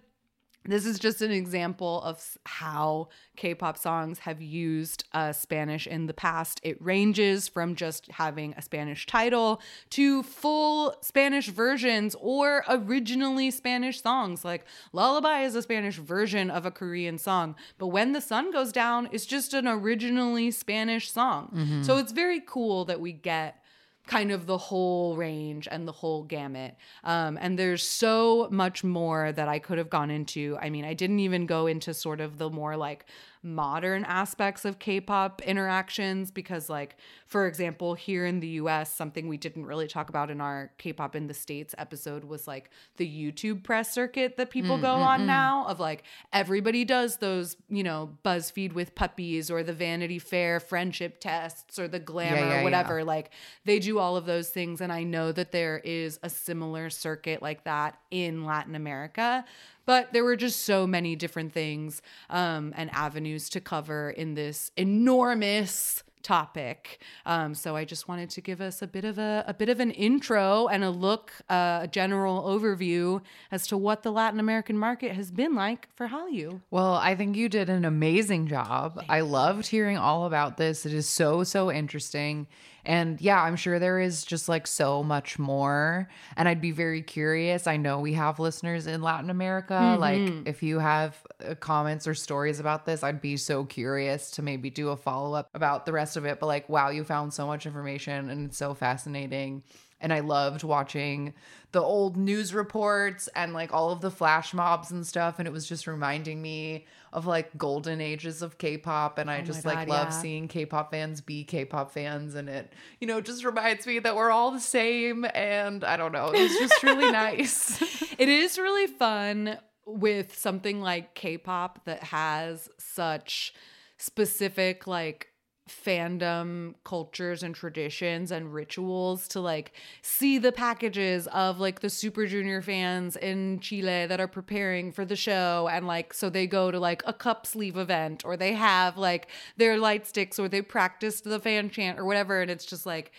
[0.64, 6.06] this is just an example of how K pop songs have used uh, Spanish in
[6.06, 6.60] the past.
[6.62, 9.60] It ranges from just having a Spanish title
[9.90, 14.46] to full Spanish versions or originally Spanish songs.
[14.46, 14.64] Like
[14.94, 19.08] Lullaby is a Spanish version of a Korean song, but When the Sun Goes Down
[19.12, 21.82] is just an originally Spanish song.
[21.82, 23.61] So, it's very cool that we get
[24.06, 26.74] kind of the whole range and the whole gamut.
[27.04, 30.58] Um, and there's so much more that I could have gone into.
[30.60, 33.06] I mean, I didn't even go into sort of the more like
[33.42, 36.96] modern aspects of K-pop interactions because like
[37.32, 41.16] for example here in the US something we didn't really talk about in our K-pop
[41.16, 42.68] in the states episode was like
[42.98, 47.56] the YouTube press circuit that people Mm, go on now of like everybody does those,
[47.70, 52.56] you know, BuzzFeed with puppies or the Vanity Fair friendship tests or the glamour yeah,
[52.56, 52.62] yeah.
[52.64, 53.30] whatever like
[53.64, 57.40] they do all of those things and I know that there is a similar circuit
[57.40, 59.46] like that in Latin America
[59.86, 64.70] but there were just so many different things um, and avenues to cover in this
[64.76, 69.54] enormous topic um, so i just wanted to give us a bit of a, a
[69.54, 73.20] bit of an intro and a look uh, a general overview
[73.50, 77.36] as to what the latin american market has been like for hallyu Well, I think
[77.36, 79.04] you did an amazing job.
[79.08, 80.86] I loved hearing all about this.
[80.86, 82.46] It is so, so interesting.
[82.84, 86.08] And yeah, I'm sure there is just like so much more.
[86.36, 87.66] And I'd be very curious.
[87.66, 89.96] I know we have listeners in Latin America.
[89.98, 94.42] Like, if you have uh, comments or stories about this, I'd be so curious to
[94.42, 96.40] maybe do a follow up about the rest of it.
[96.40, 99.62] But like, wow, you found so much information and it's so fascinating.
[100.02, 101.32] And I loved watching
[101.70, 105.38] the old news reports and like all of the flash mobs and stuff.
[105.38, 109.16] And it was just reminding me of like golden ages of K pop.
[109.16, 110.20] And I oh just like love yeah.
[110.20, 112.34] seeing K pop fans be K pop fans.
[112.34, 115.24] And it, you know, just reminds me that we're all the same.
[115.34, 117.80] And I don't know, it's just really nice.
[118.18, 119.56] it is really fun
[119.86, 123.54] with something like K-pop that has such
[123.98, 125.28] specific like
[125.68, 129.72] fandom cultures and traditions and rituals to like
[130.02, 135.04] see the packages of like the super junior fans in Chile that are preparing for
[135.04, 138.54] the show and like so they go to like a cup sleeve event or they
[138.54, 142.40] have like their light sticks or they practiced the fan chant or whatever.
[142.42, 143.12] And it's just like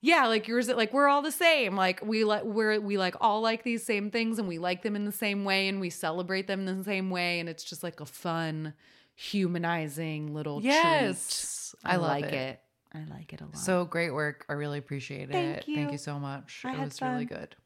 [0.00, 1.76] yeah like yours like we're all the same.
[1.76, 4.96] Like we like we're we like all like these same things and we like them
[4.96, 7.40] in the same way and we celebrate them in the same way.
[7.40, 8.72] And it's just like a fun
[9.18, 11.74] humanizing little Yes.
[11.80, 11.90] treat.
[11.92, 12.34] I love like it.
[12.34, 12.60] it.
[12.92, 13.56] I like it a lot.
[13.56, 14.46] So great work.
[14.48, 15.64] I really appreciate Thank it.
[15.64, 15.92] Thank you.
[15.92, 16.62] you so much.
[16.64, 17.56] I it was really good.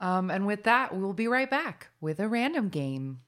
[0.00, 3.20] Um, and with that, we will be right back with a random game.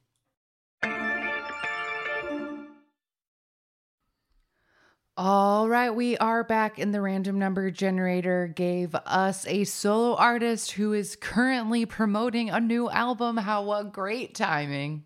[5.16, 10.72] All right, we are back, and the random number generator gave us a solo artist
[10.72, 13.36] who is currently promoting a new album.
[13.36, 15.04] How what great timing!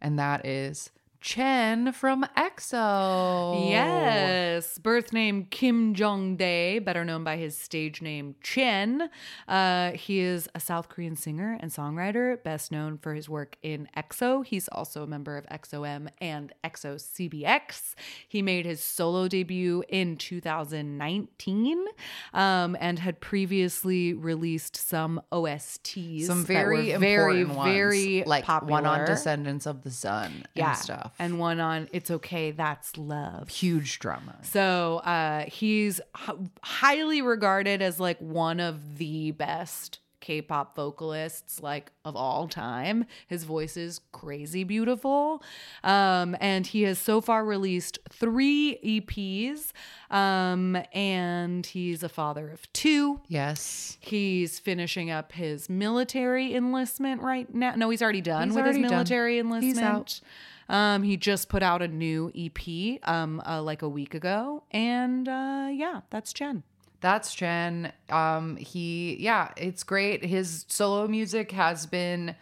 [0.00, 3.68] And that is Chen from EXO.
[3.68, 9.10] Yes, birth name Kim Jong Dae, better known by his stage name Chen.
[9.48, 13.88] Uh, he is a South Korean singer and songwriter, best known for his work in
[13.96, 14.46] EXO.
[14.46, 17.94] He's also a member of EXO-M and EXO CBX.
[18.28, 21.84] He made his solo debut in 2019
[22.32, 28.46] um, and had previously released some OSTs, some that very were very, ones, very like
[28.62, 28.98] one on.
[29.08, 31.07] Descendants of the Sun yeah, and stuff.
[31.18, 33.48] And one on It's Okay, That's Love.
[33.48, 34.36] huge drama.
[34.42, 41.90] So uh, he's h- highly regarded as like one of the best K-pop vocalists like
[42.04, 43.06] of all time.
[43.28, 45.42] His voice is crazy beautiful,
[45.84, 49.72] um, and he has so far released three EPs.
[50.14, 53.20] Um, and he's a father of two.
[53.28, 53.96] Yes.
[54.00, 57.74] He's finishing up his military enlistment right now.
[57.76, 58.96] No, he's already done He's with already his done.
[58.96, 59.86] military He's enlistment.
[59.86, 60.20] out.
[60.68, 65.28] Um, he just put out a new EP um uh, like a week ago, and
[65.28, 66.62] uh, yeah, that's Chen.
[67.00, 67.92] That's Chen.
[68.10, 70.24] Um, he, yeah, it's great.
[70.24, 72.34] His solo music has been,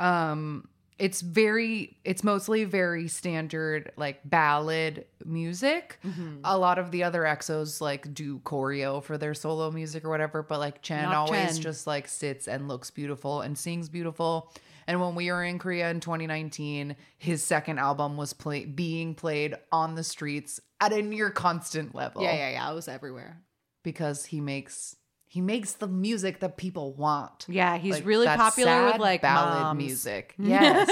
[0.00, 0.66] um,
[0.98, 6.00] it's very, it's mostly very standard, like ballad music.
[6.42, 10.42] A lot of the other EXOs like do choreo for their solo music or whatever,
[10.42, 11.62] but like Chen Not always Chen.
[11.62, 14.52] just like sits and looks beautiful and sings beautiful.
[14.90, 19.54] And when we were in Korea in 2019, his second album was play- being played
[19.70, 22.32] on the streets at a near constant level yeah.
[22.34, 22.68] Yeah, yeah.
[22.68, 23.40] I was everywhere.
[23.84, 24.96] because he makes
[25.28, 27.46] he makes the music that people want.
[27.48, 29.78] Yeah, he's Like, really popular with like ballad moms.
[29.78, 30.34] music.
[30.40, 30.88] Yes.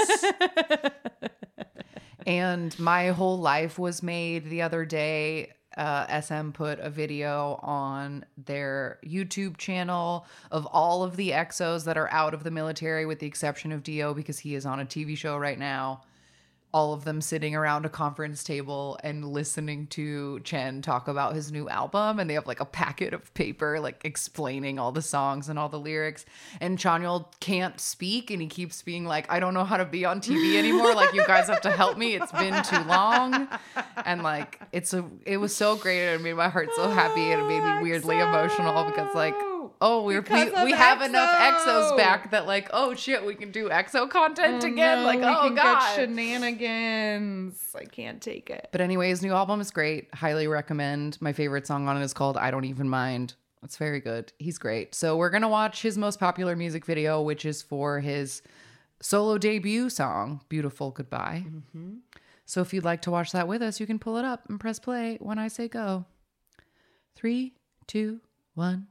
[2.25, 5.51] and my whole life was made the other day.
[5.77, 11.97] Uh, SM put a video on their YouTube channel of all of the EXOs that
[11.97, 14.85] are out of the military, with the exception of D.O because he is on a
[14.85, 16.01] TV show right now.
[16.71, 21.51] All of them sitting around a conference table and listening to Chen talk about his
[21.51, 22.19] new album.
[22.19, 25.69] And they have like a packet of paper, like explaining all the songs and all
[25.69, 26.25] the lyrics.
[26.61, 30.05] And Chanyeol can't speak and he keeps being like, I don't know how to be
[30.05, 30.93] on TV anymore.
[30.93, 32.13] Like, you guys have to help me.
[32.15, 33.47] It's been too long.
[34.05, 36.07] And like, it's a, it was so great.
[36.07, 39.13] and It made my heart so happy and it made me oh, weirdly emotional because
[39.15, 39.35] like,
[39.81, 43.51] oh, we're Because we, we have enough exos back that like, oh shit, we can
[43.51, 44.99] do exo content oh, again.
[44.99, 45.95] no, like, oh god.
[45.95, 47.75] shenanigans.
[47.75, 48.69] I can't take it.
[48.71, 50.13] But anyways, new album is great.
[50.13, 51.17] Highly recommend.
[51.21, 53.35] My favorite song on it is called I Don't Even Mind.
[53.63, 54.31] It's very good.
[54.39, 54.95] He's great.
[54.95, 58.41] So we're gonna watch his most popular music video, which is for his
[59.01, 61.45] solo debut song, Beautiful Goodbye.
[61.47, 61.95] Mm-hmm.
[62.45, 64.59] So if you'd like to watch that with us, you can pull it up and
[64.59, 66.05] press play when I say go.
[67.15, 67.53] Three,
[67.85, 68.21] two,
[68.55, 68.87] one.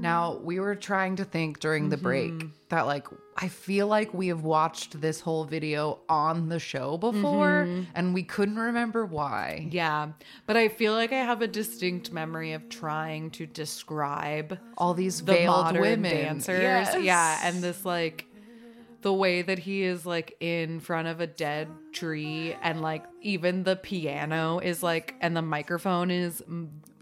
[0.00, 2.48] Now, we were trying to think during the break mm-hmm.
[2.68, 7.66] that, like, I feel like we have watched this whole video on the show before
[7.66, 7.82] mm-hmm.
[7.94, 9.68] and we couldn't remember why.
[9.70, 10.12] Yeah,
[10.46, 15.22] but I feel like I have a distinct memory of trying to describe All these
[15.22, 16.14] the veiled women.
[16.14, 16.62] dancers.
[16.62, 16.96] Yes.
[17.02, 18.26] Yeah, and this like
[19.06, 23.62] the way that he is like in front of a dead tree and like even
[23.62, 26.42] the piano is like and the microphone is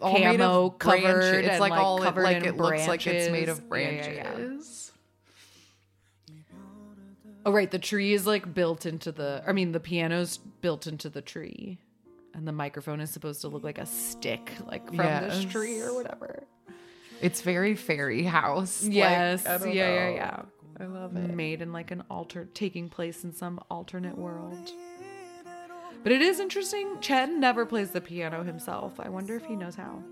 [0.03, 3.07] all made camo covered It's and, like, all it, covered like in it looks like
[3.07, 4.19] it's made of branches.
[4.23, 4.93] branches.
[6.29, 7.41] Yeah, yeah, yeah.
[7.47, 11.09] Oh right, the tree is like built into the I mean the piano's built into
[11.09, 11.79] the tree.
[12.35, 15.95] And the microphone is supposed to look like a stick, like from this tree or
[15.95, 16.43] whatever.
[17.23, 18.83] It's very fairy house.
[18.83, 19.45] Like, Yes.
[19.45, 20.15] Don't yeah, yeah, know.
[20.17, 20.43] yeah.
[20.81, 21.35] I love it.
[21.35, 24.71] Made in like an alter taking place in some alternate world.
[26.03, 26.99] But it is interesting.
[27.01, 29.01] Chen never plays the piano himself.
[29.01, 30.03] I wonder if he knows how.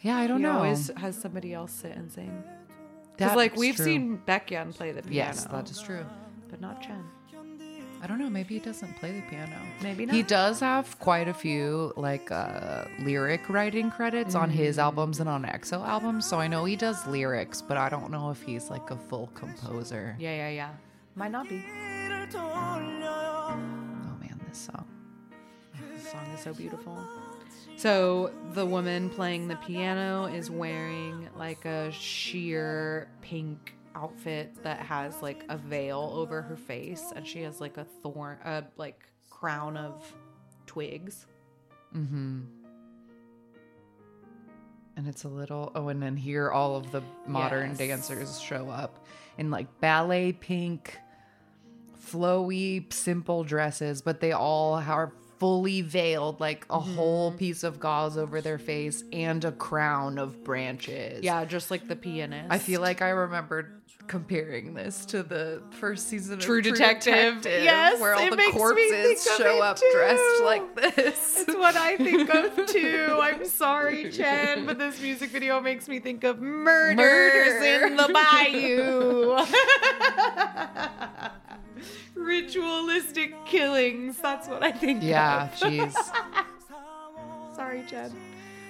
[0.00, 0.52] Yeah, I don't he know.
[0.58, 2.42] always has somebody else sit and sing.
[3.16, 3.84] Because like we've true.
[3.84, 5.14] seen Baekhyun play the piano.
[5.14, 6.04] Yes, that is true.
[6.48, 7.04] but not Chen.
[8.02, 8.28] I don't know.
[8.28, 9.54] Maybe he doesn't play the piano.
[9.80, 10.16] Maybe not.
[10.16, 15.28] He does have quite a few like uh, lyric writing credits on his albums and
[15.28, 16.28] on EXO albums.
[16.28, 19.28] So I know he does lyrics, but I don't know if he's like a full
[19.34, 20.16] composer.
[20.18, 20.70] Yeah, yeah, yeah.
[21.14, 21.64] Might not be.
[22.34, 23.58] Oh
[24.20, 24.84] man, this song.
[25.94, 26.98] This song is so beautiful.
[27.76, 35.20] So the woman playing the piano is wearing like a sheer pink outfit that has
[35.22, 39.76] like a veil over her face, and she has like a thorn, a like crown
[39.76, 40.12] of
[40.66, 41.26] twigs.
[41.94, 42.40] mm-hmm
[44.96, 47.78] And it's a little oh, and then here all of the modern Yes.
[47.78, 49.04] dancers show up
[49.38, 50.98] in like ballet pink,
[51.98, 55.12] flowy, simple dresses, but they all are
[55.42, 57.38] fully veiled, like a whole Mm-hmm.
[57.38, 61.24] piece of gauze over their face and a crown of branches.
[61.24, 62.46] Yeah, just like the pianist.
[62.48, 67.44] I feel like I remembered comparing this to the first season of True Detective.
[67.44, 69.90] Yes, where all it the corpses show up too.
[69.94, 71.44] dressed like this.
[71.46, 73.18] It's what I think of too.
[73.20, 77.86] I'm sorry, Chen, but this music video makes me think of murders Murder.
[77.88, 79.36] in the bayou.
[82.14, 84.18] Ritualistic killings.
[84.18, 85.94] That's what I think Yeah, jeez.
[87.56, 88.12] Sorry, Chen.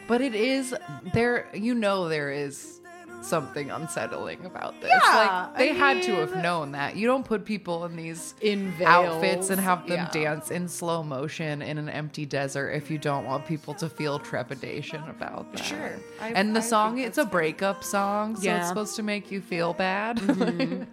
[0.09, 0.75] But it is
[1.15, 1.49] there.
[1.55, 2.81] You know, there is
[3.23, 4.91] something unsettling about this.
[4.91, 6.97] Yeah, like they I had to have known that.
[6.97, 10.11] You don't put people in these In outfits and have them yeah.
[10.11, 14.19] dance in slow motion in an empty desert if you don't want people to feel
[14.19, 15.65] trepidation about that.
[15.65, 15.93] Sure.
[16.21, 18.51] I- and the I song it's a breakup song, so Yeah.
[18.55, 18.61] Mm-hmm.
[18.61, 20.19] it's supposed to make you feel bad.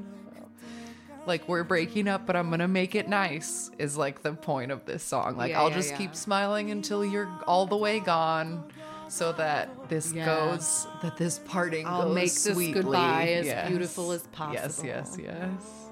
[1.30, 4.84] like we're breaking up but i'm gonna make it nice is like the point of
[4.86, 5.38] this song.
[5.38, 5.98] Like yeah, i'll yeah, just yeah.
[5.98, 8.66] keep smiling until you're all the way gone
[9.08, 13.70] so that this goes that this parting I'll goes make this goodbye as yes.
[13.70, 14.56] beautiful as possible.
[14.56, 15.18] yes yes.
[15.22, 15.90] Yes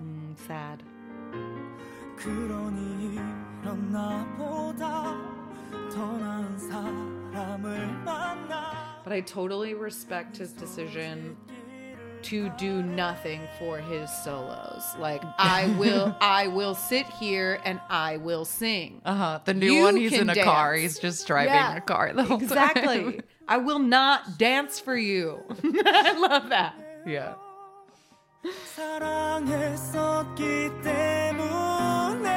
[0.00, 0.82] mm, sad.
[9.04, 11.36] but I totally respect his decision
[12.23, 14.83] to do nothing for his solos.
[14.99, 19.01] Like I will I will sit here and I will sing.
[19.05, 19.39] Uh huh.
[19.45, 20.73] The new You one, he's can in a car.
[20.75, 20.81] dance.
[20.81, 23.03] He's just driving Yeah, a car the whole Exactly.
[23.03, 23.21] time.
[23.47, 25.39] I will not dance for you.
[25.63, 26.73] I love that.
[27.05, 27.35] Yeah.
[28.75, 32.29] 사랑했었기 때문에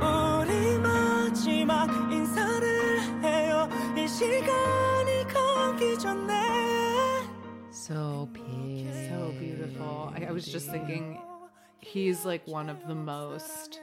[0.00, 6.47] 우리 마지막 인사를 해요 이 시간이 가기 전에
[7.89, 8.87] so pretty.
[9.09, 10.13] So beautiful.
[10.15, 11.19] I, I was just thinking
[11.81, 13.81] he's like one of the most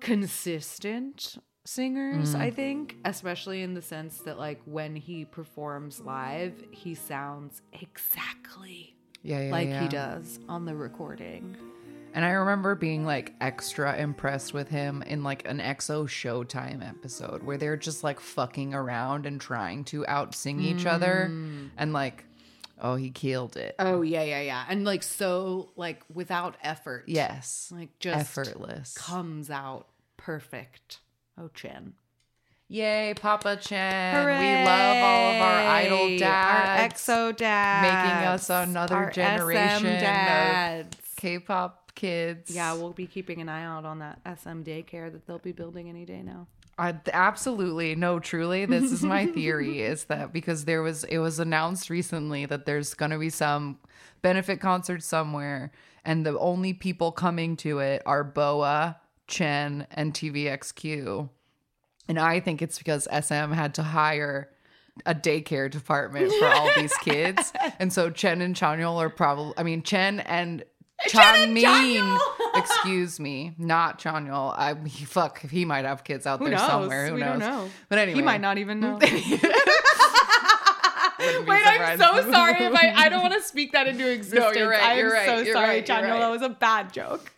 [0.00, 2.40] consistent singers, Mm.
[2.40, 8.96] I think, especially in the sense that like when he performs live, he sounds exactly
[9.22, 9.82] Yeah, yeah, like yeah.
[9.82, 11.56] he does on the recording.
[12.12, 17.44] And I remember being like extra impressed with him in like an EXO Showtime episode
[17.44, 21.30] where they're just like fucking around and trying to out sing each other.
[21.76, 22.24] And like,
[22.80, 23.74] oh, he killed it.
[23.78, 24.64] Oh yeah, yeah, yeah.
[24.68, 27.04] And like so like without effort.
[27.06, 27.72] yes.
[27.74, 28.94] Like just effortless.
[28.94, 31.00] comes out perfect.
[31.38, 31.94] Oh, Chin.
[32.68, 34.26] Yay, Papa Chen.
[34.26, 37.10] We love all of our idol dads.
[37.10, 37.82] Our EXO dads.
[37.82, 41.16] Making us another our generation SM of.
[41.16, 42.54] K-pop kids.
[42.54, 45.88] Yeah, we'll be keeping an eye out on that SM daycare that they'll be building
[45.88, 46.46] any day now.
[46.80, 51.38] I, absolutely no truly this is my theory is that because there was it was
[51.38, 53.78] announced recently that there's going to be some
[54.22, 55.72] benefit concert somewhere
[56.04, 61.28] and the only people coming to it are BoA chen and tvxq
[62.08, 64.50] and i think it's because sm had to hire
[65.06, 67.52] a daycare department for all these kids.
[67.78, 70.64] And so chen and chanyeol are probably i mean chen and
[71.08, 72.18] Changmin,
[72.54, 74.54] excuse me, not Chanyeol.
[74.56, 74.74] I
[75.06, 76.66] fuck, he might have kids out Who there knows?
[76.66, 77.06] somewhere.
[77.08, 77.38] Who we knows?
[77.40, 77.68] don't know.
[77.88, 78.98] But anyway, he might not even know.
[81.20, 84.56] Wait, I'm so sorry if I I don't want to speak that into existence.
[84.56, 86.20] No, right, I'm you're right, so you're sorry, right, you're right.
[86.20, 87.32] That was a bad joke.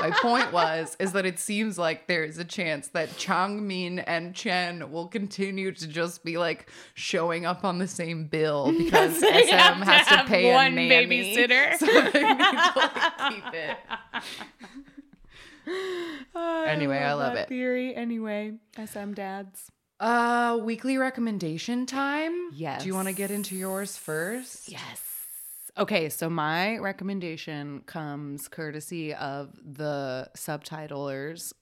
[0.00, 4.34] My point was is that it seems like there is a chance that Changmin and
[4.34, 9.24] Chen will continue to just be like showing up on the same bill because SM
[9.24, 11.76] to has to pay one babysitter.
[11.76, 13.76] So they need to like, keep it.
[16.66, 17.48] Anyway, I love that it.
[17.48, 17.94] Theory.
[17.94, 19.70] Anyway, SM dads.
[20.00, 22.32] Uh, weekly recommendation time.
[22.52, 22.82] Yes.
[22.82, 24.70] Do you want to get into yours first?
[24.70, 25.02] Yes.
[25.78, 31.52] Okay, so my recommendation comes courtesy of the subtitlers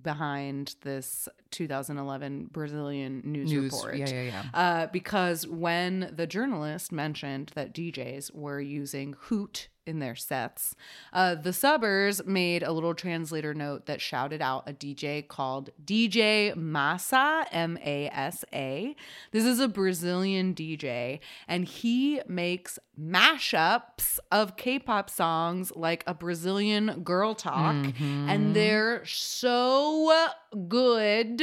[0.00, 3.72] behind this 2011 Brazilian news, News.
[3.72, 3.96] report.
[3.96, 4.42] Yeah, yeah, yeah.
[4.54, 10.76] Uh, because when the journalist mentioned that DJs were using Hoot in their sets,
[11.12, 16.54] uh, the subbers made a little translator note that shouted out a DJ called DJ
[16.54, 18.94] Masa, M A S A.
[19.32, 26.14] This is a Brazilian DJ, and he makes mashups of K pop songs like a
[26.14, 30.28] Brazilian girl talk, and they're so
[30.68, 31.42] good.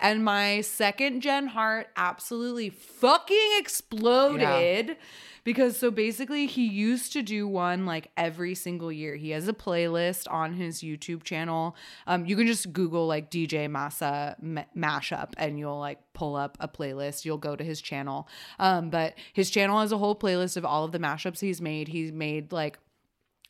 [0.00, 4.96] And my second gen heart absolutely fucking exploded.
[5.44, 9.16] Because so basically, he used to do one like every single year.
[9.16, 11.74] He has a playlist on his YouTube channel.
[12.06, 16.58] Um, you can just Google like DJ Masa ma- mashup and you'll like pull up
[16.60, 17.24] a playlist.
[17.24, 18.28] You'll go to his channel.
[18.58, 21.88] Um, but his channel has a whole playlist of all of the mashups he's made.
[21.88, 22.78] He's made like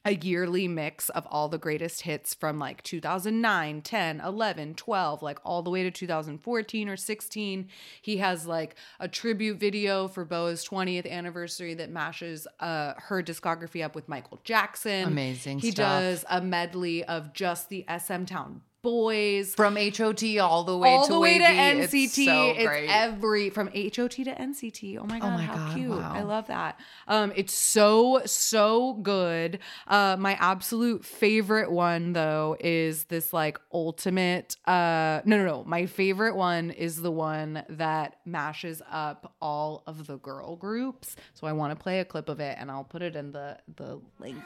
[0.08, 5.38] a yearly mix of all the greatest hits from like 2009, 10, 11, 12, like
[5.44, 7.68] all the way to 2014 or 16.
[8.00, 13.84] He has like a tribute video for BoA's 20th anniversary that mashes uh, her discography
[13.84, 15.04] up with Michael Jackson.
[15.08, 16.00] Amazing He stuff.
[16.00, 21.06] does a medley of just the SM Town boys From HOT all the way all
[21.06, 22.04] to the way to NCT.
[22.04, 22.88] It's so great.
[22.88, 24.98] every from HOT to NCT.
[24.98, 25.90] Oh my god, oh my how God, cute!
[25.90, 26.12] wow.
[26.14, 26.80] I love that.
[27.06, 29.58] Um, it's so so good.
[29.86, 34.56] Uh, my absolute favorite one though is this like ultimate.
[34.66, 35.64] Uh, no no no.
[35.64, 41.16] My favorite one is the one that mashes up all of the girl groups.
[41.34, 43.58] So I want to play a clip of it, and I'll put it in the
[43.76, 44.38] the link.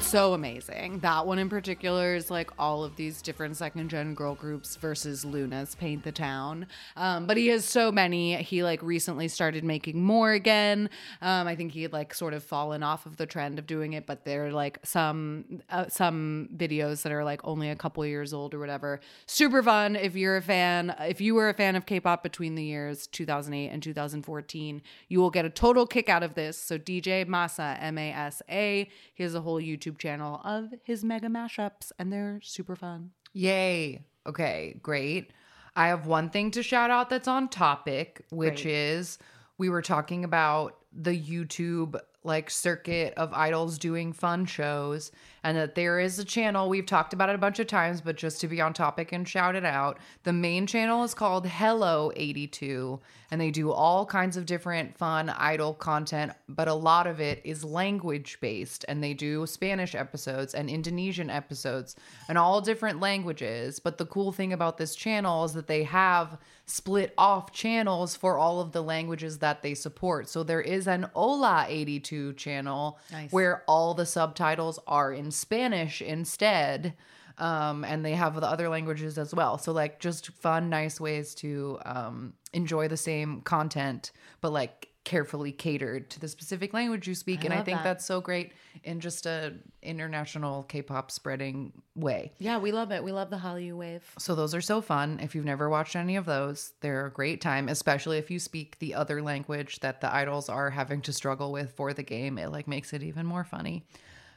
[0.00, 1.00] It's so amazing.
[1.00, 5.26] That one in particular is like all of these different second gen girl groups versus
[5.26, 6.66] LOONA's Paint the Town.
[6.96, 8.42] Um, but he has so many.
[8.42, 10.88] He like recently started making more again.
[11.20, 13.92] Um, I think he had like sort of fallen off of the trend of doing
[13.92, 18.04] it, but there are like some uh, some videos that are like only a couple
[18.06, 19.00] years old or whatever.
[19.26, 20.94] Super fun if you're a fan.
[21.00, 25.30] If you were a fan of K-pop between the years 2008 and 2014, you will
[25.30, 26.56] get a total kick out of this.
[26.56, 31.04] So DJ Masa, M A S A, he has a whole YouTube channel of his
[31.04, 33.10] mega mashups, and they're super fun.
[33.32, 34.04] Yay.
[34.26, 35.32] Okay, great.
[35.76, 38.74] I have one thing to shout out that's on topic, which Great.
[38.74, 39.18] is
[39.56, 45.10] we were talking about the YouTube like circuit of idols doing fun shows
[45.42, 48.16] and that there is a channel we've talked about it a bunch of times but
[48.16, 52.12] just to be on topic and shout it out the main channel is called hello
[52.14, 57.20] 82 and they do all kinds of different fun idol content but a lot of
[57.20, 61.96] it is language based and they do spanish episodes and indonesian episodes
[62.28, 63.80] and all different languages.
[63.80, 68.38] But the cool thing about this channel is that they have split off channels for
[68.38, 70.28] all of the languages that they support.
[70.28, 73.32] So there is an ola 82 channel Nice.
[73.32, 76.94] where all the subtitles are in spanish instead
[77.38, 79.56] um, and they have the other languages as well.
[79.56, 84.12] So like just fun, nice ways to um, enjoy the same content,
[84.42, 87.44] but like carefully catered to the specific language you speak.
[87.44, 87.84] and I think that.
[87.84, 88.52] that's so great
[88.84, 92.32] in just a international K-pop spreading way.
[92.38, 93.02] Yeah, we love it.
[93.02, 94.04] We love the Hallyu wave.
[94.18, 95.18] So those are so fun.
[95.20, 98.78] If you've never watched any of those, they're a great time, especially if you speak
[98.78, 102.36] the other language that the idols are having to struggle with for the game.
[102.36, 103.86] It like makes it even more funny.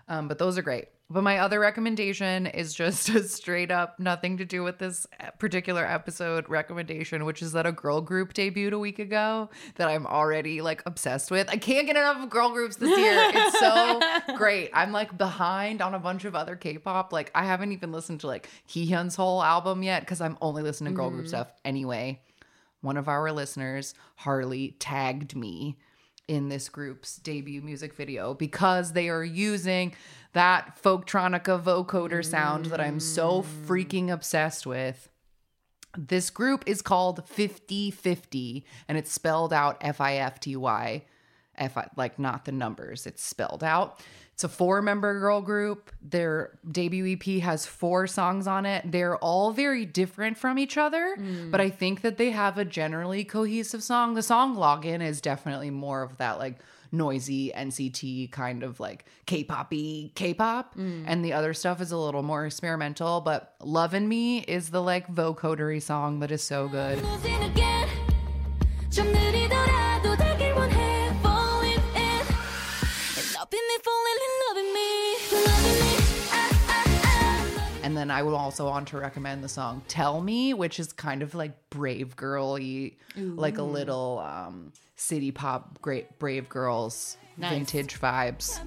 [0.07, 0.87] Um, but those are great.
[1.09, 5.05] But my other recommendation is just a straight up, nothing to do with this
[5.37, 10.07] particular episode recommendation, which is that a girl group debuted a week ago that I'm
[10.07, 11.49] already like obsessed with.
[11.49, 13.31] I can't get enough of girl groups this year.
[13.33, 13.99] It's so
[14.37, 14.71] great.
[14.73, 17.13] I'm like behind on a bunch of other K-pop.
[17.13, 20.93] Like I haven't even listened to like Heehyun's whole album yet because I'm only listening
[20.93, 21.29] to girl group mm-hmm.
[21.29, 22.21] stuff anyway.
[22.81, 25.77] One of our listeners, Harley, tagged me
[26.27, 29.93] in this group's debut music video because they are using
[30.33, 35.09] that folktronica vocoder sound that I'm so freaking obsessed with.
[35.97, 41.03] This group is called FIFTY FIFTY and it's spelled out F I F T Y.
[41.55, 43.99] F like not the numbers, it's spelled out.
[44.33, 45.91] It's a four member girl group.
[46.01, 48.91] Their debut EP has four songs on it.
[48.91, 51.51] They're all very different from each other, mm.
[51.51, 54.15] but I think that they have a generally cohesive song.
[54.15, 56.59] The song Login is definitely more of that like
[56.91, 61.03] noisy NCT kind of like K-poppy K-pop mm.
[61.05, 65.13] and the other stuff is a little more experimental, but Lovin' Me is the like
[65.13, 66.99] vocodery song that is so good.
[77.83, 81.21] And then I will also on to recommend the song Tell Me, which is kind
[81.21, 87.51] of like brave girly, like a little um, city pop, great brave girls nice.
[87.51, 88.57] vintage vibes.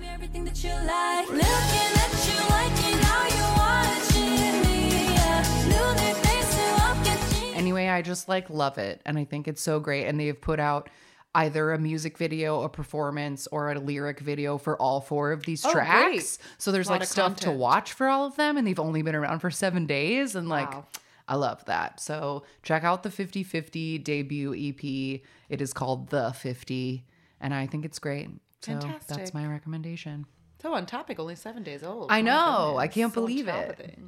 [7.54, 10.60] Anyway, I just like love it and I think it's so great and they've put
[10.60, 10.90] out
[11.36, 15.64] either a music video, a performance, or a lyric video for all four of these
[15.64, 16.02] Oh, tracks.
[16.38, 16.38] great.
[16.58, 19.38] So there's like stuff to watch for all of them and they've only been around
[19.40, 20.86] for 7 days and like Wow.
[21.28, 21.98] I love that.
[22.00, 25.20] So check out the FIFTY FIFTY debut EP.
[25.48, 27.04] It is called The Fifty
[27.40, 28.28] and I think it's great.
[28.62, 30.26] So that's my recommendation.
[30.62, 32.10] So on topic, only seven days old.
[32.10, 32.76] I know.
[32.78, 33.98] I can't So believe it.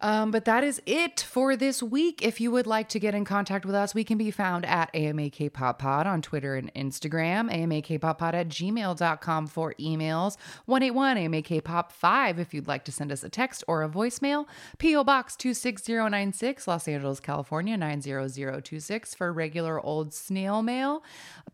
[0.00, 2.22] Um, but that is it for this week.
[2.22, 4.92] If you would like to get in contact with us, we can be found at
[4.92, 10.36] AMAK Pop Pod on Twitter and Instagram, AMAKPopPod at gmail.com for emails,
[10.66, 14.46] 181 AMAK Pop 5 if you'd like to send us a text or a voicemail,
[14.78, 15.04] P.O.
[15.04, 21.02] Box 26096, Los Angeles, California 90026 for regular old snail mail,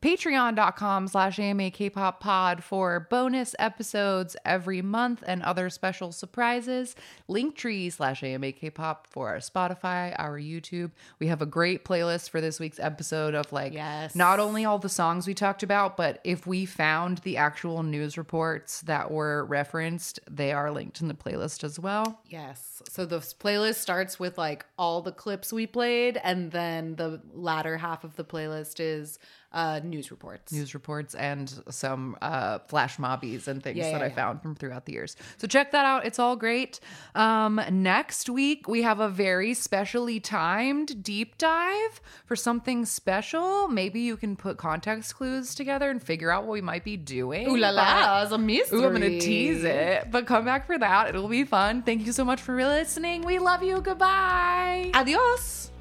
[0.00, 6.94] patreon.com slash AMAK Pop Pod for bonus episodes every month and other special surprises,
[7.28, 10.90] Linktree slash AMAK Pop for our Spotify, our YouTube.
[11.18, 14.14] We have a great playlist for this week's episode of like Yes.
[14.14, 18.16] not only all the songs we talked about, but if we found the actual news
[18.18, 22.20] reports that were referenced, they are linked in the playlist as well.
[22.28, 22.82] Yes.
[22.88, 27.76] So the playlist starts with like all the clips we played, and then the latter
[27.78, 29.18] half of the playlist is
[29.52, 30.52] uh, news reports.
[30.52, 34.14] news reports and some uh, flash mobbies and things Yeah, that yeah, I yeah.
[34.14, 35.16] found from throughout the years.
[35.38, 36.06] So check that out.
[36.06, 36.80] It's all great.
[37.14, 43.68] Um, next week, we have a very specially timed deep dive for something special.
[43.68, 47.48] Maybe you can put context clues together and figure out what we might be doing.
[47.48, 48.78] Ooh la la, it's a mystery.
[48.78, 50.10] Ooh, I'm going to tease it.
[50.10, 51.08] But come back for that.
[51.08, 51.82] It'll be fun.
[51.82, 53.22] Thank you so much for listening.
[53.22, 53.80] We love you.
[53.80, 54.90] Goodbye.
[54.94, 55.71] Adios.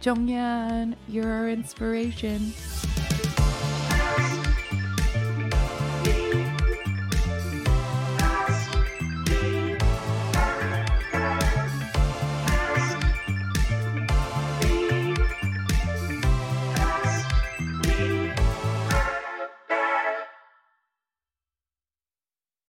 [0.00, 2.54] Jonghyun, you're our inspiration.